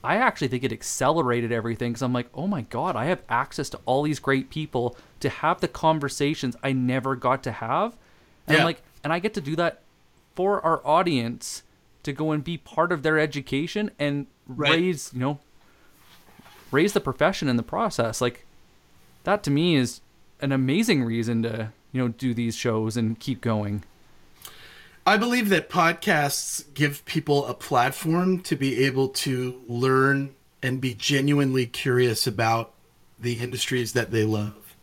I 0.05 0.17
actually 0.17 0.49
think 0.49 0.63
it 0.65 0.73
accelerated 0.73 1.51
everything 1.51 1.93
because 1.93 2.03
I'm 2.03 2.13
like, 2.13 2.29
oh 2.35 2.47
my 2.47 2.63
god, 2.63 2.95
I 2.97 3.07
have 3.07 3.23
access 3.29 3.69
to 3.71 3.81
all 3.85 4.03
these 4.03 4.21
great 4.21 4.49
people 4.51 4.97
to 5.21 5.29
have 5.29 5.61
the 5.61 5.69
conversations 5.69 6.57
I 6.63 6.73
never 6.73 7.17
got 7.17 7.43
to 7.45 7.53
have, 7.53 7.97
and 8.47 8.55
Yeah. 8.55 8.59
I'm 8.61 8.65
like, 8.65 8.83
and 9.03 9.13
I 9.13 9.19
get 9.19 9.35
to 9.35 9.41
do 9.41 9.57
that 9.57 9.83
for 10.35 10.65
our 10.65 10.81
audience 10.87 11.63
to 12.05 12.13
go 12.13 12.31
and 12.31 12.45
be 12.45 12.57
part 12.57 12.93
of 12.93 13.03
their 13.03 13.19
education 13.19 13.91
and 13.99 14.27
Right. 14.47 14.71
raise, 14.73 15.11
you 15.13 15.21
know, 15.21 15.41
raise 16.71 16.93
the 16.93 17.01
profession 17.01 17.49
in 17.49 17.57
the 17.57 17.63
process. 17.63 18.21
Like 18.21 18.45
that 19.25 19.43
to 19.45 19.51
me 19.51 19.75
is 19.77 20.01
an 20.41 20.53
amazing 20.53 21.03
reason 21.05 21.43
to, 21.43 21.73
you 21.93 22.01
know, 22.01 22.09
do 22.09 22.33
these 22.35 22.55
shows 22.57 22.97
and 22.97 23.19
keep 23.19 23.41
going. 23.41 23.83
I 25.09 25.17
believe 25.17 25.49
that 25.49 25.71
podcasts 25.71 26.63
give 26.75 27.03
people 27.07 27.47
a 27.47 27.55
platform 27.55 28.41
to 28.41 28.57
be 28.57 28.85
able 28.85 29.09
to 29.09 29.59
learn 29.67 30.35
and 30.63 30.83
be 30.83 30.93
genuinely 30.93 31.65
curious 31.65 32.27
about 32.27 32.75
the 33.19 33.33
industries 33.35 33.95
that 33.95 34.11
they 34.11 34.25
love. 34.25 34.77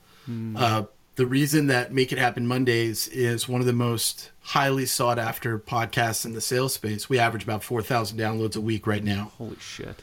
Uh, 0.57 0.85
the 1.15 1.27
reason 1.27 1.67
that 1.67 1.93
Make 1.93 2.11
It 2.11 2.17
Happen 2.17 2.47
Mondays 2.47 3.07
is 3.09 3.47
one 3.47 3.61
of 3.61 3.67
the 3.67 3.73
most 3.73 4.31
highly 4.41 4.87
sought 4.87 5.19
after 5.19 5.59
podcasts 5.59 6.25
in 6.25 6.33
the 6.33 6.41
sales 6.41 6.73
space. 6.73 7.07
We 7.07 7.19
average 7.19 7.43
about 7.43 7.63
4,000 7.63 8.17
downloads 8.17 8.55
a 8.55 8.61
week 8.61 8.87
right 8.87 9.03
now. 9.03 9.31
Holy 9.37 9.57
shit. 9.59 10.01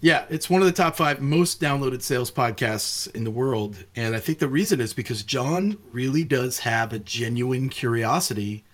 Yeah, 0.00 0.26
it's 0.28 0.48
one 0.48 0.60
of 0.62 0.66
the 0.66 0.72
top 0.72 0.96
five 0.96 1.20
most 1.20 1.60
downloaded 1.60 2.02
sales 2.02 2.30
podcasts 2.30 3.12
in 3.14 3.24
the 3.24 3.30
world. 3.30 3.84
And 3.96 4.14
I 4.14 4.20
think 4.20 4.38
the 4.38 4.48
reason 4.48 4.80
is 4.80 4.94
because 4.94 5.22
John 5.24 5.76
really 5.90 6.22
does 6.24 6.60
have 6.60 6.92
a 6.92 6.98
genuine 7.00 7.68
curiosity 7.68 8.64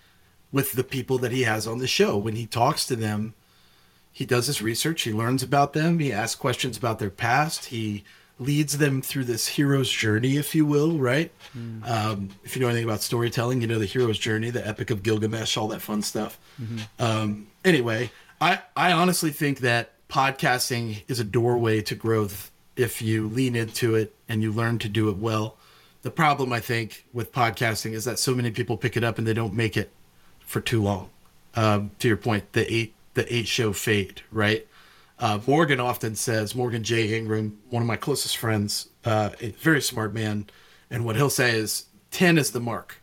with 0.53 0.72
the 0.72 0.85
people 0.85 1.18
that 1.18 1.33
he 1.33 1.43
has 1.43 1.66
on 1.66 1.79
the 1.79 1.87
show. 1.87 2.16
When 2.16 2.37
he 2.37 2.47
talks 2.47 2.87
to 2.87 2.97
them, 2.97 3.35
he 4.12 4.25
does 4.25 4.47
his 4.47 4.62
research, 4.62 5.03
he 5.03 5.12
learns 5.12 5.43
about 5.43 5.72
them, 5.72 5.99
he 5.99 6.12
asks 6.12 6.39
questions 6.39 6.77
about 6.77 7.01
their 7.01 7.11
past, 7.11 7.66
he 7.66 8.05
leads 8.39 8.79
them 8.79 9.01
through 9.03 9.25
this 9.25 9.49
hero's 9.49 9.91
journey, 9.91 10.37
if 10.37 10.55
you 10.55 10.64
will, 10.66 10.99
right? 10.99 11.33
Um, 11.85 12.29
if 12.45 12.55
you 12.55 12.62
know 12.62 12.68
anything 12.68 12.85
about 12.85 13.03
storytelling, 13.03 13.61
you 13.61 13.66
know 13.66 13.79
the 13.81 13.87
hero's 13.87 14.18
journey, 14.18 14.51
the 14.51 14.64
Epic 14.66 14.91
of 14.91 15.03
Gilgamesh, 15.03 15.57
all 15.57 15.68
that 15.68 15.81
fun 15.81 16.03
stuff. 16.03 16.39
Um, 17.01 17.49
anyway, 17.64 18.11
I, 18.41 18.61
I 18.77 18.93
honestly 18.93 19.31
think 19.31 19.61
that 19.61 19.93
podcasting 20.09 21.03
is 21.09 21.21
a 21.21 21.25
doorway 21.25 21.81
to 21.83 21.95
growth 21.95 22.51
if 22.77 23.01
you 23.01 23.29
lean 23.29 23.57
into 23.57 23.95
it 23.95 24.15
and 24.29 24.43
you 24.43 24.53
learn 24.53 24.79
to 24.81 24.89
do 24.89 25.09
it 25.09 25.17
well. 25.17 25.57
The 26.03 26.11
problem, 26.11 26.53
I 26.53 26.61
think, 26.61 27.05
with 27.13 27.33
podcasting 27.33 27.93
is 27.93 28.05
that 28.05 28.19
so 28.19 28.35
many 28.35 28.51
people 28.51 28.77
pick 28.77 28.97
it 28.97 29.05
up 29.05 29.19
and 29.19 29.27
they 29.27 29.33
don't 29.35 29.55
make 29.55 29.77
it 29.77 29.91
for 30.41 30.61
too 30.61 30.83
long. 30.83 31.11
Um, 31.55 31.93
to 32.01 32.09
your 32.09 32.17
point, 32.17 32.53
the 32.53 32.71
eight 32.73 32.95
the 33.15 33.33
eight 33.33 33.47
show 33.47 33.73
fade, 33.73 34.23
right? 34.33 34.67
Uh, 35.19 35.39
Morgan 35.47 35.81
often 35.81 36.17
says, 36.17 36.55
Morgan 36.55 36.83
J. 36.83 37.17
Ingram, 37.17 37.59
one 37.71 37.83
of 37.83 37.87
my 37.87 37.97
closest 37.97 38.37
friends, 38.37 38.89
uh, 39.05 39.31
a 39.41 39.51
very 39.53 39.81
smart 39.81 40.13
man, 40.13 40.47
and 40.91 41.05
what 41.05 41.17
he'll 41.17 41.31
say 41.31 41.57
is 41.57 41.87
10 42.11 42.39
is 42.39 42.51
the 42.51 42.61
mark. 42.61 43.01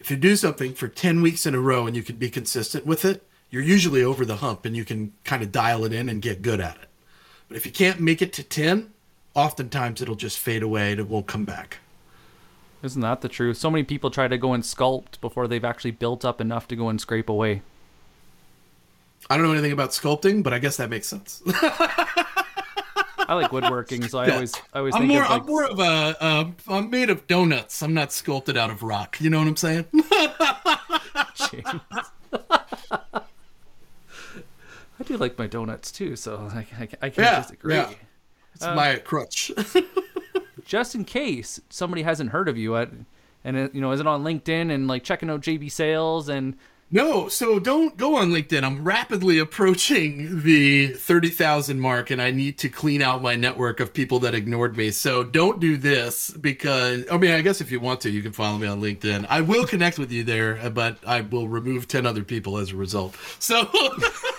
If 0.00 0.10
you 0.10 0.16
do 0.16 0.36
something 0.36 0.74
for 0.74 0.88
10 0.88 1.22
weeks 1.22 1.46
in 1.46 1.54
a 1.54 1.60
row 1.60 1.86
and 1.86 1.94
you 1.94 2.02
can 2.02 2.16
be 2.16 2.28
consistent 2.28 2.84
with 2.84 3.04
it, 3.04 3.24
you're 3.54 3.62
usually 3.62 4.02
over 4.02 4.24
the 4.24 4.34
hump 4.36 4.64
and 4.66 4.74
you 4.76 4.84
can 4.84 5.12
kind 5.22 5.40
of 5.40 5.52
dial 5.52 5.84
it 5.84 5.92
in 5.92 6.08
and 6.08 6.20
get 6.20 6.42
good 6.42 6.60
at 6.60 6.74
it. 6.76 6.88
But 7.46 7.56
if 7.56 7.64
you 7.64 7.70
can't 7.70 8.00
make 8.00 8.20
it 8.20 8.32
to 8.32 8.42
10, 8.42 8.92
oftentimes 9.32 10.02
it'll 10.02 10.16
just 10.16 10.40
fade 10.40 10.64
away 10.64 10.90
and 10.90 10.98
it 10.98 11.06
won't 11.08 11.28
come 11.28 11.44
back. 11.44 11.78
Isn't 12.82 13.00
that 13.02 13.20
the 13.20 13.28
truth? 13.28 13.56
So 13.56 13.70
many 13.70 13.84
people 13.84 14.10
try 14.10 14.26
to 14.26 14.36
go 14.36 14.54
and 14.54 14.64
sculpt 14.64 15.20
before 15.20 15.46
they've 15.46 15.64
actually 15.64 15.92
built 15.92 16.24
up 16.24 16.40
enough 16.40 16.66
to 16.66 16.74
go 16.74 16.88
and 16.88 17.00
scrape 17.00 17.28
away. 17.28 17.62
I 19.30 19.36
don't 19.36 19.46
know 19.46 19.52
anything 19.52 19.70
about 19.72 19.90
sculpting, 19.90 20.42
but 20.42 20.52
I 20.52 20.58
guess 20.58 20.76
that 20.78 20.90
makes 20.90 21.06
sense. 21.06 21.40
I 21.46 23.34
like 23.34 23.52
woodworking, 23.52 24.02
so 24.08 24.18
I 24.18 24.26
Yeah. 24.26 24.34
always 24.34 24.54
I 24.74 24.78
always 24.80 24.94
I'm 24.96 25.02
think 25.02 25.12
more, 25.12 25.22
of 25.24 25.30
like 25.30 25.40
I'm 25.42 25.46
more 25.46 25.64
of 25.64 25.78
a, 25.78 26.16
uh, 26.22 26.44
I'm 26.68 26.90
made 26.90 27.08
of 27.08 27.26
donuts. 27.28 27.82
I'm 27.82 27.94
not 27.94 28.12
sculpted 28.12 28.56
out 28.58 28.70
of 28.70 28.82
rock. 28.82 29.18
You 29.20 29.30
know 29.30 29.38
what 29.38 29.46
I'm 29.48 29.56
saying? 29.56 29.86
I 34.98 35.02
do 35.02 35.16
like 35.16 35.38
my 35.38 35.46
donuts 35.46 35.90
too, 35.90 36.16
so 36.16 36.48
I, 36.52 36.58
I, 36.58 36.82
I 36.82 36.86
can't 36.86 37.18
Yeah, 37.18 37.40
disagree. 37.42 37.74
yeah. 37.74 37.90
It's 38.54 38.64
uh, 38.64 38.74
my 38.74 38.96
crutch. 38.96 39.50
Just 40.64 40.94
in 40.94 41.04
case 41.04 41.60
somebody 41.68 42.02
hasn't 42.02 42.30
heard 42.30 42.48
of 42.48 42.56
you, 42.56 42.76
at, 42.76 42.90
and 43.42 43.56
it, 43.56 43.74
you 43.74 43.80
know, 43.80 43.90
is 43.92 44.00
it 44.00 44.06
on 44.06 44.22
LinkedIn 44.24 44.72
and 44.72 44.86
like 44.86 45.02
checking 45.04 45.28
out 45.28 45.40
JB 45.42 45.70
Sales 45.70 46.28
and 46.28 46.56
no, 46.90 47.28
so 47.28 47.58
don't 47.58 47.96
go 47.96 48.16
on 48.16 48.28
LinkedIn. 48.30 48.62
I'm 48.62 48.84
rapidly 48.84 49.38
approaching 49.40 50.42
the 50.42 50.88
30,000 50.88 51.80
mark 51.80 52.10
and 52.10 52.22
I 52.22 52.30
need 52.30 52.56
to 52.58 52.68
clean 52.68 53.02
out 53.02 53.20
my 53.20 53.34
network 53.34 53.80
of 53.80 53.92
people 53.92 54.20
that 54.20 54.34
ignored 54.34 54.76
me. 54.76 54.92
So 54.92 55.24
don't 55.24 55.58
do 55.58 55.76
this 55.76 56.30
because, 56.30 57.04
I 57.10 57.16
mean, 57.16 57.32
I 57.32 57.40
guess 57.40 57.60
if 57.60 57.72
you 57.72 57.80
want 57.80 58.00
to, 58.02 58.10
you 58.10 58.22
can 58.22 58.32
follow 58.32 58.58
me 58.58 58.68
on 58.68 58.80
LinkedIn. 58.80 59.26
I 59.28 59.40
will 59.40 59.66
connect 59.66 59.98
with 59.98 60.12
you 60.12 60.22
there, 60.22 60.70
but 60.70 60.98
I 61.04 61.22
will 61.22 61.48
remove 61.48 61.88
10 61.88 62.06
other 62.06 62.22
people 62.22 62.58
as 62.58 62.70
a 62.70 62.76
result. 62.76 63.16
So. 63.40 63.68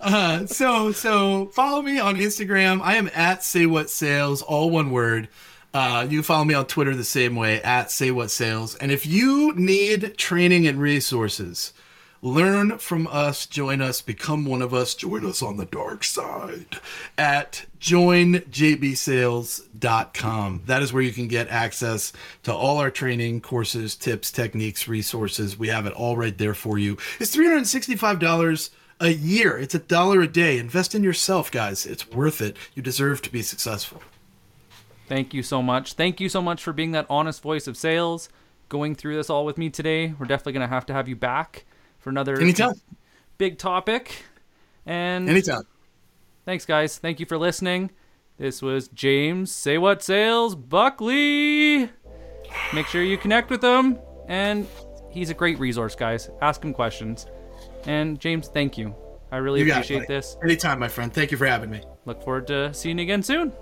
Uh, 0.00 0.46
so 0.46 0.92
so 0.92 1.46
follow 1.46 1.82
me 1.82 1.98
on 1.98 2.16
Instagram. 2.16 2.80
I 2.80 2.96
am 2.96 3.10
at 3.14 3.44
Say 3.44 3.66
What 3.66 3.90
Sales, 3.90 4.40
all 4.40 4.70
one 4.70 4.90
word. 4.90 5.28
Uh, 5.72 6.06
you 6.08 6.22
follow 6.22 6.44
me 6.44 6.54
on 6.54 6.66
Twitter 6.66 6.96
the 6.96 7.04
same 7.04 7.36
way 7.36 7.62
at 7.62 7.90
Say 7.90 8.10
What 8.10 8.30
Sales. 8.30 8.74
And 8.76 8.90
if 8.90 9.06
you 9.06 9.52
need 9.54 10.16
training 10.16 10.66
and 10.66 10.80
resources, 10.80 11.74
learn 12.22 12.78
from 12.78 13.06
us, 13.08 13.46
join 13.46 13.80
us, 13.80 14.00
become 14.00 14.46
one 14.46 14.62
of 14.62 14.74
us, 14.74 14.94
join 14.94 15.24
us 15.24 15.42
on 15.42 15.58
the 15.58 15.66
dark 15.66 16.02
side 16.02 16.78
at 17.16 17.66
joinjbsales.com. 17.78 20.62
That 20.66 20.82
is 20.82 20.92
where 20.92 21.02
you 21.02 21.12
can 21.12 21.28
get 21.28 21.48
access 21.48 22.12
to 22.42 22.52
all 22.52 22.78
our 22.78 22.90
training, 22.90 23.42
courses, 23.42 23.94
tips, 23.94 24.32
techniques, 24.32 24.88
resources. 24.88 25.58
We 25.58 25.68
have 25.68 25.86
it 25.86 25.92
all 25.92 26.16
right 26.16 26.36
there 26.36 26.54
for 26.54 26.78
you. 26.78 26.98
It's 27.20 27.36
$365 27.36 28.70
a 29.00 29.08
year. 29.10 29.56
It's 29.58 29.74
a 29.74 29.78
dollar 29.78 30.20
a 30.20 30.28
day. 30.28 30.58
Invest 30.58 30.94
in 30.94 31.02
yourself, 31.02 31.50
guys. 31.50 31.86
It's 31.86 32.08
worth 32.10 32.40
it. 32.40 32.56
You 32.74 32.82
deserve 32.82 33.22
to 33.22 33.32
be 33.32 33.42
successful. 33.42 34.02
Thank 35.08 35.34
you 35.34 35.42
so 35.42 35.60
much. 35.62 35.94
Thank 35.94 36.20
you 36.20 36.28
so 36.28 36.40
much 36.40 36.62
for 36.62 36.72
being 36.72 36.92
that 36.92 37.06
honest 37.10 37.42
voice 37.42 37.66
of 37.66 37.76
sales, 37.76 38.28
going 38.68 38.94
through 38.94 39.16
this 39.16 39.28
all 39.30 39.44
with 39.44 39.58
me 39.58 39.68
today. 39.70 40.14
We're 40.18 40.26
definitely 40.26 40.52
going 40.52 40.68
to 40.68 40.72
have 40.74 40.86
to 40.86 40.92
have 40.92 41.08
you 41.08 41.16
back. 41.16 41.64
for 41.98 42.10
another 42.10 42.40
Anytime. 42.40 42.74
big 43.38 43.58
topic. 43.58 44.24
And 44.86 45.28
Anytime. 45.28 45.62
thanks, 46.44 46.64
guys. 46.64 46.96
Thank 46.98 47.18
you 47.20 47.26
for 47.26 47.36
listening. 47.38 47.90
This 48.38 48.62
was 48.62 48.88
James 48.88 49.52
Say 49.52 49.76
What 49.78 50.02
Sales 50.02 50.54
Buckley. 50.54 51.90
Make 52.72 52.86
sure 52.86 53.02
you 53.02 53.18
connect 53.18 53.50
with 53.50 53.62
him, 53.62 53.98
and 54.28 54.66
he's 55.10 55.28
a 55.30 55.34
great 55.34 55.58
resource, 55.58 55.94
guys. 55.94 56.30
Ask 56.40 56.64
him 56.64 56.72
questions. 56.72 57.26
And 57.84 58.20
James, 58.20 58.48
thank 58.48 58.76
you. 58.76 58.94
I 59.32 59.36
really 59.36 59.60
You 59.60 59.66
got 59.66 59.78
it, 59.78 59.84
appreciate 59.84 60.08
this. 60.08 60.36
Anytime, 60.42 60.78
my 60.78 60.88
friend. 60.88 61.12
Thank 61.12 61.30
you 61.30 61.36
for 61.36 61.46
having 61.46 61.70
me. 61.70 61.82
Look 62.04 62.22
forward 62.22 62.46
to 62.48 62.74
seeing 62.74 62.98
you 62.98 63.04
again 63.04 63.22
soon. 63.22 63.52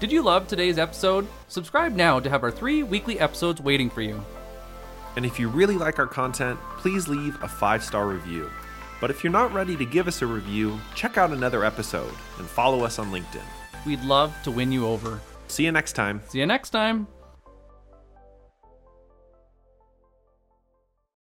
Did 0.00 0.12
you 0.12 0.22
love 0.22 0.46
today's 0.46 0.78
episode? 0.78 1.26
Subscribe 1.48 1.94
now 1.94 2.20
to 2.20 2.30
have 2.30 2.44
our 2.44 2.50
three 2.50 2.82
weekly 2.82 3.18
episodes 3.18 3.60
waiting 3.60 3.90
for 3.90 4.02
you. 4.02 4.24
And 5.16 5.26
if 5.26 5.40
you 5.40 5.48
really 5.48 5.76
like 5.76 5.98
our 5.98 6.06
content, 6.06 6.58
please 6.76 7.08
leave 7.08 7.40
a 7.42 7.48
five 7.48 7.82
star 7.82 8.06
review. 8.06 8.50
But 9.00 9.10
if 9.10 9.22
you're 9.24 9.32
not 9.32 9.52
ready 9.52 9.76
to 9.76 9.84
give 9.84 10.06
us 10.08 10.22
a 10.22 10.26
review, 10.26 10.78
check 10.94 11.18
out 11.18 11.30
another 11.30 11.64
episode 11.64 12.12
and 12.38 12.46
follow 12.46 12.84
us 12.84 12.98
on 12.98 13.10
LinkedIn. 13.10 13.42
We'd 13.86 14.02
love 14.04 14.34
to 14.44 14.50
win 14.50 14.70
you 14.72 14.86
over. 14.86 15.20
See 15.48 15.64
you 15.64 15.72
next 15.72 15.94
time. 15.94 16.20
See 16.28 16.38
you 16.38 16.46
next 16.46 16.70
time. 16.70 17.17